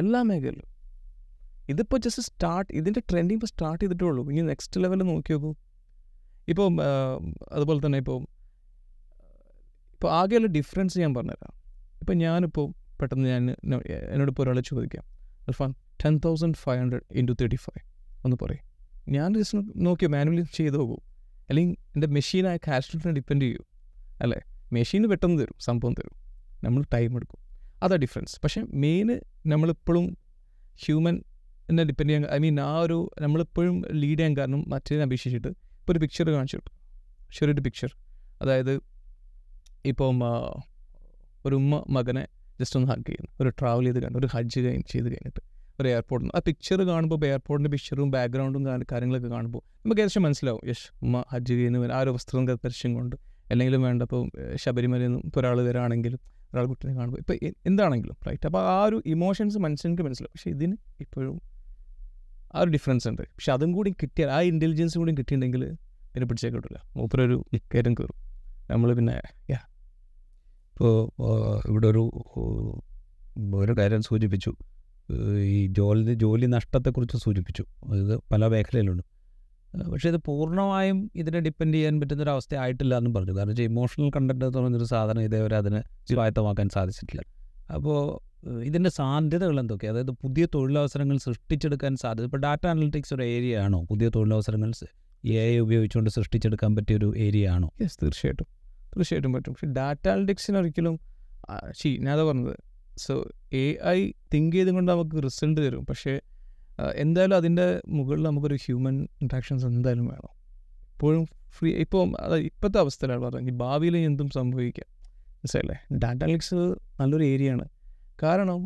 എല്ലാ 0.00 0.20
മേഖലയിലും. 0.30 0.68
ഇതിപ്പോൾ 1.72 1.98
ജസ്റ്റ് 2.04 2.22
സ്റ്റാർട്ട് 2.28 2.70
ഇതിന്റെ 2.78 3.00
ട്രെൻഡിങ് 3.10 3.38
ഇപ്പോൾ 3.38 3.50
സ്റ്റാർട്ട് 3.52 3.82
ചെയ്തിട്ടേ 3.82 4.04
ഉള്ളൂ. 4.10 4.22
ഇനി 4.32 4.42
നെക്സ്റ്റ് 4.52 4.82
ലെവൽ 4.82 5.02
നോക്കി 5.10 5.32
നോക്കൂ. 5.34 5.50
ഇപ്പോൾ 6.52 6.68
അതുപോലെ 7.56 7.80
തന്നെ 7.86 7.98
ഇപ്പോൾ 8.02 8.18
ഇപ്പോൾ 9.94 10.10
ആകെയുള്ള 10.18 10.48
ഡിഫറൻസ് 10.58 10.94
ഞാൻ 11.02 11.12
പറഞ്ഞുതരാം. 11.16 11.54
ഇപ്പം 12.02 12.16
ഞാനിപ്പോൾ 12.24 12.66
പെട്ടെന്ന് 13.00 13.28
ഞാൻ 13.28 13.50
എന്നോട് 14.10 14.30
ഇപ്പോൾ 14.30 14.42
ഒരാളെ 14.42 14.60
ചോദിക്കാം. 14.60 15.04
Alfan 15.40 15.74
ten 16.04 16.20
thousand 16.24 16.54
five 16.54 16.80
hundred 16.80 17.00
into 17.10 17.32
thirty 17.32 17.56
five. 17.56 17.90
ഒന്ന് 18.24 18.36
പറയും. 18.42 18.70
ഞാൻ 19.08 19.34
ജസ്റ്റ് 19.34 19.58
നോക്കിയോ 19.76 20.08
മാനുവലി 20.08 20.44
ചെയ്ത് 20.54 20.76
പോകും 20.76 21.02
അല്ലെങ്കിൽ 21.50 21.76
എന്റെ 21.94 22.06
മെഷീനായ 22.06 22.56
കാൽക്കുലേറ്ററിനെ 22.56 23.14
ഡിപ്പെൻഡ് 23.14 23.42
ചെയ്യൂ. 23.42 23.58
അല്ലേ? 24.20 24.40
മെഷീന് 24.72 25.06
പെട്ടെന്ന് 25.06 25.42
തരും 25.42 25.54
സംഭവം 25.60 25.94
തരും. 25.94 26.10
നമ്മൾ 26.64 26.84
ടൈം 26.94 27.16
എടുക്കും. 27.16 27.38
അതാ 27.82 27.96
ഡിഫറൻസ് 27.96 28.40
പക്ഷേ 28.40 28.62
മെയിൻ 28.68 29.20
നമ്മളിപ്പോഴും 29.46 30.18
ഹ്യൂമൻ 30.84 31.22
എന്നെ 31.68 31.84
ഡിപ്പെൻഡ് 31.84 32.10
ചെയ്യാൻ 32.10 32.30
ഐ 32.32 32.38
മീൻ 32.38 32.60
ആ 32.60 32.78
ഒരു 32.78 33.10
നമ്മളിപ്പോഴും 33.20 33.82
ലീഡ് 33.92 34.18
ചെയ്യാൻ 34.18 34.36
കാരണം 34.36 34.64
മറ്റേതിനെ 34.68 35.02
അപേക്ഷിച്ചിട്ട് 35.02 35.48
ഇപ്പോൾ 35.48 35.92
ഒരു 35.92 35.98
പിക്ചർ 35.98 36.30
കാണിച്ചു 36.30 36.56
കൊടുക്കും. 36.56 36.80
ചെറിയൊരു 37.38 37.60
പിക്ചർ 37.60 37.96
അതായത് 38.42 38.80
ഇപ്പം 39.84 40.20
ഒരു 41.46 41.54
ഉമ്മ 41.54 41.84
മകനെ 41.90 42.26
ജസ്റ്റ് 42.60 42.76
ഒന്ന് 42.80 42.92
ഹഗ് 42.92 43.06
ചെയ്യുന്നു. 43.08 43.30
ഒരു 43.42 43.48
ട്രാവൽ 43.48 43.84
ചെയ്ത് 43.84 44.02
കഴിഞ്ഞു 44.02 44.18
ഒരു 44.18 44.28
ഹജ്ജ് 44.34 44.60
കഴിഞ്ഞ് 44.60 44.86
ചെയ്ത് 44.92 45.06
കഴിഞ്ഞിട്ട്. 45.06 45.40
ഒരു 45.80 45.88
എയർപോർട്ടിൽ 45.88 46.30
ആ 46.36 46.40
പിക്ചർ 46.46 46.82
കാണുമ്പോൾ 46.82 47.26
എയർപോർട്ടിന്റെ 47.26 47.70
പിക്ചറും 47.70 48.10
ബാക്ക്ഗ്രൗണ്ടും 48.10 48.66
കാര്യങ്ങളൊക്കെ 48.92 49.28
കാണുമ്പോൾ 49.28 49.58
നമുക്ക് 49.58 50.00
ഏകദേശം 50.00 50.22
മനസ്സിലാവും. 50.22 50.62
യെസ് 50.68 50.86
ഉമ്മ 51.02 51.24
ഹജ്ജ് 51.32 51.52
ചെയ്യുന്ന 51.52 51.92
ആ 51.92 52.00
ഒരു 52.00 52.10
വസ്ത്രം 52.10 52.46
ദർശനം 52.46 52.94
കൊണ്ട് 52.94 53.16
അല്ലെങ്കിലും 53.50 53.82
വേണ്ട 53.82 54.02
ഇപ്പോൾ 54.02 54.30
ശബരിമലയിൽ 54.54 55.06
നിന്നും 55.06 55.22
ഇപ്പോൾ 55.24 55.40
ഒരാൾ 55.40 55.62
വരാണെങ്കിലും 55.68 56.20
ഒരാൾ 56.52 56.66
കുട്ടീനെ 56.66 56.94
കാണുമ്പോൾ 56.94 57.18
ഇപ്പോൾ 57.18 57.36
എന്താണെങ്കിലും 57.66 58.16
റൈറ്റ് 58.28 58.46
അപ്പോൾ 58.46 58.62
ആ 58.68 58.84
ഒരു 58.84 59.02
ഇമോഷൻസ് 59.06 59.58
മനുഷ്യർക്ക് 59.58 60.02
മനസ്സിലാവും. 60.02 60.32
പക്ഷേ 60.36 60.50
ഇതിന് 60.50 60.76
ഇപ്പോഴും 61.00 61.40
ആ 62.54 62.60
ഒരു 62.60 62.70
ഡിഫറൻസ് 62.70 63.08
ഉണ്ട്. 63.08 63.22
പക്ഷെ 63.22 63.52
അതും 63.52 63.72
കൂടി 63.72 63.90
കിട്ടിയാൽ 64.02 64.30
ആ 64.30 64.40
ഇന്റലിജൻസും 64.40 64.98
കൂടി 65.00 65.10
കിട്ടിയിട്ടുണ്ടെങ്കിൽ 65.10 65.64
പിന്നെ 66.12 66.26
പിടിച്ചേ 66.26 66.48
കിട്ടില്ല 66.48 66.82
മൂപ്പരൊരു 66.96 67.44
കയറ്റം 67.74 67.94
കയറും. 67.94 68.18
നമ്മൾ 68.70 68.94
പിന്നെ 68.94 69.16
ഇപ്പോൾ 70.80 71.62
ഇവിടെ 71.68 71.86
ഒരു 71.86 72.02
ഒരു 73.54 73.72
കാര്യം 73.78 74.02
സൂചിപ്പിച്ചു. 74.02 74.52
ഈ 75.38 75.66
ജോലി 75.66 76.14
ജോലി 76.14 76.46
നഷ്ടത്തെക്കുറിച്ച് 76.46 77.16
സൂചിപ്പിച്ചു. 77.16 77.64
ഇത് 77.94 78.20
പല 78.32 78.46
മേഖലയിലുണ്ട്. 78.46 79.02
പക്ഷേ 79.92 80.08
ഇത് 80.08 80.16
പൂർണമായും 80.16 81.10
ഇതിനെ 81.14 81.40
ഡിപ്പെൻഡ് 81.40 81.74
ചെയ്യാൻ 81.74 82.00
പറ്റുന്ന 82.00 82.22
ഒരു 82.22 82.30
അവസ്ഥ 82.30 82.54
ആയിട്ടില്ല 82.54 82.96
എന്നും 82.96 83.14
പറഞ്ഞു. 83.14 83.32
കാരണം 83.32 83.48
വെച്ചാൽ 83.48 83.64
ഇമോഷണൽ 83.64 84.10
കണ്ടന്റ് 84.16 84.44
എന്ന് 84.44 84.58
പറയുന്നൊരു 84.58 84.84
സാധനം 84.84 85.22
ഇതേവരെ 85.22 85.56
അതിന് 85.56 85.80
സ്വായത്തമാക്കാൻ 86.10 86.68
സാധിച്ചിട്ടില്ല. 86.68 87.22
അപ്പോൾ 87.74 87.98
ഇതിന്റെ 88.62 88.90
സാധ്യതകൾ 88.90 89.60
എന്തൊക്കെയാണ് 89.60 89.98
അതായത് 89.98 90.10
പുതിയ 90.10 90.46
തൊഴിലവസരങ്ങൾ 90.54 91.18
സൃഷ്ടിച്ചെടുക്കാൻ 91.18 91.96
സാധ്യത. 91.96 92.24
ഇപ്പോൾ 92.24 92.36
ഡാറ്റ 92.36 92.66
അനലിറ്റിക്സ് 92.66 93.14
ഒരു 93.14 93.22
ഏരിയ 93.22 93.58
ആണോ 93.58 93.82
പുതിയ 93.82 94.08
തൊഴിലവസരങ്ങൾ 94.08 94.72
എ 95.24 95.36
ഐ 95.50 95.58
ഉപയോഗിച്ചുകൊണ്ട് 95.58 96.10
സൃഷ്ടിച്ചെടുക്കാൻ 96.10 96.76
പറ്റിയ 96.76 96.96
ഒരു 96.96 97.14
ഏരിയ 97.16 97.48
ആണോ 97.48 97.70
യെസ് 97.82 97.98
തീർച്ചയായിട്ടും. 98.02 98.59
തീർച്ചയായിട്ടും 98.92 99.32
പറ്റും. 99.32 99.52
പക്ഷേ 99.52 99.68
ഡാറ്റ 99.76 100.08
അനലിറ്റിക്സിന് 100.08 100.58
ഒരിക്കലും 100.58 100.96
ശരി 101.78 101.96
ഞാൻ 101.98 102.14
അതാ 102.14 102.24
പറഞ്ഞത്. 102.24 102.56
സോ 102.98 103.14
എ 103.52 103.66
ഐ 103.86 104.10
തിങ്ക് 104.34 104.56
ചെയ്തും 104.56 104.74
കൊണ്ട് 104.74 104.92
നമുക്ക് 104.92 105.22
റിസൾട്ട് 105.24 105.60
തരും. 105.66 105.86
പക്ഷേ 105.86 106.20
എന്തായാലും 106.94 107.36
അതിന്റെ 107.36 107.66
മുകളിൽ 107.88 108.22
നമുക്കൊരു 108.22 108.56
ഹ്യൂമൻ 108.64 108.96
ഇൻട്രാക്ഷൻസ് 109.22 109.66
എന്തായാലും 109.66 110.06
വേണം. 110.06 110.32
ഇപ്പോഴും 110.92 111.24
ഫ്രീ 111.56 111.70
ഇപ്പോൾ 111.84 112.02
അത് 112.20 112.36
ഇപ്പോഴത്തെ 112.40 112.78
അവസ്ഥയിലാണ് 112.78 113.22
പറഞ്ഞത്. 113.22 113.54
ഭാവിയിൽ 113.54 113.96
എന്തും 113.96 114.30
സംഭവിക്കാം. 114.30 114.88
മനസ്സിലല്ലേ 115.40 115.76
ഡാറ്റ 115.96 116.22
അനലിറ്റിക്സ് 116.22 116.60
നല്ലൊരു 117.00 117.24
ഏരിയയാണ് 117.24 117.66
കാരണം 118.22 118.60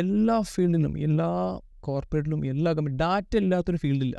എല്ലാ 0.00 0.40
ഫീൽഡിലും 0.40 0.98
എല്ലാ 0.98 1.28
കോർപ്പറേറ്റിലും 1.80 2.46
എല്ലാ 2.46 2.72
കമ്പനി 2.72 2.96
ഡാറ്റ 2.96 3.36
ഇല്ലാത്തൊരു 3.36 3.76
ഫീൽഡില്ല 3.76 4.16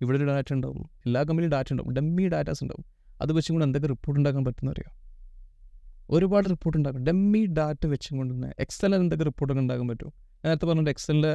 ഇവിടെ 0.00 0.16
ഒരു 0.18 0.26
ഡാറ്റ 0.26 0.50
ഉണ്ടാവും. 0.52 0.84
എല്ലാ 1.06 1.20
കമ്പനിയും 1.22 1.52
ഡാറ്റ 1.52 1.70
ഉണ്ടാവും. 1.72 1.92
ഡമ്മി 1.94 2.24
ഡാറ്റാസ് 2.28 2.62
ഉണ്ടാവും. 2.64 2.84
അത് 3.22 3.32
വെച്ചും 3.32 3.54
കൊണ്ട് 3.54 3.66
എന്തൊക്കെ 3.66 3.88
റിപ്പോർട്ട് 3.88 4.20
ഉണ്ടാക്കാൻ 4.20 4.44
പറ്റുന്ന 4.44 4.70
അറിയാം 4.70 4.92
ഒരുപാട് 6.10 6.46
റിപ്പോർട്ട് 6.50 6.78
ഉണ്ടാക്കും. 6.78 7.04
ഡമ്മി 7.04 7.46
ഡാറ്റ 7.46 7.86
വെച്ചും 7.86 8.16
കൊണ്ട് 8.16 8.34
തന്നെ 8.34 8.52
എക്സലിൽ 8.58 8.94
എന്തൊക്കെ 8.94 9.24
റിപ്പോർട്ടൊക്കെ 9.24 9.62
ഉണ്ടാക്കാൻ 9.62 9.88
പറ്റും? 9.88 10.12
നേരത്തെ 10.44 10.66
പറഞ്ഞിട്ട് 10.66 10.90
എക്സലിന്റെ 10.90 11.32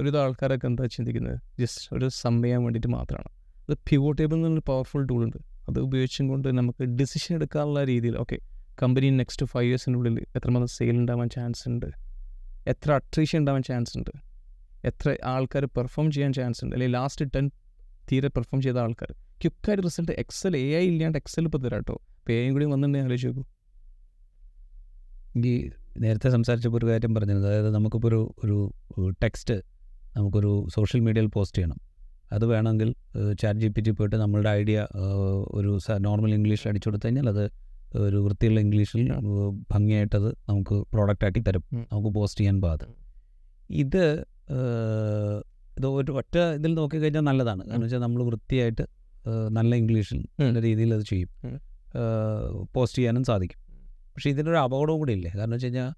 ഒരുവിധ 0.00 0.16
ആൾക്കാരൊക്കെ 0.16 0.66
എന്താ 0.66 0.86
ചിന്തിക്കുന്നത്? 0.86 1.40
ജസ്റ്റ് 1.60 1.96
ഒരു 1.96 2.08
സം 2.08 2.42
ചെയ്യാൻ 2.42 2.62
വേണ്ടിയിട്ട് 2.62 2.88
മാത്രമാണ്. 2.88 3.30
അത് 3.68 3.76
പ്യൂർ 3.88 4.14
ടേബിൾ 4.20 4.36
എന്നൊരു 4.36 4.62
പവർഫുൾ 4.66 5.04
ടൂൾ 5.04 5.24
ഉണ്ട്. 5.24 5.36
അത് 5.68 5.78
ഉപയോഗിച്ചും 5.78 6.28
കൊണ്ട് 6.28 6.48
നമുക്ക് 6.58 6.84
ഡിസിഷൻ 6.84 7.34
എടുക്കാനുള്ള 7.34 7.84
രീതിയിൽ 7.84 8.16
ഓക്കെ 8.16 8.38
കമ്പനി 8.82 9.10
നെക്സ്റ്റ് 9.10 9.46
ഫൈവ് 9.46 9.66
ഇയേഴ്സിനുള്ളിൽ 9.66 10.26
എത്രമാത്രം 10.36 10.66
സെയിൽ 10.66 10.96
ഉണ്ടാവാൻ 10.96 11.28
ചാൻസ് 11.28 11.68
ഉണ്ട്? 11.68 11.86
എത്ര 12.68 12.92
അട്രീഷൻ 12.92 13.38
ഉണ്ടാവാൻ 13.38 13.62
ചാൻസ് 13.62 13.98
ഉണ്ട്? 13.98 14.10
എത്ര 14.84 15.16
ആൾക്കാർ 15.24 15.64
പെർഫോം 15.64 16.10
ചെയ്യാൻ 16.10 16.32
ചാൻസ് 16.32 16.64
ഉണ്ട്? 16.64 16.74
അല്ലെങ്കിൽ 16.76 16.96
ലാസ്റ്റ് 16.96 17.24
ടെൻ 17.36 17.50
തീരെ 18.12 18.28
പെർഫോം 18.28 18.60
ചെയ്ത 18.60 18.76
ആൾക്കാർ 18.76 19.14
ക്വിക്കായിട്ട് 19.42 19.82
റിസൾട്ട് 19.86 20.12
എക്സൽ 20.22 20.52
എ 20.62 20.66
ഐ 20.80 20.84
ഇല്ലാണ്ട് 20.92 21.18
എക്സൽ 21.20 21.44
ഇപ്പോൾ 21.48 21.60
തരാം 21.64 21.80
കേട്ടോ 21.82 21.96
ഇപ്പോൾ 22.18 22.34
എ 22.38 22.42
കൂടി 22.54 22.66
വന്നിട്ടുണ്ടെങ്കിൽ 22.72 23.08
ആലോചിച്ച് 23.08 23.28
നോക്കൂ. 23.30 23.44
ഈ 25.50 25.54
നേരത്തെ 26.04 26.28
സംസാരിച്ചപ്പോൾ 26.36 26.78
ഒരു 26.80 26.86
കാര്യം 26.92 27.12
പറഞ്ഞത് 27.16 27.46
അതായത് 27.48 27.70
നമുക്കിപ്പോൾ 27.76 28.08
ഒരു 28.14 28.22
ഒരു 28.44 29.06
ടെക്സ്റ്റ് 29.22 29.56
നമുക്കൊരു 30.16 30.52
സോഷ്യൽ 30.76 31.00
മീഡിയയിൽ 31.06 31.28
പോസ്റ്റ് 31.36 31.58
ചെയ്യണം. 31.58 31.78
അത് 32.34 32.44
വേണമെങ്കിൽ 32.52 32.88
ചാറ്റ് 33.40 33.60
ജി 33.62 33.68
പി 33.74 33.80
ടി 33.86 33.92
പോയിട്ട് 33.98 34.16
നമ്മളുടെ 34.22 34.50
ഐഡിയ 34.60 34.78
ഒരു 35.58 35.72
നോർമൽ 36.06 36.32
ഇംഗ്ലീഷിൽ 36.38 36.68
അടിച്ചു 36.70 36.88
കൊടുത്തു 36.88 37.06
കഴിഞ്ഞാൽ 37.06 37.28
അത് 37.34 37.44
ഒരു 38.06 38.18
വൃത്തിയുള്ള 38.24 38.58
ഇംഗ്ലീഷിൽ 38.66 39.02
ഭംഗിയായിട്ടത് 39.72 40.28
നമുക്ക് 40.48 40.76
പ്രോഡക്റ്റ് 40.94 41.26
ആക്കി 41.28 41.40
തരും. 41.48 41.64
നമുക്ക് 41.92 42.10
പോസ്റ്റ് 42.16 42.40
ചെയ്യാൻ 42.40 42.56
പാകം 42.64 42.90
ഇത് 43.82 44.02
ഇത് 45.76 45.86
ഒരു 46.00 46.10
ഒറ്റ 46.20 46.36
ഇതിൽ 46.58 46.72
നോക്കിക്കഴിഞ്ഞാൽ 46.80 47.24
നല്ലതാണ്. 47.30 47.62
കാരണം 47.68 47.84
വെച്ചാൽ 47.86 48.02
നമ്മൾ 48.06 48.20
വൃത്തിയായിട്ട് 48.30 48.84
നല്ല 49.50 49.74
ഇംഗ്ലീഷിൽ 49.74 50.26
നല്ല 50.40 50.62
രീതിയിൽ 50.62 50.94
അത് 50.94 51.02
ചെയ്യും. 51.02 51.30
പോസ്റ്റ് 52.72 52.98
ചെയ്യാനും 52.98 53.24
സാധിക്കും. 53.24 53.60
പക്ഷേ 54.14 54.30
ഇതിനൊരു 54.30 54.56
അപകടവും 54.56 54.98
കൂടി 54.98 55.12
ഇല്ലേ? 55.12 55.30
കാരണം 55.36 55.50
വെച്ച് 55.50 55.66
കഴിഞ്ഞാൽ 55.66 55.90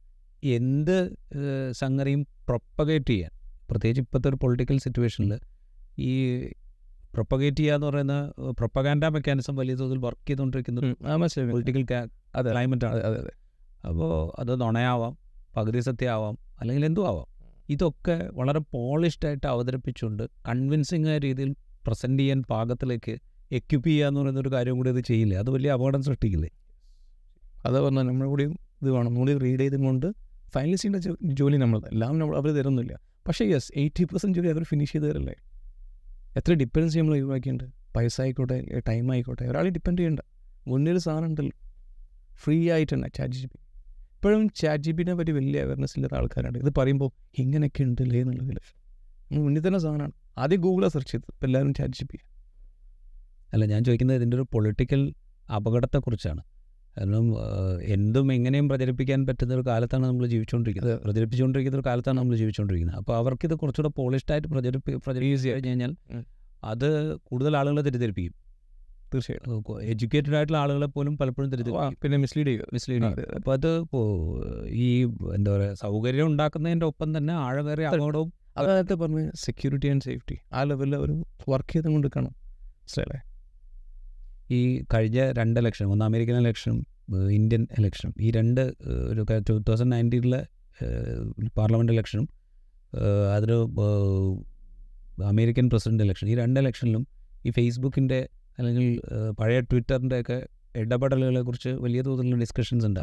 എന്ത് 0.43 0.97
സംഗതിയും 1.73 2.23
പ്രൊപ്പഗേറ്റ് 2.23 3.07
ചെയ്യാൻ 3.07 3.33
പ്രത്യേകിച്ച് 3.71 4.01
ഇപ്പോഴത്തെ 4.01 4.29
ഒരു 4.29 4.37
പൊളിറ്റിക്കൽ 4.37 4.79
സിറ്റുവേഷനിൽ 4.79 5.33
ഈ 5.99 6.13
പ്രൊപ്പഗേറ്റ് 7.15 7.57
ചെയ്യുക 7.57 7.75
എന്ന് 7.75 7.87
പറയുന്ന 7.87 8.33
പ്രൊപ്പഗാൻഡ 8.51 9.05
മെക്കാനിസം 9.05 9.57
വലിയ 9.57 9.75
തോതിൽ 9.75 9.99
വർക്ക് 9.99 10.29
ചെയ്തുകൊണ്ടിരിക്കുന്ന 10.29 10.81
പൊളിറ്റിക്കൽ 11.53 11.85
അതെ 12.35 12.51
ക്ലൈമറ്റ് 12.53 12.85
ആണ്. 12.85 12.95
അതെ 12.95 13.07
അതെ 13.07 13.19
അതെ. 13.19 13.33
അപ്പോൾ 13.89 14.41
അത് 14.41 14.61
നുണയാവാം 14.61 15.19
പകുതി 15.57 15.81
സത്യമാവാം 15.81 16.39
അല്ലെങ്കിൽ 16.61 16.87
എന്തും 16.87 17.09
ആവാം 17.09 17.29
ഇതൊക്കെ 17.69 18.31
വളരെ 18.33 18.59
പോളിഷ്ഡായിട്ട് 18.59 19.47
അവതരിപ്പിച്ചുകൊണ്ട് 19.47 20.23
കൺവിൻസിങ് 20.49 21.09
ആയ 21.09 21.19
രീതിയിൽ 21.19 21.51
പ്രസന്റ് 21.89 22.21
ചെയ്യാൻ 22.21 22.39
പാകത്തിലേക്ക് 22.51 23.15
എക്യുപ്പ് 23.53 23.89
ചെയ്യുക 23.89 24.07
എന്ന് 24.07 24.21
പറയുന്ന 24.21 24.41
ഒരു 24.41 24.51
കാര്യം 24.53 24.77
കൂടി 24.77 24.91
അത് 24.91 25.01
ചെയ്യില്ലേ? 25.01 25.37
അത് 25.37 25.51
വലിയ 25.51 25.71
അപകടം 25.71 26.03
സൃഷ്ടിക്കില്ലേ? 26.03 26.51
അതാ 27.65 27.79
പറഞ്ഞാൽ 27.81 28.03
നമ്മുടെ 28.03 28.31
കൂടി 28.31 28.45
ഇത് 28.83 28.91
വേണം. 28.91 29.15
നമ്മൾ 29.15 29.39
റീഡ് 29.39 29.61
ചെയ്തും 29.61 29.83
കൊണ്ട് 29.83 30.07
ഫൈനലിസ്റ്റ് 30.55 30.89
ചെയ്യേണ്ട 30.89 31.35
ജോലി 31.39 31.57
നമ്മൾ 31.57 31.79
എല്ലാം 31.93 32.19
നമ്മൾ 32.19 32.37
അവർ 32.37 32.51
തരുന്നില്ല. 32.51 32.93
പക്ഷേ 33.29 33.45
യെസ് 33.45 33.73
എയ്റ്റി 33.77 34.05
പെർസെന്റ് 34.05 34.39
ജോലി 34.39 34.49
അവർ 34.49 34.63
ഫിനിഷ് 34.63 34.93
ചെയ്ത് 34.93 35.07
തരല്ലേ? 35.07 35.35
എത്ര 36.37 36.53
ഡിപ്പെൻഡൻസി 36.53 36.99
നമ്മൾ 36.99 37.13
ഒഴിവാക്കിയിട്ടുണ്ട്? 37.13 37.65
പൈസ 37.97 38.21
ആയിക്കോട്ടെ 38.21 38.59
ടൈം 38.89 39.13
ആയിക്കോട്ടെ 39.13 39.45
ഒരാളെ 39.45 39.71
ഡിപ്പെൻഡ് 39.71 39.99
ചെയ്യണ്ട. 39.99 40.21
മുന്നിൽ 40.67 40.99
സാധനം 40.99 41.25
ഉണ്ടല്ലോ. 41.25 41.57
ഫ്രീ 42.35 42.71
ആയിട്ടുണ്ട് 42.71 43.09
ചാറ്റ് 43.17 43.35
ജി 43.35 43.47
ബി 43.47 43.59
ഇപ്പോഴും 44.15 44.43
ചാറ്റ് 44.49 44.85
ജി 44.85 44.91
പിനെ 44.91 45.15
പറ്റി 45.15 45.31
വലിയ 45.31 45.61
അവയർനെസ് 45.63 45.95
ഇല്ലാത്ത 45.97 46.15
ആൾക്കാരുണ്ട്. 46.19 46.59
ഇത് 46.59 46.71
പറയുമ്പോൾ 46.79 47.11
ഇങ്ങനെയൊക്കെ 47.39 47.83
ഉണ്ടല്ലേ 47.83 48.21
എന്നുള്ളതിൽ 48.21 48.59
മുന്നിൽ 49.33 49.63
തന്നെ 49.67 49.79
സാധനമാണ്. 49.79 50.13
ആദ്യം 50.43 50.61
ഗൂഗിളാണ് 50.67 50.93
സെർച്ച് 50.97 51.13
ചെയ്തത്. 51.13 51.31
ഇപ്പോൾ 51.35 51.47
എല്ലാവരും 51.49 51.73
ചാറ്റ് 51.79 51.99
ജി 51.99 52.05
പി 52.11 52.19
അല്ല 53.53 53.65
ഞാൻ 53.73 53.81
ചോദിക്കുന്നത് 53.89 54.19
ഇതിന്റെ 54.21 54.37
ഒരു 54.39 54.47
പൊളിറ്റിക്കൽ 54.55 55.03
അപകടത്തെക്കുറിച്ചാണ്. 55.59 56.43
കാരണം 56.97 57.27
എന്തും 57.97 58.27
എങ്ങനെയും 58.37 58.67
പ്രചരിപ്പിക്കാൻ 58.71 59.21
പറ്റുന്ന 59.27 59.53
ഒരു 59.59 59.65
കാലത്താണ് 59.69 60.05
നമ്മൾ 60.07 60.27
ജീവിച്ചുകൊണ്ടിരിക്കുന്നത്. 60.33 60.95
പ്രചരിപ്പിച്ചുകൊണ്ടിരിക്കുന്ന 61.05 61.79
ഒരു 61.81 61.87
കാലത്താണ് 61.89 62.19
നമ്മൾ 62.21 62.37
ജീവിച്ചുകൊണ്ടിരിക്കുന്നത്. 62.41 62.99
അപ്പോൾ 63.03 63.15
അവർക്കിത് 63.21 63.55
കുറച്ചുകൂടെ 63.63 63.91
പോളിഷ്ഡായിട്ട് 64.01 64.49
പ്രചരിപ്പി 64.55 64.93
പ്രചരിപ്പിച്ച് 65.07 65.49
കഴിഞ്ഞ് 65.49 65.71
കഴിഞ്ഞാൽ 65.71 65.93
അത് 66.73 66.89
കൂടുതൽ 67.29 67.53
ആളുകളെ 67.59 67.83
തെറ്റിദ്ധരിപ്പിക്കും. 67.87 68.35
തീർച്ചയായിട്ടും. 69.13 69.61
എഡ്യൂക്കേറ്റഡ് 69.93 70.37
ആയിട്ടുള്ള 70.39 70.59
ആളുകളെ 70.63 70.89
പോലും 70.97 71.15
പലപ്പോഴും 71.21 71.51
തെറ്റി 71.53 71.73
പിന്നെ 72.03 72.17
മിസ്ലീഡ് 72.25 72.49
ചെയ്യും 72.49 72.73
മിസ്ലീഡ് 72.77 73.07
അതെ. 73.11 73.25
അപ്പോൾ 73.39 73.53
അത് 73.59 73.71
ഈ 74.85 74.89
എന്താ 75.37 75.51
പറയുക 75.55 75.79
സൗകര്യം 75.85 76.27
ഉണ്ടാക്കുന്നതിന്റെ 76.33 76.87
ഒപ്പം 76.93 77.09
തന്നെ 77.17 77.35
ആഴമേറിയ. 77.45 77.87
അപകടവും 77.95 78.29
അത് 78.59 78.69
നേരത്തെ 78.69 78.95
പറഞ്ഞ് 78.95 79.25
സെക്യൂരിറ്റി 79.35 79.89
ആൻഡ് 79.89 80.03
സേഫ്റ്റി 80.03 80.37
ആ 80.53 80.63
ലെവലിൽ 80.63 80.95
അവർ 80.97 81.11
വർക്ക് 81.49 81.73
ചെയ്തും 81.73 81.93
കൊണ്ട് 81.93 82.09
മനസ്സിലായില്ലേ? 82.19 83.19
ഈ 84.51 84.85
കഴിഞ്ഞ 84.95 85.33
രണ്ട് 85.33 85.61
ഇലക്ഷൻ 85.61 85.87
ഒന്ന് 85.87 86.05
അമേരിക്കൻ 86.05 86.37
ഇലക്ഷനും 86.41 86.79
ഇന്ത്യൻ 87.31 87.67
ഇലക്ഷനും 87.79 88.15
ഈ 88.21 88.31
രണ്ട് 88.31 88.63
ഒരു 89.11 89.27
ടു 89.49 89.55
തൗസൻഡ് 89.69 89.93
നയന്റീനിലെ 89.93 90.41
പാർലമെന്റ് 91.59 91.93
ഇലക്ഷനും 91.93 92.27
അതൊരു 93.35 93.59
അമേരിക്കൻ 95.25 95.71
പ്രസിഡന്റ് 95.71 96.05
ഇലക്ഷൻ 96.05 96.29
ഈ 96.29 96.35
രണ്ട് 96.35 96.61
ഇലക്ഷനിലും 96.61 97.05
ഈ 97.47 97.51
ഫേസ്ബുക്കിന്റെ 97.51 98.21
അല്ലെങ്കിൽ 98.59 98.87
പഴയ 99.41 99.61
ട്വിറ്ററിന്റെ 99.61 100.21
ഒക്കെ 100.21 100.39
ഇടപെടലുകളെ 100.77 101.41
കുറിച്ച് 101.41 101.69
വലിയ 101.69 102.03
തോതിലുള്ള 102.03 102.37
ഡിസ്കഷൻസ് 102.37 102.87
ഉണ്ട്. 102.87 103.01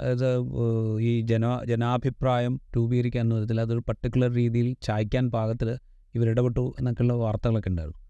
അതായത് 0.00 0.28
ഈ 1.08 1.20
ജന 1.30 1.46
ജനാഭിപ്രായം 1.70 2.54
രൂപീകരിക്കാൻ 2.76 3.28
വിധത്തിൽ 3.34 3.60
അതൊരു 3.60 3.82
പർട്ടിക്കുലർ 3.88 4.30
രീതിയിൽ 4.40 4.68
ചായ്ക്കാൻ 4.82 5.30
പാകത്തിൽ 5.30 5.68
ഇവരിടപെട്ടു 6.14 6.64
എന്നൊക്കെയുള്ള 6.78 7.14
വാർത്തകളൊക്കെ 7.24 7.70
ഉണ്ടായിരുന്നു. 7.70 8.00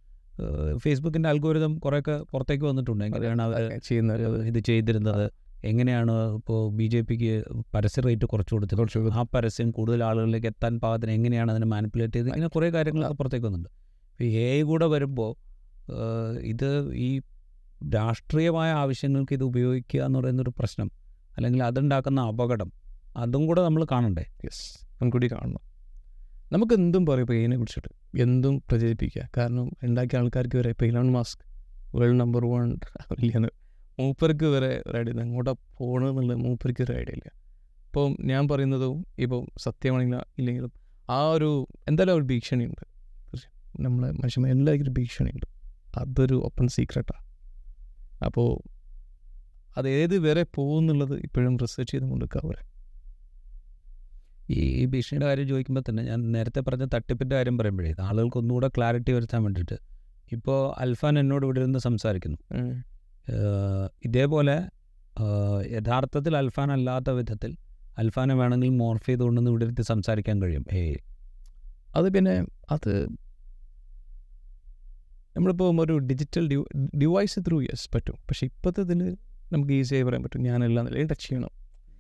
ഫേസ്ബുക്കിന്റെ 0.76 1.28
അൽഗോരിതം 1.28 1.72
കുറേയൊക്കെ 1.78 2.14
പുറത്തേക്ക് 2.32 2.64
വന്നിട്ടുണ്ട്. 2.64 3.02
എങ്ങനെയാണ് 3.04 3.42
അവർ 3.42 3.64
ചെയ്യുന്നത്. 3.88 4.24
ഇത് 4.50 4.58
ചെയ്തിരുന്നത്? 4.58 5.26
എങ്ങനെയാണ് 5.64 6.14
ഇപ്പോൾ 6.36 6.58
ബി 6.78 6.86
ജെ 6.86 7.00
പിക്ക് 7.00 7.34
പരസ്യ 7.74 8.00
റേറ്റ് 8.06 8.26
കുറച്ച് 8.32 8.52
കൊടുത്തത്? 8.54 8.78
കുറച്ച് 8.78 9.12
ആ 9.20 9.22
പരസ്യം 9.34 9.68
കൂടുതൽ 9.70 10.00
ആളുകളിലേക്ക് 10.04 10.46
എത്താൻ 10.46 10.80
പാകത്തിന് 10.80 11.12
എങ്ങനെയാണ് 11.12 11.50
അതിനെ 11.50 11.66
മാനിപ്പുലേറ്റ് 11.66 12.16
ചെയ്ത് 12.16 12.28
ഇങ്ങനെ 12.28 12.50
കുറേ 12.56 12.68
കാര്യങ്ങൾ 12.70 13.12
പുറത്തേക്ക് 13.20 13.46
വന്നിട്ടുണ്ട്. 13.46 13.70
ഇപ്പോൾ 14.12 14.24
എ 14.24 14.44
ഐ 14.58 14.62
കൂടെ 14.62 14.86
വരുമ്പോൾ 14.94 15.30
ഇത് 16.52 16.68
ഈ 17.06 17.08
രാഷ്ട്രീയമായ 17.94 18.70
ആവശ്യങ്ങൾക്ക് 18.82 19.32
ഇത് 19.38 19.44
ഉപയോഗിക്കുക 19.44 20.00
എന്ന് 20.02 20.18
പറയുന്നൊരു 20.18 20.52
പ്രശ്നം 20.58 20.90
അല്ലെങ്കിൽ 21.36 21.62
അതുണ്ടാക്കുന്ന 21.62 22.20
അപകടം 22.20 22.72
അതും 23.16 23.46
കൂടെ 23.46 23.62
നമ്മൾ 23.62 23.86
കാണണ്ടേ? 23.92 24.24
യെസ് 24.44 24.86
മുൻകൂട്ടി 25.02 25.32
കാണണം. 25.32 25.74
നമുക്ക് 26.52 26.74
എന്തും 26.74 27.06
പറയും 27.06 27.26
പെയിനെ 27.26 27.56
കുറിച്ചിട്ട്. 27.56 28.18
എന്തും 28.22 28.58
പ്രചരിപ്പിക്കുക. 28.58 29.28
കാരണം 29.36 29.70
ഉണ്ടാക്കിയ 29.82 30.18
ആൾക്കാർക്ക് 30.18 30.56
വരെ 30.56 30.70
ഇപ്പോൾ 30.70 30.86
Elon 30.86 31.12
Musk 31.12 31.40
world 31.96 32.20
number 32.20 32.46
one 32.46 32.72
ഇല്ലെന്ന് 33.18 33.48
മൂപ്പർക്ക് 34.00 34.44
വരെ 34.44 34.82
ഒരു 34.86 34.98
ഐഡിയ 34.98 35.12
ഇല്ല 35.12 35.52
പോകണം 35.78 36.16
മൂപ്പർക്ക് 36.42 36.82
ഒരു 36.82 36.92
ഐഡിയ 36.92 37.12
ഇല്ല. 37.12 37.30
ഇപ്പം 37.86 38.16
ഞാൻ 38.20 38.48
പറയുന്നതും 38.48 39.06
ഇപ്പം 39.18 39.46
സത്യമാണെങ്കിലും 39.58 40.22
ഇല്ലെങ്കിലും 40.38 40.72
ആ 41.10 41.30
ഒരു 41.30 41.66
എന്തായാലും 41.88 42.14
ഒരു 42.14 42.22
ഭീഷണിയുണ്ട്. 42.22 42.84
നമ്മളെ 43.80 44.12
മനുഷ്യന്മാർ 44.12 44.52
എല്ലാവർക്കും 44.52 44.84
ഒരു 44.84 44.90
ഭീഷണിയുണ്ട്. 44.90 45.46
അതൊരു 45.98 46.42
ഓപ്പൺ 46.44 46.68
സീക്രട്ടാണ് 46.68 47.24
അപ്പോൾ 48.24 48.73
അത് 49.76 49.88
ഏത് 49.88 50.14
വരെ 50.26 50.42
പോകുന്നുള്ളത് 50.56 51.14
ഇപ്പോഴും 51.26 51.54
റിസർച്ച് 51.62 51.92
ചെയ്തുകൊണ്ട് 51.92 52.26
കവർ 52.34 52.56
ഈ 54.50 54.60
ഈ 54.80 54.84
ഭീഷണിയുടെ 54.92 55.26
കാര്യം 55.26 55.46
ചോദിക്കുമ്പോൾ 55.48 55.84
തന്നെ 55.88 56.02
ഞാൻ 56.02 56.20
നേരത്തെ 56.32 56.60
പറഞ്ഞ 56.60 56.84
തട്ടിപ്പിന്റെ 56.94 57.34
കാര്യം 57.36 57.56
പറയുമ്പോഴേ 57.58 57.92
ആളുകൾക്ക് 58.08 58.38
ഒന്നുകൂടെ 58.40 58.68
ക്ലാരിറ്റി 58.76 59.12
വരുത്താൻ 59.12 59.40
വേണ്ടിയിട്ട് 59.46 59.76
ഇപ്പോൾ 60.32 60.58
അൽഫാൻ 60.82 61.14
എന്നോട് 61.18 61.44
ഇവിടെ 61.46 61.60
ഇരുന്ന് 61.60 61.80
സംസാരിക്കുന്നു. 61.88 62.38
ഇതേപോലെ 64.06 64.56
യഥാർത്ഥത്തിൽ 65.76 66.32
അൽഫാൻ 66.36 66.68
അല്ലാത്ത 66.76 67.10
വിധത്തിൽ 67.10 67.52
അൽഫാനെ 67.98 68.34
വേണമെങ്കിൽ 68.34 68.76
മോർഫ് 68.82 69.06
ചെയ്തുകൊണ്ടെന്ന് 69.06 69.50
ഇവിടെ 69.50 69.64
ഇരുത്തി 69.68 69.84
സംസാരിക്കാൻ 69.92 70.36
കഴിയും. 70.42 70.64
ഏ 70.78 70.80
അത് 71.98 72.06
പിന്നെ 72.14 72.34
അത് 72.74 72.92
നമ്മളിപ്പോൾ 75.36 75.80
ഒരു 75.84 75.94
digital 76.08 76.44
D 76.52 76.56
device 77.02 77.40
through 77.46 77.56
yes 77.68 77.88
പറ്റും. 77.94 78.16
പക്ഷേ 78.28 78.44
ഇപ്പോഴത്തെ 78.50 78.82
ഇതിൽ 78.86 79.00
നമുക്ക് 79.54 79.72
ഈസിയായി 79.72 80.02
പറയാൻ 80.02 80.22
പറ്റും. 80.22 80.42
ഞാനെല്ലാം 80.42 80.86
നിലയും 80.86 81.06
ടച്ച് 81.06 81.28
ചെയ്യണം. 81.28 81.50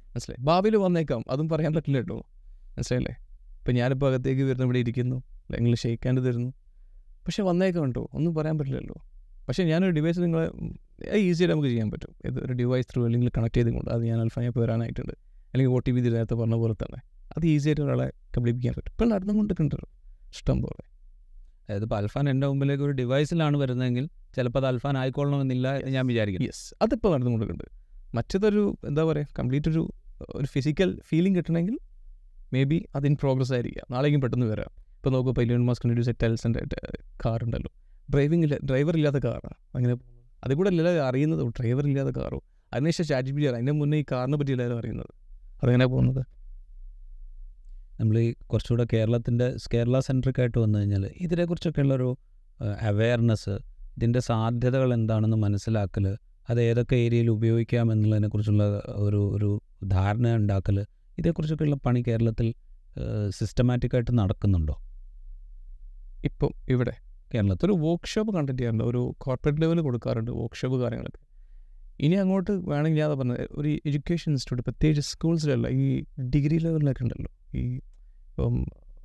മനസ്സിലായി? 0.08 0.44
ഭാവിയിൽ 0.44 0.76
വന്നേക്കാം. 0.76 1.24
അതും 1.30 1.48
പറയാൻ 1.48 1.74
പറ്റില്ല 1.74 1.96
കേട്ടോ. 1.96 2.26
മനസ്സിലായില്ലേ? 2.76 3.16
ഇപ്പം 3.58 3.74
ഞാനിപ്പോൾ 3.74 4.14
അകത്തേക്ക് 4.14 4.42
വരുന്ന 4.42 4.64
ഇവിടെ 4.64 4.78
ഇരിക്കുന്നു. 4.78 5.16
അല്ലെങ്കിൽ 5.16 5.76
ഷെയ്ക്കാണ്ട് 5.76 6.20
തരുന്നു. 6.20 6.50
പക്ഷെ 7.26 7.42
വന്നേക്കാം 7.42 7.84
കേട്ടോ. 7.84 8.10
ഒന്നും 8.12 8.34
പറയാൻ 8.34 8.58
പറ്റില്ലല്ലോ. 8.58 8.94
പക്ഷേ 9.48 9.64
ഞാനൊരു 9.64 9.90
ഡിവൈസ് 9.90 10.20
നിങ്ങളെ 10.20 10.50
ഈസിയായിട്ട് 11.16 11.54
നമുക്ക് 11.54 11.68
ചെയ്യാൻ 11.68 11.90
പറ്റും. 11.90 12.14
ഇത് 12.24 12.44
ഒരു 12.44 12.52
ഡിവൈസ് 12.52 12.86
ത്രൂ 12.86 13.04
അല്ലെങ്കിൽ 13.04 13.30
കണക്ട് 13.38 13.54
ചെയ്തുകൊണ്ട് 13.54 13.90
അത് 13.90 14.04
ഞാൻ 14.04 14.20
അൽഫാനിയപ്പ് 14.20 14.60
വരാനായിട്ടുണ്ട്. 14.60 15.12
അല്ലെങ്കിൽ 15.54 15.76
ഒ 15.76 15.78
ടി 15.78 15.92
പി 15.92 16.00
നേരത്തെ 16.00 16.34
പറഞ്ഞ 16.34 16.54
പോലെ 16.54 16.74
തന്നെ. 16.74 17.00
അത് 17.36 17.46
ഈസിയായിട്ട് 17.46 17.80
ഒരാളെ 17.80 18.12
കബളിപ്പിക്കാൻ 18.36 18.74
പറ്റും. 18.74 18.90
ഇപ്പം 18.90 19.08
നടന്നുകൊണ്ടിരിക്കുന്നുണ്ടല്ലോ 19.08 20.12
ഇഷ്ടം 20.34 20.62
പോലെ. 20.62 20.93
അതായത് 21.66 21.82
ഇപ്പോൾ 21.82 21.96
അൽഫാൻ 21.96 22.28
എന്റെ 22.28 22.46
മുമ്പിലേക്ക് 22.46 22.82
ഒരു 22.82 22.92
ഡിവൈസിലാണ് 22.92 23.56
വരുന്നതെങ്കിൽ 23.56 24.08
ചിലപ്പോൾ 24.36 24.58
അത് 24.58 24.66
അൽഫാൻ 24.66 24.98
ആയിക്കൊള്ളണമെന്നില്ല 24.98 25.76
എന്ന് 25.76 25.92
ഞാൻ 25.92 26.06
വിചാരിക്കുന്നു. 26.06 26.48
യെസ് 26.48 26.74
അതിപ്പോൾ 26.82 27.14
നടന്നുകൊണ്ടിട്ടുണ്ട് 27.14 27.66
മറ്റേതൊരു 28.14 28.78
എന്താ 28.86 29.04
പറയുക 29.04 29.26
കംപ്ലീറ്റ് 29.38 29.68
ഒരു 29.68 29.82
ഒരു 30.30 30.46
ഫിസിക്കൽ 30.46 31.00
ഫീലിംഗ് 31.08 31.36
കിട്ടണമെങ്കിൽ 31.38 31.76
മേ 32.52 32.64
ബി 32.64 32.84
അത് 32.94 33.06
ഇൻ 33.06 33.16
പ്രോഗ്രസ് 33.22 33.52
ആയിരിക്കാം. 33.52 33.86
നാളേക്കും 33.90 34.20
പെട്ടെന്ന് 34.20 34.46
വരാം. 34.46 34.70
ഇപ്പോൾ 34.96 35.10
നോക്കുമ്പോൾ 35.10 35.30
ഇപ്പോൾ 35.30 35.46
ഇലോൺ 35.46 35.64
മാസ്ക് 35.64 35.86
ഒരു 35.86 36.12
ടെൽസിന്റെ 36.22 36.60
കാർ 37.24 37.40
ഉണ്ടല്ലോ. 37.46 37.70
ഡ്രൈവിംഗ് 38.12 38.44
ഇല്ല 38.44 38.56
ഡ്രൈവർ 38.68 38.94
ഇല്ലാത്ത 38.96 39.16
കാറാണ് 39.16 39.56
അങ്ങനെ 39.76 39.94
അതിൽ 40.44 40.54
കൂടെ 40.54 40.70
എല്ലാവരും 40.70 41.04
അറിയുന്നത് 41.08 41.42
ഡ്രൈവർ 41.58 41.84
ഇല്ലാത്ത 41.90 42.18
കാറോ 42.18 42.38
അതിനുശേഷം 42.72 43.06
ചാറ്റ് 43.08 43.28
ജി 43.28 43.32
പി 43.36 43.46
അതിന്റെ 43.46 43.72
മുന്നേ 43.72 43.98
ഈ 43.98 44.04
കാറിനെ 44.12 44.36
പറ്റി 44.38 44.52
എല്ലാവരും 44.52 44.78
അറിയുന്നത്. 44.78 45.12
അതെങ്ങനെ 45.62 45.86
പോകുന്നത്? 45.86 46.22
നമ്മൾ 48.00 48.18
ഈ 48.18 48.32
കുറച്ചുകൂടെ 48.46 48.86
കേരളത്തിന്റെ 48.92 49.46
കേരള 49.74 49.98
സെൻട്രിക് 49.98 50.40
ആയിട്ട് 50.40 50.58
വന്നു 50.58 50.78
കഴിഞ്ഞാൽ 50.78 51.04
ഇതിനെക്കുറിച്ചൊക്കെയുള്ളൊരു 51.16 52.16
അവെയർനെസ് 52.80 53.54
ഇതിന്റെ 53.96 54.20
സാധ്യതകൾ 54.20 54.94
എന്താണെന്ന് 54.94 55.36
മനസ്സിലാക്കൽ 55.36 56.06
അത് 56.48 56.60
ഏതൊക്കെ 56.60 56.96
ഏരിയയിൽ 56.96 57.28
ഉപയോഗിക്കാം 57.30 57.92
എന്നുള്ളതിനെക്കുറിച്ചുള്ള 57.92 58.64
ഒരു 58.96 59.20
ഒരു 59.36 59.50
ധാരണ 59.86 60.34
ഉണ്ടാക്കൽ 60.34 60.78
ഇതേക്കുറിച്ചൊക്കെയുള്ള 61.18 61.76
പണി 61.76 62.00
കേരളത്തിൽ 62.08 62.54
സിസ്റ്റമാറ്റിക്കായിട്ട് 63.28 64.18
നടക്കുന്നുണ്ടോ? 64.18 64.74
ഇപ്പം 66.24 66.50
ഇവിടെ 66.68 66.94
കേരളത്തിൽ 67.34 67.66
ഒരു 67.66 67.76
വർക്ക്ഷോപ്പ് 67.84 68.32
കണ്ടക്ട് 68.34 68.58
ചെയ്യാറുണ്ട്. 68.58 68.84
ഒരു 68.84 69.00
കോർപ്പറേറ്റ് 69.18 69.62
ലെവലിൽ 69.62 69.82
കൊടുക്കാറുണ്ട് 69.82 70.30
വർക്ക്ഷോപ്പ് 70.30 70.76
കാര്യങ്ങളൊക്കെ. 70.82 71.20
ഇനി 72.00 72.14
അങ്ങോട്ട് 72.14 72.52
വേണമെങ്കിൽ 72.70 73.00
ഞാൻ 73.00 73.18
പറഞ്ഞത് 73.18 73.48
ഒരു 73.52 73.68
എഡ്യൂക്കേഷൻ 73.88 74.32
ഇൻസ്റ്റിറ്റ്യൂട്ട് 74.32 74.70
പ്രത്യേകിച്ച് 74.70 75.02
സ്കൂൾസിലല്ല 75.10 75.66
ഈ 75.82 75.86
ഡിഗ്രി 76.34 76.58
ലെവലിലൊക്കെ 76.58 77.02
ഉണ്ടല്ലോ. 77.02 77.30
ഈ 77.56 77.64
ഇപ്പം 78.28 78.54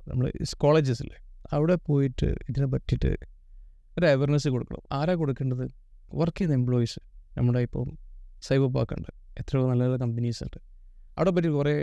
നമ്മൾ 0.08 0.30
കോളേജസില്ലേ 0.58 1.18
അവിടെ 1.52 1.74
പോയിട്ട് 1.74 2.28
ഇതിനെ 2.48 2.66
പറ്റിയിട്ട് 2.66 3.10
ഒരു 3.98 4.06
അവയർനെസ് 4.06 4.48
കൊടുക്കണം. 4.48 4.82
ആരാ 4.92 5.14
കൊടുക്കേണ്ടത്? 5.14 5.64
വർക്ക് 6.14 6.38
ചെയ്യുന്ന 6.38 6.56
എംപ്ലോയീസ് 6.60 7.00
നമ്മുടെ 7.38 7.60
ഇപ്പോൾ 7.66 7.84
സൈബർ 8.42 8.68
പാർക്ക് 8.72 8.94
ഉണ്ട്. 8.94 9.10
എത്രയോ 9.40 9.68
നല്ല 9.70 9.82
നല്ല 9.84 9.96
കമ്പനീസ് 9.96 10.44
ഉണ്ട്. 10.44 10.58
അവിടെ 11.18 11.30
പറ്റി 11.30 11.48
കുറേ 11.48 11.74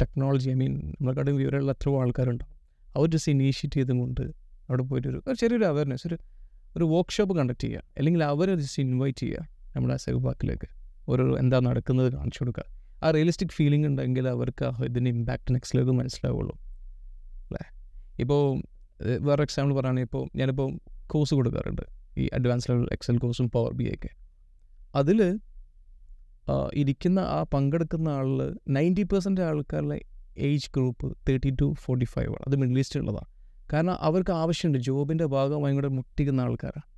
ടെക്നോളജി 0.00 0.50
ഐ 0.50 0.54
മീൻ 0.54 0.72
നമ്മളെക്കാട്ടും 0.88 1.36
വിവരമുള്ള 1.36 1.72
എത്രയോ 1.72 2.00
ആൾക്കാരുണ്ടാവും 2.02 2.56
അവർ 2.96 3.06
ജസ്റ്റ് 3.06 3.32
ഇനീഷ്യേറ്റ് 3.32 3.76
ചെയ്തും 3.76 3.98
കൊണ്ട് 3.98 4.20
അവിടെ 4.68 4.82
പോയിട്ട് 4.82 5.08
ഒരു 5.08 5.34
ചെറിയൊരു 5.40 5.64
അവയർനെസ് 5.64 6.06
ഒരു 6.06 6.16
ഒരു 6.76 6.84
വർക്ക്ഷോപ്പ് 6.84 7.34
കണ്ടക്ട് 7.38 7.64
ചെയ്യുക. 7.64 7.82
അല്ലെങ്കിൽ 7.98 8.24
അവർ 8.24 8.48
ജസ്റ്റ് 8.60 8.82
ഇൻവൈറ്റ് 8.82 9.18
ചെയ്യുക 9.18 9.48
നമ്മുടെ 9.76 9.96
സൈബർ 9.96 10.22
പാർക്കിലേക്ക് 10.22 10.68
ഓരോ 11.08 11.24
എന്താ 11.38 11.58
നടക്കുന്നത് 11.60 12.12
കാണിച്ചു 12.12 12.40
കൊടുക്കുക. 12.42 12.64
ആ 13.02 13.10
റിയലിസ്റ്റിക് 13.10 13.48
ഫീലിംഗ് 13.48 13.86
ഉണ്ടെങ്കിൽ 13.86 14.28
അവർക്ക് 14.28 14.84
ഇതിന്റെ 14.84 15.10
ഇമ്പാക്റ്റ് 15.10 15.54
നെക്സ്റ്റ് 15.54 15.78
ലെവൽ 15.78 15.90
മനസ്സിലാവുള്ളൂ. 15.90 16.58
അല്ലേ? 17.44 17.80
ഇപ്പോൾ 18.18 18.62
വേറെ 19.20 19.42
എക്സാമ്പിൾ 19.42 19.74
പറയുകയാണെങ്കിൽ 19.74 20.04
ഇപ്പോൾ 20.04 20.28
ഞാനിപ്പോൾ 20.36 20.78
കോഴ്സ് 21.06 21.34
കൊടുക്കാറുണ്ട്. 21.34 21.82
ഈ 22.18 22.28
അഡ്വാൻസ് 22.34 22.70
ലെവൽ 22.70 22.88
എക്സൽ 22.92 23.18
കോഴ്സും 23.18 23.50
പവർ 23.50 23.72
ബി 23.72 23.94
ഒക്കെ. 23.94 24.08
അതിൽ 24.94 25.40
ഇരിക്കുന്ന 26.74 27.18
ആ 27.18 27.42
പങ്കെടുക്കുന്ന 27.42 28.08
ആളിൽ 28.08 28.58
നയന്റി 28.68 29.02
പെർസെന്റ് 29.02 29.40
ആൾക്കാരുടെ 29.40 30.00
age 30.38 30.70
group 30.76 31.16
thirty 31.28 31.50
two 31.50 31.74
forty 31.78 32.04
five 32.04 32.28
ആണ്. 32.28 32.44
അത് 32.46 32.56
മിഡിൽ 32.56 32.78
ഈസ്റ്റ് 32.78 33.00
ഉള്ളതാണ്. 33.00 33.32
കാരണം 33.72 33.96
അവർക്ക് 34.00 34.32
ആവശ്യമുണ്ട്. 34.32 34.78
ജോബിന്റെ 34.78 35.24
ഭാഗമായി 35.24 35.74
കൂടെ 35.74 35.88
മുട്ടിക്കുന്ന 35.88 36.40
ആൾക്കാരാണ്. 36.40 36.91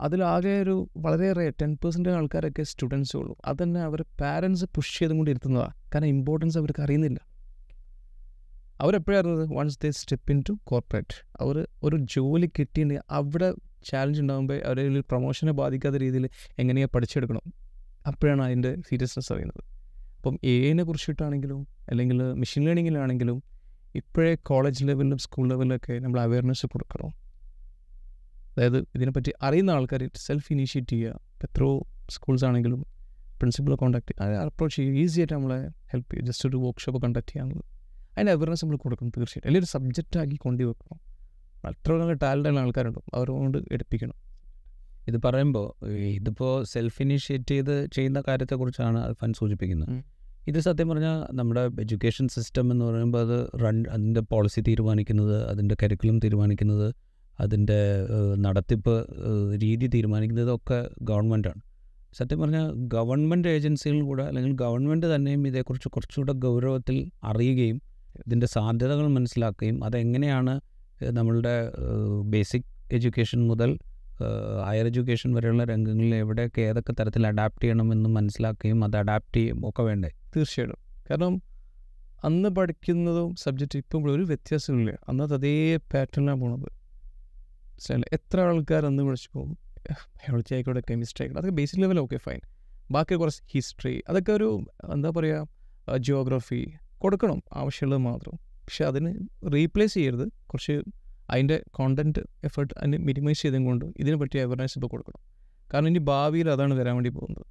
അതിലാകെ 0.00 0.62
ഒരു 0.62 0.90
വളരെയേറെ 0.96 1.50
ടെൻ 1.50 1.74
പെർസെന്റ് 1.74 2.08
ആൾക്കാരൊക്കെ 2.08 2.62
സ്റ്റുഡൻസേ 2.62 3.18
ഉള്ളൂ. 3.18 3.36
തന്നെ 3.62 3.80
അവർ 3.80 4.04
പാരൻസ് 4.20 4.64
പുഷ് 4.64 4.98
ചെയ്തും 4.98 5.16
കൊണ്ട് 5.16 5.30
ഇരുത്തുന്നതാണ് 5.30 5.72
കാരണം 5.94 6.06
ഇമ്പോർട്ടൻസ് 6.06 6.58
അവർക്ക് 6.58 6.82
അറിയുന്നില്ല. 6.82 7.20
അവരെപ്പോഴായിരുന്നത് 8.80 9.48
once 9.54 9.78
they 9.84 9.90
step 9.90 10.32
in 10.32 10.42
to 10.48 10.52
corporate 10.64 11.26
അവർ 11.40 11.68
ഒരു 11.82 11.96
ജോലി 11.96 12.46
കിട്ടിയിട്ടുണ്ടെങ്കിൽ 12.46 13.02
അവിടെ 13.10 13.54
ചാലഞ്ച് 13.84 14.20
ഉണ്ടാകുമ്പോൾ 14.20 14.60
അവരെ 14.66 15.00
പ്രൊമോഷനെ 15.00 15.52
ബാധിക്കാത്ത 15.52 15.96
രീതിയിൽ 15.96 16.28
എങ്ങനെയാണ് 16.58 16.90
പഠിച്ചെടുക്കണം? 16.90 17.52
അപ്പോഴാണ് 18.06 18.42
അതിന്റെ 18.42 18.76
സീരിയസ്നെസ് 18.76 19.32
അറിയുന്നത്. 19.32 19.64
അപ്പം 20.16 20.38
എനെ 20.44 20.82
കുറിച്ചിട്ടാണെങ്കിലും 20.82 21.68
അല്ലെങ്കിൽ 21.88 22.22
മെഷീൻ 22.22 22.64
ലേണിങ്ങിലാണെങ്കിലും 22.64 23.42
ഇപ്പോഴേ 23.94 24.34
കോളേജ് 24.34 24.84
ലെവലിലും 24.84 25.18
സ്കൂൾ 25.18 25.48
ലെവലിലൊക്കെ 25.48 25.98
നമ്മൾ 25.98 26.20
അവയർനെസ് 26.20 26.66
കൊടുക്കണം. 26.66 27.19
അതായത് 28.60 28.86
ഇതിനെപ്പറ്റി 28.94 29.32
അറിയുന്ന 29.42 29.70
ആൾക്കാർ 29.70 30.10
സെൽഫ് 30.16 30.52
ഇനീഷ്യേറ്റ് 30.52 30.90
ചെയ്യുക. 30.90 31.20
എത്രയോ 31.44 31.86
സ്കൂൾസ് 32.10 32.44
ആണെങ്കിലും 32.44 32.86
പ്രിൻസിപ്പളെ 33.38 33.76
കോൺടാക്ട് 33.76 34.22
അപ്രോച്ച് 34.22 34.76
ചെയ്യുക. 34.76 34.94
ഈസി 34.94 35.20
ആയിട്ട് 35.20 35.34
നമ്മളെ 35.34 35.68
ഹെൽപ്പ് 35.92 36.10
ചെയ്യുക. 36.10 36.26
ജസ്റ്റ് 36.26 36.48
ഒരു 36.48 36.56
വർക്ക്ഷോപ്പ് 36.56 37.02
കണ്ടക്ട് 37.02 37.30
ചെയ്യാനുള്ളത് 37.30 37.66
അതിന്റെ 38.14 38.32
അവയർനെസ് 38.32 38.64
നമ്മൾ 38.64 38.76
കൊടുക്കണം 38.76 39.08
തീർച്ചയായിട്ടും. 39.08 39.48
അല്ലെങ്കിൽ 39.48 39.66
ഒരു 39.66 39.70
സബ്ജക്റ്റാക്കി 39.76 40.36
കൊണ്ടുവെക്കണം 40.36 40.98
അത്ര 41.64 41.92
നല്ല 41.92 42.12
ടാലന്റ് 42.12 42.60
ആൾക്കാരുണ്ട് 42.60 42.98
അവരോട് 43.14 43.58
എടുപ്പിക്കണം. 43.72 44.16
ഇത് 45.08 45.18
പറയുമ്പോൾ 45.24 45.86
ഇതിപ്പോൾ 45.96 46.64
സെൽഫ് 46.64 47.02
ഇനീഷ്യേറ്റ് 47.02 47.50
ചെയ്ത് 47.50 47.86
ചെയ്യുന്ന 47.92 48.22
കാര്യത്തെക്കുറിച്ചാണ് 48.28 48.98
അൽഫാൻ 48.98 49.32
സൂചിപ്പിക്കുന്നത്. 49.32 50.04
ഇത് 50.48 50.58
സത്യം 50.58 50.88
പറഞ്ഞാൽ 50.88 51.26
നമ്മുടെ 51.32 51.60
എഡ്യൂക്കേഷൻ 51.60 52.28
സിസ്റ്റം 52.28 52.72
എന്ന് 52.72 52.84
പറയുമ്പോൾ 52.84 53.20
അത് 53.20 53.50
റൺ 53.64 53.84
അതിന്റെ 53.90 54.20
പോളിസി 54.20 54.60
തീരുമാനിക്കുന്നത് 54.60 55.48
അതിന്റെ 55.48 55.76
കരിക്കുലം 55.82 56.18
തീരുമാനിക്കുന്നത് 56.18 57.09
അതിന്റെ 57.40 57.78
നടത്തിപ്പ് 58.36 58.94
രീതി 59.62 59.86
തീരുമാനിക്കുന്നതൊക്കെ 59.86 60.78
ഗവൺമെന്റാണ്. 61.02 61.60
സത്യം 62.14 62.38
പറഞ്ഞാൽ 62.40 62.66
ഗവൺമെന്റ് 62.94 63.48
ഏജൻസികൾ 63.48 63.98
കൂടെ 64.02 64.22
അല്ലെങ്കിൽ 64.22 64.52
ഗവൺമെന്റ് 64.52 65.08
തന്നെയും 65.14 65.42
ഇതേക്കുറിച്ച് 65.46 65.88
കുറച്ചുകൂടെ 65.88 66.32
ഗൗരവത്തിൽ 66.32 66.96
അറിയുകയും 67.24 67.78
ഇതിന്റെ 68.26 68.46
സാധ്യതകൾ 68.46 69.06
മനസ്സിലാക്കുകയും 69.08 69.84
അതെങ്ങനെയാണ് 69.84 70.54
നമ്മളുടെ 71.18 71.54
ബേസിക് 72.32 72.68
എഡ്യൂക്കേഷൻ 72.92 73.40
മുതൽ 73.48 73.70
ഹയർ 74.68 74.86
എഡ്യൂക്കേഷൻ 74.86 75.30
വരെയുള്ള 75.34 75.64
രംഗങ്ങളിൽ 75.64 76.14
എവിടെയൊക്കെ 76.14 76.60
ഏതൊക്കെ 76.60 76.92
തരത്തിൽ 76.92 77.26
അഡാപ്റ്റ് 77.26 77.62
ചെയ്യണമെന്ന് 77.64 78.08
മനസ്സിലാക്കുകയും 78.08 78.84
അത് 78.84 78.96
അഡാപ്റ്റ് 78.96 79.36
ചെയ്യും 79.36 79.60
ഒക്കെ 79.68 79.82
വേണ്ടേ? 79.82 80.10
തീർച്ചയായിട്ടും. 80.36 80.80
കാരണം 81.10 81.34
അന്ന് 82.24 82.48
പഠിക്കുന്നതും 82.48 83.30
സബ്ജക്റ്റ് 83.34 83.78
ഇപ്പം 83.78 84.10
ഒരു 84.14 84.22
വ്യത്യാസമില്ല 84.22 84.92
അന്നത്തെ 85.08 85.34
അതേ 85.34 85.54
പാറ്റേണിലാണ് 85.92 86.40
പോണത്. 86.40 86.68
മനസ്സിലായില്ലേ? 87.80 88.08
എത്ര 88.16 88.40
ആൾക്കാർ 88.46 88.86
അന്ന് 88.86 89.02
വിളിച്ചു 89.02 89.42
ബയോളജി 90.16 90.52
ആയിക്കോട്ടെ 90.54 90.80
കെമിസ്ട്രി 90.88 91.20
ആയിക്കോട്ടെ 91.22 91.40
അതൊക്കെ 91.40 91.54
ബേസിക് 91.58 91.80
ലെവൽ 91.82 91.98
ഓക്കെ 92.02 92.16
ഫൈൻ 92.24 92.40
ബാക്കി 92.94 93.14
കുറച്ച് 93.22 93.42
ഹിസ്റ്ററി 93.52 93.94
അതൊക്കെ 94.08 94.32
ഒരു 94.38 94.48
എന്താ 94.94 95.10
പറയുക 95.16 95.98
ജിയോഗ്രഫി 96.06 96.60
കൊടുക്കണം 97.04 97.38
ആവശ്യമുള്ളത് 97.60 98.02
മാത്രം. 98.08 98.34
പക്ഷെ 98.64 98.84
അതിന് 98.90 99.10
റീപ്ലേസ് 99.54 99.94
ചെയ്യരുത്. 99.94 100.26
കുറച്ച് 100.50 100.76
അതിന്റെ 101.32 101.56
കോണ്ടന്റ് 101.78 102.22
എഫേർട്ട് 102.44 102.74
അതിന് 102.78 102.98
മിനിമൈസ് 103.08 103.42
ചെയ്തും 103.42 103.64
കൊണ്ട് 103.64 103.86
ഇതിനെ 104.02 104.16
പറ്റി 104.22 104.38
അവയർനെസ് 104.44 104.76
ഇപ്പോൾ 104.78 104.90
കൊടുക്കണം. 104.94 105.20
കാരണം 105.72 105.88
ഇനി 105.88 105.98
ഭാവിയിൽ 106.12 106.50
അതാണ് 106.50 106.74
വരാൻ 106.80 106.94
വേണ്ടി 106.94 107.10
പോകുന്നത്. 107.18 107.46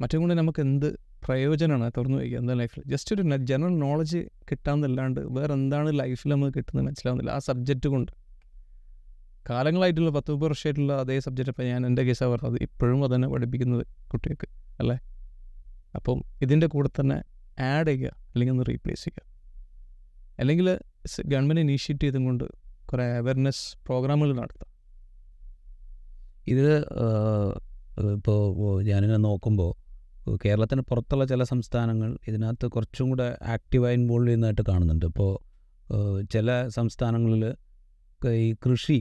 മറ്റും 0.00 0.20
കൊണ്ട് 0.20 0.34
നമുക്ക് 0.34 0.60
എന്ത് 0.60 0.88
പ്രയോജനമാണ് 1.24 1.92
തുറന്നു 1.96 2.18
വയ്ക്കുക 2.18 2.38
എന്താ 2.38 2.54
ലൈഫിൽ 2.54 2.82
ജസ്റ്റ് 2.92 3.10
ഒരു 3.14 3.22
ജനറൽ 3.50 3.74
നോളജ് 3.84 4.20
കിട്ടാമെന്നല്ലാണ്ട് 4.50 5.20
വേറെ 5.38 5.52
എന്താണ് 5.60 5.90
ലൈഫിൽ 6.00 6.30
നമുക്ക് 6.34 6.54
കിട്ടുന്നത് 6.58 6.86
മനസ്സിലാവുന്നില്ല. 6.86 7.30
ആ 7.30 7.38
സബ്ജക്റ്റ് 7.50 7.88
കൊണ്ട്. 7.88 8.12
കാലങ്ങളായിട്ടുള്ള 9.50 10.10
പത്ത് 10.10 10.30
മുപ്പത് 10.32 10.48
വർഷമായിട്ടുള്ള 10.48 10.92
അതേ 11.00 11.16
സബ്ജക്റ്റ് 11.20 11.52
അപ്പം 11.52 11.66
ഞാൻ 11.66 11.86
എന്റെ 11.86 12.02
കേസാണ് 12.02 12.30
പറഞ്ഞത്. 12.30 12.58
ഇപ്പോഴും 12.62 13.04
അത് 13.04 13.14
തന്നെ 13.14 13.28
പഠിപ്പിക്കുന്നത് 13.28 13.86
കുട്ടികൾക്ക് 14.12 14.48
അല്ലേ? 14.80 14.96
അപ്പം 15.94 16.24
ഇതിന്റെ 16.42 16.66
കൂടെ 16.66 16.88
തന്നെ 17.00 17.18
ആഡ് 17.62 17.86
ചെയ്യുക 17.86 18.10
അല്ലെങ്കിൽ 18.32 18.52
ഒന്ന് 18.52 18.64
റീപ്ലേസ് 18.68 19.04
ചെയ്യുക. 19.04 19.22
അല്ലെങ്കിൽ 20.38 20.68
ഗവൺമെന്റ് 21.24 21.60
ഇനീഷ്യേറ്റ് 21.60 22.04
ചെയ്തും 22.04 22.24
കൊണ്ട് 22.24 22.44
കുറേ 22.86 23.04
അവയർനെസ് 23.16 23.64
പ്രോഗ്രാമുകൾ 23.86 24.32
നടത്താം. 24.36 24.70
ഇത് 26.46 26.68
ഇപ്പോൾ 28.12 28.82
ഞാനിങ്ങനെ 28.82 29.20
നോക്കുമ്പോൾ 29.20 29.72
കേരളത്തിന് 30.44 30.80
പുറത്തുള്ള 30.80 31.24
ചില 31.24 31.42
സംസ്ഥാനങ്ങൾ 31.42 32.18
ഇതിനകത്ത് 32.28 32.66
കുറച്ചും 32.66 33.08
കൂടെ 33.08 33.38
ആക്റ്റീവായി 33.42 33.94
ഇൻവോൾവ് 33.94 34.26
ചെയ്യുന്നതായിട്ട് 34.26 34.62
കാണുന്നുണ്ട്. 34.68 35.06
ഇപ്പോൾ 35.06 35.32
ചില 36.32 36.68
സംസ്ഥാനങ്ങളിൽ 36.68 37.44
ഈ 38.28 38.54
കൃഷി 38.66 38.98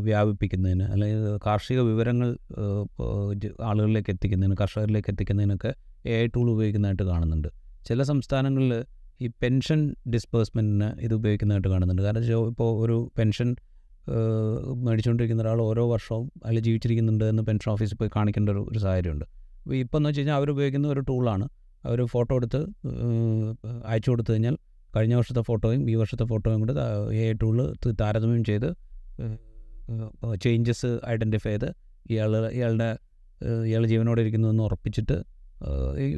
വ്യാപിപ്പിക്കുന്നതിന് 0.00 0.82
അല്ലെങ്കിൽ 0.82 1.38
കാർഷിക 1.46 1.80
വിവരങ്ങൾ 1.80 2.36
ആളുകളിലേക്ക് 3.62 4.10
എത്തിക്കുന്നതിന് 4.10 4.56
കർഷകരിലേക്ക് 4.60 5.10
എത്തിക്കുന്നതിനൊക്കെ 5.10 5.74
എ 6.06 6.22
ഐ 6.22 6.26
ടൂൾ 6.26 6.50
ഉപയോഗിക്കുന്നതായിട്ട് 6.50 7.02
കാണുന്നുണ്ട്. 7.02 7.48
ചില 7.86 8.02
സംസ്ഥാനങ്ങളിൽ 8.02 8.84
ഈ 9.20 9.30
പെൻഷൻ 9.42 9.94
ഡിസ്പേഴ്സ്മെന്റിന് 10.08 11.00
ഇത് 11.00 11.14
ഉപയോഗിക്കുന്നതായിട്ട് 11.14 11.68
കാണുന്നുണ്ട്. 11.68 12.02
കാരണം 12.02 12.48
ഇപ്പോൾ 12.48 12.84
ഒരു 12.84 13.10
പെൻഷൻ 13.18 13.56
മേടിച്ചുകൊണ്ടിരിക്കുന്ന 14.76 15.42
ഒരാൾ 15.42 15.62
ഓരോ 15.62 15.90
വർഷവും 15.92 16.32
അതിൽ 16.44 16.60
ജീവിച്ചിരിക്കുന്നുണ്ട് 16.60 17.24
എന്ന് 17.24 17.42
പെൻഷൻ 17.42 17.72
ഓഫീസിൽ 17.72 17.96
പോയി 17.96 18.10
കാണിക്കേണ്ട 18.16 18.50
ഒരു 18.50 18.66
ഒരു 18.70 18.78
സാഹചര്യമുണ്ട്. 18.78 19.24
അപ്പോൾ 19.84 19.96
എന്ന് 19.96 20.08
വെച്ച് 20.08 20.20
കഴിഞ്ഞാൽ 20.20 20.36
അവർ 20.36 20.50
ഉപയോഗിക്കുന്ന 20.50 20.88
ഒരു 20.88 21.00
ടൂളാണ് 21.00 21.48
അവർ 21.84 22.04
ഫോട്ടോ 22.04 22.36
എടുത്ത് 22.36 22.66
അയച്ചു 23.84 24.10
കൊടുത്തു 24.10 24.32
കഴിഞ്ഞാൽ 24.32 24.56
കഴിഞ്ഞ 24.96 25.14
വർഷത്തെ 25.14 25.40
ഫോട്ടോയും 25.40 25.90
ഈ 25.90 25.94
വർഷത്തെ 25.94 26.24
ഫോട്ടോയും 26.24 26.60
കൂടെ 26.60 26.74
എ 27.12 27.32
ടൂൾ 27.32 27.74
താരതമ്യം 28.00 28.44
ചെയ്ത് 28.44 28.68
ചേഞ്ചസ് 30.36 30.98
ഐഡന്റിഫൈ 31.08 31.50
ചെയ്ത് 31.50 31.68
ഇയാൾ 32.10 32.50
ഇയാളുടെ 32.50 32.98
ഇയാൾ 33.64 33.86
ജീവനോടെ 33.86 34.20
ഇരിക്കുന്നു 34.20 34.48
എന്ന് 34.48 34.62
ഉറപ്പിച്ചിട്ട് 34.62 35.16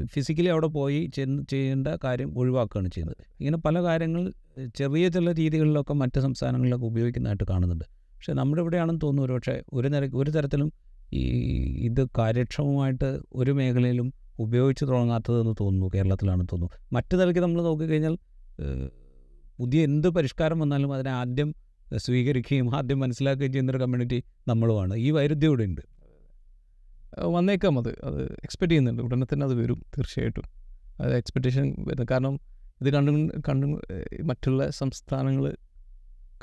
ഫിസിക്കലി 0.04 0.46
അവിടെ 0.46 0.66
പോയി 0.66 1.10
ചെയ്യേണ്ട 1.16 1.88
കാര്യം 2.04 2.38
ഒഴിവാക്കുകയാണ് 2.38 2.88
ചെയ്യുന്നത്. 2.88 3.16
ഇങ്ങനെ 3.40 3.56
പല 3.56 3.82
കാര്യങ്ങൾ 3.82 4.32
ചെറിയ 4.76 5.08
ചില 5.08 5.32
രീതികളിലൊക്കെ 5.32 5.94
മറ്റ് 5.94 6.20
സംസ്ഥാനങ്ങളിലൊക്കെ 6.20 6.86
ഉപയോഗിക്കുന്നതായിട്ട് 6.86 7.44
കാണുന്നുണ്ട്. 7.44 7.84
പക്ഷേ 7.84 8.32
നമ്മുടെ 8.32 8.62
ഇവിടെയാണെന്ന് 8.62 9.00
തോന്നുന്നു 9.02 9.34
പക്ഷേ 9.34 9.62
ഒരു 9.72 9.88
നിര 9.88 10.10
ഒരു 10.14 10.30
തരത്തിലും 10.30 10.72
ഈ 11.12 11.22
ഇത് 11.80 12.06
കാര്യക്ഷമമായിട്ട് 12.18 13.20
ഒരു 13.32 13.50
മേഖലയിലും 13.50 14.12
ഉപയോഗിച്ച് 14.38 14.84
തുടങ്ങാത്തതെന്ന് 14.84 15.54
തോന്നുന്നു 15.60 15.90
കേരളത്തിലാണെന്ന് 15.94 16.48
തോന്നുന്നു. 16.52 16.76
മറ്റു 16.92 17.16
നിലയ്ക്ക് 17.16 17.40
നമ്മൾ 17.40 17.62
നോക്കിക്കഴിഞ്ഞാൽ 17.62 18.16
പുതിയ 19.58 19.84
എന്ത് 19.84 20.08
പരിഷ്കാരം 20.08 20.58
വന്നാലും 20.58 20.94
അതിനെ 20.94 21.10
ആദ്യം 21.10 21.54
സ്വീകരിക്കുകയും 21.96 22.76
ആദ്യം 22.76 23.00
മനസ്സിലാക്കുകയും 23.00 23.52
ചെയ്യുന്നൊരു 23.52 23.78
കമ്മ്യൂണിറ്റി 23.78 24.24
നമ്മളുമാണ്. 24.48 24.94
ഈ 24.94 25.10
വൈരുദ്ധ്യം 25.10 25.48
ഇവിടെ 25.48 25.64
ഉണ്ട്. 25.64 25.80
വന്നേക്കാം 27.18 27.78
അത്. 27.78 27.88
അത് 28.04 28.22
എക്സ്പെക്ട് 28.24 28.70
ചെയ്യുന്നുണ്ട്. 28.70 29.02
ഉടനെ 29.02 29.26
തന്നെ 29.32 29.44
അത് 29.44 29.54
വരും 29.54 29.84
തീർച്ചയായിട്ടും. 29.98 30.42
അത് 31.00 31.16
എക്സ്പെക്റ്റേഷൻ 31.16 31.76
വരുന്നത് 31.78 32.08
കാരണം 32.10 32.40
ഇത് 32.80 32.90
കണ്ടു 32.90 33.40
കണ്ടു 33.48 33.66
മറ്റുള്ള 34.22 34.70
സംസ്ഥാനങ്ങൾ 34.70 35.56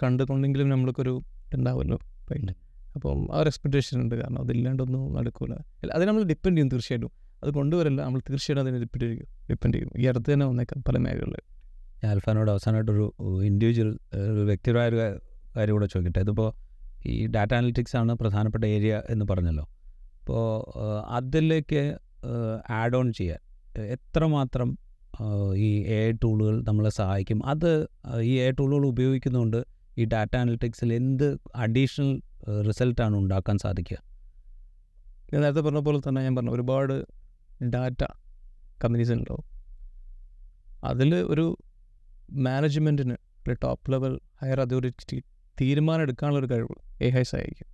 കണ്ടുകൊണ്ടെങ്കിലും 0.03 0.69
നമ്മൾക്കൊരു 0.69 1.19
ഉണ്ടാവുമല്ലോ 1.53 1.97
പൈൻഡ് 2.31 2.53
അപ്പം 2.95 3.27
ആ 3.33 3.39
ഒരു 3.39 3.49
എക്സ്പെക്റ്റേഷൻ 3.49 4.01
ഉണ്ട്. 4.01 4.15
കാരണം 4.15 4.41
അതില്ലാണ്ടൊന്നും 4.41 5.13
നടക്കില്ല 5.13 5.89
അത് 5.93 6.05
നമ്മൾ 6.05 6.23
ഡിപ്പെൻഡ് 6.23 6.57
ചെയ്യും 6.57 6.69
തീർച്ചയായിട്ടും. 6.69 7.11
അത് 7.43 7.53
കൊണ്ടുവരില്ല 7.53 8.03
നമ്മൾ 8.03 8.19
തീർച്ചയായിട്ടും 8.19 8.61
അതിനെ 8.61 8.79
ഡിപ്പെൻഡ് 8.79 9.05
ചെയ്യും 9.05 9.27
ഡിപ്പെൻഡ് 9.49 9.75
ചെയ്യും. 9.75 9.91
ഈ 9.97 10.05
അടുത്ത് 10.05 10.33
തന്നെ 10.33 10.45
വന്നേക്കാം 10.45 10.83
പല 10.83 10.97
മേഖലകളിൽ. 10.97 12.07
ആൽഫാനോട് 12.07 12.51
അവസാനമായിട്ടൊരു 12.51 13.13
ഇൻഡിവിജ്വൽ 13.45 13.99
ഒരു 14.13 14.43
വ്യക്തിപരമായ 14.43 15.17
കാര്യം 15.55 15.73
കൂടെ 15.73 15.85
ചോദിക്കട്ടെ. 15.85 16.19
ഇതിപ്പോൾ 16.19 16.49
ഈ 17.05 17.27
ഡാറ്റ 17.27 17.53
അനലിറ്റിക്സ് 17.53 17.95
ആണ് 17.97 18.11
പ്രധാനപ്പെട്ട 18.13 18.63
ഏരിയ 18.65 19.01
എന്ന് 19.09 19.25
പറഞ്ഞല്ലോ. 19.31 19.65
അപ്പോൾ 20.19 20.41
അതിലേക്ക് 21.17 21.81
ആഡ് 22.69 22.95
ഓൺ 22.95 23.07
ചെയ്യാൻ 23.13 23.41
എത്രമാത്രം 23.95 24.69
ഈ 25.55 25.69
എ 25.95 26.11
ടൂളുകൾ 26.23 26.55
നമ്മളെ 26.67 26.89
സഹായിക്കും? 26.89 27.39
അത് 27.45 27.71
ഈ 28.21 28.33
എ 28.45 28.47
ടൂളുകൾ 28.51 28.85
ഉപയോഗിക്കുന്നതുകൊണ്ട് 28.85 29.59
ഈ 29.97 30.05
ഡാറ്റ 30.05 30.35
അനലിറ്റിക്സിൽ 30.35 30.93
എന്ത് 30.93 31.27
അഡീഷണൽ 31.55 32.11
റിസൾട്ടാണ് 32.67 33.15
ഉണ്ടാക്കാൻ 33.15 33.57
സാധിക്കുക? 33.57 33.97
ഞാൻ 35.33 35.41
നേരത്തെ 35.41 35.61
പറഞ്ഞ 35.61 35.79
പോലെ 35.79 35.99
തന്നെ 36.07 36.21
ഞാൻ 36.21 36.35
പറഞ്ഞു 36.35 36.51
ഒരുപാട് 36.51 36.95
ഡാറ്റ 37.75 38.03
കമ്പനീസ് 38.83 39.11
ഉണ്ടാവും 39.11 39.45
അതിൽ 40.83 41.15
ഒരു 41.15 41.45
മാനേജ്മെന്റിന് 42.47 43.15
ടോപ്പ് 43.63 43.91
ലെവൽ 43.91 44.13
ഹയർ 44.41 44.59
അതോറിറ്റി 44.61 45.19
തീരുമാനം 45.61 46.01
എടുക്കാനുള്ളൊരു 46.01 46.53
കഴിവ് 46.53 47.03
എ 47.03 47.09
ഹൈ 47.09 47.23
സഹായിക്കും 47.23 47.73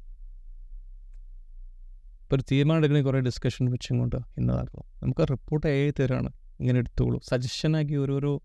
ഇപ്പോൾ 2.21 2.35
ഒരു 2.35 2.43
തീരുമാനം 2.51 3.03
കുറേ 3.03 3.19
ഡിസ്കഷൻ 3.19 3.71
വെച്ചും 3.71 3.99
കൊണ്ട് 3.99 4.15
ഇന്നതാക്കും 4.15 4.83
നമുക്ക് 5.03 5.21
റിപ്പോർട്ട് 5.31 5.67
എ 5.67 5.91
തരാണ്. 5.99 6.31
ഇങ്ങനെ 6.59 6.79
എടുത്തോളൂ. 6.79 7.19
സജഷനാക്കി 7.29 7.95
ഓരോരോ 7.95 8.41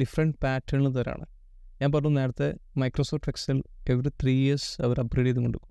ഡിഫറെന്റ് 0.00 0.36
പാറ്റേണിൽ 0.42 0.88
തരാണ്. 0.88 1.26
ഞാൻ 1.82 1.92
പറഞ്ഞു 1.92 2.08
നേരത്തെ 2.08 2.54
Microsoft 2.76 3.30
Excel 3.30 3.62
every 3.88 4.08
three 4.08 4.32
years 4.44 4.82
അവർ 4.82 5.00
അപ്ഗ്രേഡ് 5.00 5.26
ചെയ്ത് 5.26 5.40
കൊണ്ടുപോകും 5.40 5.70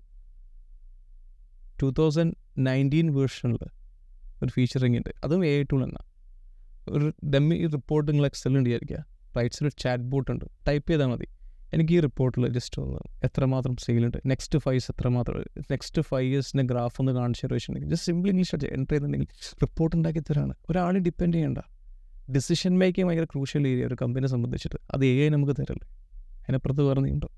ടു 1.82 1.94
തൗസൻഡ് 1.98 2.34
നയന്റീൻ 2.58 3.14
വേർഷനിൽ 3.14 3.58
ഒരു 4.42 4.50
ഫീച്ചറിങ് 4.50 4.96
ഉണ്ട്. 4.96 5.10
അതും 5.24 5.46
എ 5.46 5.62
ടൂൾ 5.62 5.84
തന്നെ. 5.84 6.02
ഒരു 6.90 7.12
ഡമ്മി 7.30 7.66
റിപ്പോർട്ട് 7.66 8.12
നിങ്ങൾ 8.12 8.26
എക്സലിൽ 8.26 8.58
വിചാരിക്കുക 8.58 9.04
റൈറ്റ്സിൽ 9.36 9.66
ഒരു 9.66 9.82
ചാറ്റ് 9.82 10.02
ബോട്ട് 10.02 10.30
ഉണ്ട്. 10.30 10.44
ടൈപ്പ് 10.68 10.90
ചെയ്താൽ 10.90 11.06
മതി. 11.06 11.26
എനിക്ക് 11.72 11.94
ഈ 11.94 12.00
റിപ്പോർട്ടിൽ 12.00 12.48
ജസ്റ്റ് 12.48 12.82
ഒന്ന് 12.82 12.98
എത്രമാത്രം 13.24 13.76
സെയിലുണ്ട് 13.76 14.18
നെക്സ്റ്റ് 14.26 14.58
ഫൈവ് 14.58 14.80
എത്രമാത്രം 14.90 15.40
നെക്സ്റ്റ് 15.70 16.02
ഫൈവ് 16.02 16.28
ഇയേഴ്സിന്റെ 16.30 16.64
ഗ്രാഫ് 16.64 16.96
ഒന്ന് 17.00 17.12
കാണിച്ചു 17.12 17.46
വെച്ചിട്ടുണ്ടെങ്കിൽ 17.46 17.90
ജസ്റ്റ് 17.90 18.12
സിമ്പിൾ 18.12 18.28
ഇംഗ്ലീഷ് 18.28 18.54
എന്റർ 18.54 18.68
ചെയ്തിട്ടുണ്ടെങ്കിൽ 18.68 19.28
റിപ്പോർട്ട് 19.62 19.96
ഉണ്ടാക്കി 19.96 20.18
തരാണ്. 20.18 20.54
ഒരാളെ 20.70 20.98
ഡിപ്പെൻഡ് 20.98 21.34
ചെയ്യേണ്ട. 21.34 21.58
ഡിസിഷൻ 22.30 22.78
മേക്കിംഗ് 22.78 23.08
ഭയങ്കര 23.08 23.24
ക്രൂഷ്യൽ 23.24 23.68
ഏരിയ 23.68 23.86
ഒരു 23.86 23.96
കമ്പനിയെ 24.02 24.28
സംബന്ധിച്ചിട്ട്. 24.28 24.78
അത് 24.94 25.04
എ 25.04 25.28
നമുക്ക് 25.28 25.52
തരല്ലേ 25.52 25.88
അതിനപ്പുറത്ത് 26.40 26.82
വേറെ 26.82 27.00
നീണ്ടോ 27.00 27.28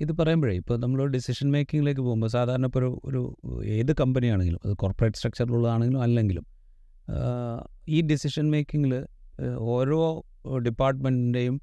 ഇത് 0.00 0.12
പറയുമ്പോഴേ 0.12 0.54
ഇപ്പോൾ 0.54 0.78
നമ്മൾ 0.78 1.06
ഡിസിഷൻ 1.06 1.50
മേക്കിങ്ങിലേക്ക് 1.50 2.00
പോകുമ്പോൾ 2.00 2.26
സാധാരണ 2.26 2.64
ഇപ്പോൾ 2.64 2.78
ഒരു 2.78 3.36
ഒരു 3.44 3.64
ഏത് 3.64 3.92
കമ്പനിയാണെങ്കിലും 3.92 4.60
അത് 4.64 4.72
കോർപ്പറേറ്റ് 4.72 5.16
സ്ട്രക്ചറിലുള്ളതാണെങ്കിലും 5.16 6.02
അല്ലെങ്കിലും 6.02 6.46
ഈ 7.88 8.02
ഡിസിഷൻ 8.02 8.50
മേക്കിങ്ങിൽ 8.50 9.06
ഓരോ 9.58 10.24
ഡിപ്പാർട്ട്മെന്റിന്റെയും 10.58 11.60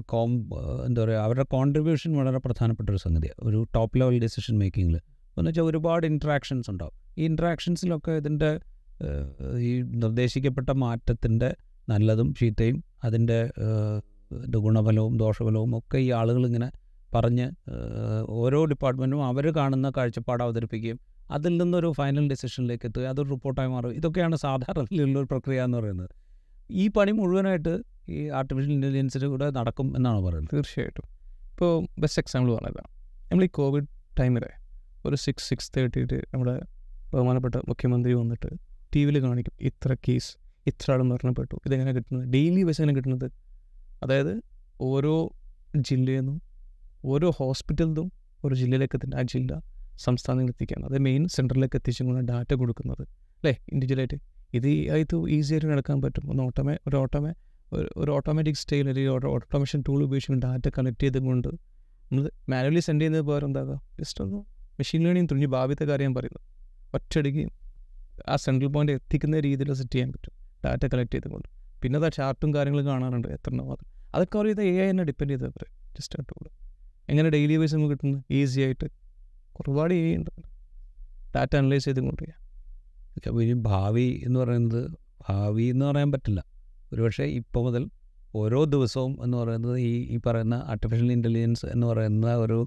കോം 0.00 0.30
എന്താ 0.86 1.04
പറയുക 1.04 1.18
അവരുടെ 1.18 1.44
കോൺട്രിബ്യൂഷൻ 1.44 2.16
വളരെ 2.16 2.38
പ്രധാനപ്പെട്ട 2.38 2.90
ഒരു 2.90 2.98
സംഗതിയാണ് 2.98 3.48
ഒരു 3.48 3.66
ടോപ്പ് 3.76 4.00
ലെവൽ 4.00 4.18
ഡിസിഷൻ 4.22 4.58
മേക്കിങ്ങിൽ 4.58 4.96
എന്ന് 4.96 5.48
വെച്ചാൽ 5.48 5.62
ഒരുപാട് 5.62 6.06
ഇൻട്രാക്ഷൻസ് 6.06 6.70
ഉണ്ടാവും. 6.70 6.92
ഈ 7.18 7.24
ഇൻട്രാക്ഷൻസിലൊക്കെ 7.24 8.10
ഇതിന്റെ 8.10 8.60
ഈ 9.58 9.82
നിർദ്ദേശിക്കപ്പെട്ട 9.82 10.70
മാറ്റത്തിന്റെ 10.70 11.56
നല്ലതും 11.88 12.34
ചീത്തയും 12.34 12.84
അതിന്റെ 13.04 13.52
ഗുണഫലവും 14.56 15.16
ദോഷഫലവും 15.16 15.78
ഒക്കെ 15.78 15.98
ഈ 15.98 16.10
ആളുകളിങ്ങനെ 16.10 16.70
പറഞ്ഞ് 17.14 17.50
ഓരോ 18.28 18.64
ഡിപ്പാർട്ട്മെന്റും 18.64 19.24
അവർ 19.24 19.50
കാണുന്ന 19.56 19.92
കാഴ്ചപ്പാട് 19.96 20.42
അവതരിപ്പിക്കുകയും 20.42 20.98
അതിൽ 21.30 21.56
നിന്നൊരു 21.56 21.92
ഫൈനൽ 21.96 22.28
ഡിസിഷനിലേക്ക് 22.28 22.86
എത്തുക 22.86 23.02
അതൊരു 23.02 23.28
റിപ്പോർട്ടായി 23.28 23.68
മാറും. 23.68 23.92
ഇതൊക്കെയാണ് 23.92 24.36
സാധാരണയിലുള്ള 24.36 25.18
ഒരു 25.18 25.26
പ്രക്രിയ 25.30 25.64
എന്ന് 25.64 25.78
പറയുന്നത്. 25.78 26.10
ഈ 26.70 26.88
പണി 26.88 27.10
മുഴുവനായിട്ട് 27.10 27.91
ഈ 28.08 28.28
ആർട്ടിഫിഷ്യൽ 28.28 28.72
ഇന്റലിജൻസിൽ 28.72 29.26
കൂടെ 29.26 29.50
നടക്കും 29.50 29.96
എന്നാണ് 29.96 30.20
പറയുന്നത്? 30.20 30.48
തീർച്ചയായിട്ടും. 30.52 31.02
ഇപ്പോൾ 31.50 31.86
ബെസ്റ്റ് 31.98 32.22
എക്സാമ്പിൾ 32.22 32.52
പറഞ്ഞതാണ് 32.52 33.02
നമ്മൾ 33.30 33.44
ഈ 33.44 33.48
കോവിഡ് 33.48 33.86
ടൈമിൽ 34.20 34.44
ഒരു 35.06 35.16
സിക്സ് 35.16 35.48
സിക്സ് 35.48 35.72
തേർട്ടിയിട്ട് 35.76 36.14
നമ്മുടെ 36.14 36.60
ബഹുമാനപ്പെട്ട 37.14 37.54
മുഖ്യമന്ത്രി 37.54 38.12
വന്നിട്ട് 38.12 38.48
ടി 38.94 39.04
വിയിൽ 39.04 39.22
കാണിക്കും 39.22 39.52
ഇത്ര 39.60 39.96
കേസ് 40.08 40.36
ഇത്ര 40.66 40.92
ആൾ 40.92 41.02
മരണപ്പെട്ടു 41.02 41.60
ഇതെങ്ങനെ 41.66 41.92
കിട്ടുന്നത്? 41.92 42.28
ഡെയിലി 42.28 42.62
ബസ് 42.62 42.80
എങ്ങനെ 42.80 42.96
കിട്ടുന്നത്? 42.96 43.30
അതായത് 44.02 44.42
ഓരോ 44.80 45.32
ജില്ലയിൽ 45.76 46.18
നിന്നും 46.18 46.42
ഓരോ 47.04 47.30
ഹോസ്പിറ്റലിൽ 47.30 47.86
നിന്നും 47.86 48.12
ഒരു 48.44 48.54
ജില്ലയിലേക്ക് 48.54 48.96
എത്തുന്ന 48.96 49.14
ആ 49.14 49.22
ജില്ല 49.22 49.62
സംസ്ഥാനങ്ങളിൽ 49.96 50.52
എത്തിക്കുകയാണ്. 50.52 50.92
അത് 50.92 50.98
മെയിൻ 50.98 51.28
സെന്ററിലേക്ക് 51.28 51.76
എത്തിച്ചുകൊണ്ട് 51.76 52.32
ഡാറ്റ 52.32 52.54
കൊടുക്കുന്നത്. 52.54 53.02
അല്ലേ? 53.02 53.58
ഇൻഡിവിജ്വലായിട്ട് 53.72 54.14
ഇത് 54.54 54.90
ആയിട്ട് 54.90 55.28
ഈസിയായിട്ട് 55.28 55.66
നടക്കാൻ 55.66 56.02
പറ്റും. 56.02 56.30
ഒന്ന് 56.30 56.42
ഓട്ടോമേ 56.42 56.78
ഒരു 56.86 56.96
ഓട്ടോമേ 56.96 57.32
ഒരു 57.72 57.88
ഒരു 57.96 58.10
ഓട്ടോമാറ്റിക് 58.10 58.54
സ്റ്റൈൽ 58.54 58.88
അല്ലെങ്കിൽ 58.88 59.10
ഓട്ടോമേഷൻ 59.10 59.84
ടൂൾ 59.88 60.02
ഉപയോഗിച്ചുകൊണ്ട് 60.04 60.46
ഡാറ്റ 60.46 60.68
കളക്ട് 60.78 61.02
ചെയ്തുകൊണ്ട് 61.02 61.48
നമ്മൾ 61.48 62.30
മാനുവലി 62.48 62.80
സെൻഡ് 62.80 63.00
ചെയ്യുന്നത് 63.00 63.22
പോലെ 63.22 63.46
എന്താക്കുക 63.46 63.80
ജസ്റ്റ് 64.00 64.24
ഒന്ന് 64.24 64.36
മെഷീൻ 64.72 65.04
ലേണിംഗ് 65.04 65.28
തുടങ്ങി 65.30 65.46
ഭാവിത്തെ 65.46 65.84
കാര്യം 65.84 66.14
പറയുന്നത് 66.14 66.52
ഒറ്റയടിക്ക് 66.94 67.48
ആ 68.28 68.36
സെൻട്രൽ 68.36 68.68
പോയിന്റ് 68.68 68.92
എത്തിക്കുന്ന 68.92 69.40
രീതിയിൽ 69.40 69.72
സെറ്റ് 69.72 69.92
ചെയ്യാൻ 69.92 70.12
പറ്റും. 70.12 70.32
ഡാറ്റ 70.64 70.86
കളക്ട് 70.86 71.14
ചെയ്തുകൊണ്ട്. 71.14 71.48
പിന്നെ 71.82 71.98
അത് 71.98 72.12
ചാർട്ടും 72.12 72.54
കാര്യങ്ങളും 72.54 72.86
കാണാറുണ്ട് 72.86 73.28
എത്ര 73.28 73.50
എണ്ണം 73.50 73.66
മാത്രം. 73.66 74.10
അതൊക്കെ 74.14 74.38
അവർ 74.38 74.46
ചെയ്ത 74.46 74.60
എ 74.60 74.86
ഐ 74.86 74.88
എന്നെ 74.88 75.04
ഡിപ്പെൻഡ് 75.04 75.30
ചെയ്തത് 75.30 75.48
പറയാം 75.48 75.94
ജസ്റ്റ് 75.98 76.18
ആ 76.20 76.22
ടൂൾ 76.22 76.48
എങ്ങനെ 77.08 77.28
ഡെയിലി 77.28 77.56
വൈസ് 77.56 77.74
നമുക്ക് 77.74 77.90
കിട്ടുന്നത്? 77.90 78.22
ഈസി 78.30 78.60
ആയിട്ട്. 78.60 78.84
ഒരുപാട് 79.60 79.94
എ 79.94 80.12
ഐ 80.12 80.16
ഉണ്ട്. 80.16 80.30
ഡാറ്റ 81.36 81.56
അനലൈസ് 81.56 81.84
ചെയ്തുകൊണ്ട് 81.84 82.22
ചെയ്യാം. 82.22 83.62
ഭാവി 83.62 84.20
എന്ന് 84.24 84.40
പറയുന്നത് 84.40 84.90
ഭാവി 85.28 85.62
എന്ന് 85.62 85.84
പറയാൻ 85.84 86.12
പറ്റില്ല. 86.12 86.51
ഒരുപക്ഷെ 86.92 87.24
ഇപ്പോൾ 87.24 87.62
മുതൽ 87.64 87.84
ഓരോ 88.34 88.64
ദിവസവും 88.64 89.24
എന്ന് 89.24 89.36
പറയുന്നത് 89.38 89.76
ഈ 89.78 89.92
ഈ 90.14 90.18
പറയുന്ന 90.26 90.54
ആർട്ടിഫിഷ്യൽ 90.54 91.12
ഇന്റലിജൻസ് 91.12 91.66
എന്ന് 91.66 91.86
പറയുന്ന 91.86 92.34
ഒരു 92.34 92.58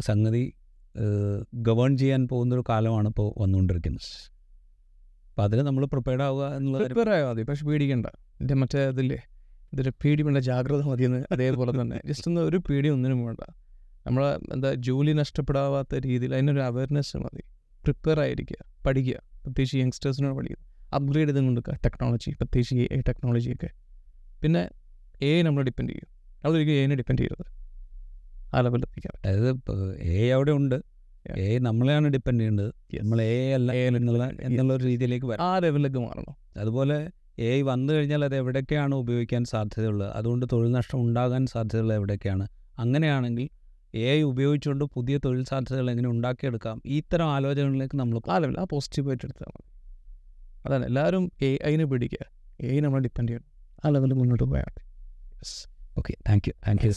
സംഗതി 0.00 0.44
ഗവേൺ 1.54 1.96
ചെയ്യാൻ 1.96 2.28
പോകുന്നൊരു 2.28 2.64
കാലമാണ് 2.68 3.08
ഇപ്പോൾ 3.08 3.28
വന്നുകൊണ്ടിരിക്കുന്നത്. 3.42 4.08
അപ്പോൾ 5.28 5.42
അതിന് 5.42 5.60
നമ്മൾ 5.60 5.84
പ്രിപ്പയർഡ് 5.86 6.22
ആവുക 6.22 6.44
എന്നുള്ള 6.56 6.78
കാര്യം 6.78 6.94
പ്രിപ്പയർ 6.94 7.14
ആയാൽ 7.14 7.28
മതി 7.30 7.42
പക്ഷെ 7.42 7.64
പേടിക്കണ്ട. 7.66 8.06
എന്റെ 8.40 8.54
മറ്റേ 8.54 8.82
ഇതില്ലേ 8.88 9.18
ഇതൊരു 9.72 9.92
പേടി 10.04 10.22
വേണ്ട 10.22 10.38
ജാഗ്രത 10.38 10.82
മതിയെന്ന് 10.82 11.20
അതേപോലെ 11.32 11.72
തന്നെ. 11.80 12.00
ജസ്റ്റ് 12.06 12.28
ഒന്ന് 12.28 12.40
ഒരു 12.40 12.56
പേടി 12.56 12.88
ഒന്നിനും 12.88 13.24
വേണ്ട. 13.24 13.40
നമ്മളെ 14.06 14.30
എന്താ 14.54 14.74
ജോലി 14.74 15.12
നഷ്ടപ്പെടാവാത്ത 15.12 15.94
രീതിയിൽ 16.06 16.34
അതിനൊരു 16.34 16.60
അവയർനെസ് 16.60 17.16
മതി. 17.16 17.42
പ്രിപ്പയർ 17.84 18.20
ആയിരിക്കുക 18.20 18.60
പഠിക്കുക. 18.86 19.16
പ്രത്യേകിച്ച് 19.42 19.76
യങ്സ്റ്റേഴ്സിനോട് 19.76 20.36
പഠിക്കുക. 20.36 20.60
അപ്ഗ്രേഡ് 20.94 21.28
ചെയ്തും 21.28 21.48
കൊടുക്കുക 21.48 21.74
ടെക്നോളജി 21.86 22.30
പ്രത്യേകിച്ച് 22.30 22.88
എ 22.92 23.00
ടെക്നോളജിയൊക്കെ 23.08 23.70
പിന്നെ 24.42 24.62
എ 25.22 25.42
നമ്മൾ 25.42 25.62
ഡിപ്പെൻഡ് 25.62 25.90
ചെയ്യും 25.90 26.10
അതൊരിക്കലും 26.44 26.78
എനെ 26.78 26.94
ഡിപ്പെൻഡ് 26.94 27.20
ചെയ്യരുത്. 27.20 27.46
ആ 28.54 28.60
ലെവലിൽ 28.60 28.84
എത്തിക്കാം 28.84 29.14
അതായത് 29.18 29.50
എ 29.98 30.30
അവിടെ 30.30 30.50
ഉണ്ട്. 30.50 30.76
എ 31.36 31.58
നമ്മളെയാണ് 31.58 32.08
ഡിപ്പെൻഡ് 32.08 32.40
ചെയ്യേണ്ടത്. 32.40 32.70
നമ്മൾ 33.00 33.22
എ 33.22 33.52
അല്ല 33.52 33.72
എ 33.72 33.86
എന്നുള്ള 33.86 34.24
എന്നുള്ള 34.40 34.74
ഒരു 34.74 34.84
രീതിയിലേക്ക് 34.84 35.26
വരാം 35.26 35.44
ആ 35.46 35.58
ലെവലിലേക്ക് 35.58 35.98
മാറണം. 35.98 36.34
അതുപോലെ 36.56 36.98
എ 37.38 37.62
വന്നു 37.62 37.92
കഴിഞ്ഞാൽ 37.92 38.24
അത് 38.24 38.36
എവിടെയൊക്കെയാണ് 38.36 38.94
ഉപയോഗിക്കാൻ 38.94 39.44
സാധ്യതയുള്ളത്? 39.44 40.10
അതുകൊണ്ട് 40.16 40.46
തൊഴിൽ 40.52 40.70
നഷ്ടം 40.70 40.98
ഉണ്ടാകാൻ 41.00 41.46
സാധ്യതയുള്ളത് 41.46 41.96
എവിടെയൊക്കെയാണ്? 41.96 42.46
അങ്ങനെയാണെങ്കിൽ 42.78 43.48
എ 43.94 44.04
ഐ 44.18 44.22
ഉപയോഗിച്ചുകൊണ്ട് 44.22 44.84
പുതിയ 44.84 45.18
തൊഴിൽ 45.18 45.44
സാധ്യതകൾ 45.44 45.90
എങ്ങനെ 45.90 46.08
ഉണ്ടാക്കിയെടുക്കാം? 46.08 46.82
ഈ 46.86 46.96
ഇത്തരം 46.96 47.28
ആലോചനകളിലേക്ക് 47.32 47.96
നമ്മൾ 47.96 48.20
ആ 48.30 48.38
ലെവൽ 48.38 48.60
ആ 48.60 48.64
പോസിറ്റീവായിട്ട് 48.64 49.24
എടുത്താൽ 49.24 49.50
മതി. 49.50 49.73
അതാണ്. 50.66 50.84
എല്ലാവരും 50.86 51.32
എ 51.42 51.58
ഐനെ 51.66 51.84
പിടിക്കുക. 51.84 52.22
എ 52.60 52.76
ഐ 52.76 52.80
നമ്മളെ 52.80 53.02
ഡിപ്പെൻഡ് 53.02 53.28
ചെയ്യണം. 53.28 53.46
ആ 53.84 53.88
ലെവലിൽ 53.88 54.14
മുന്നോട്ട് 54.14 54.44
പോയാൽ 54.44 54.72
okay 55.98 56.14
thank 56.28 56.48
you 56.48 56.52
thank 56.68 56.86
you 56.86 56.92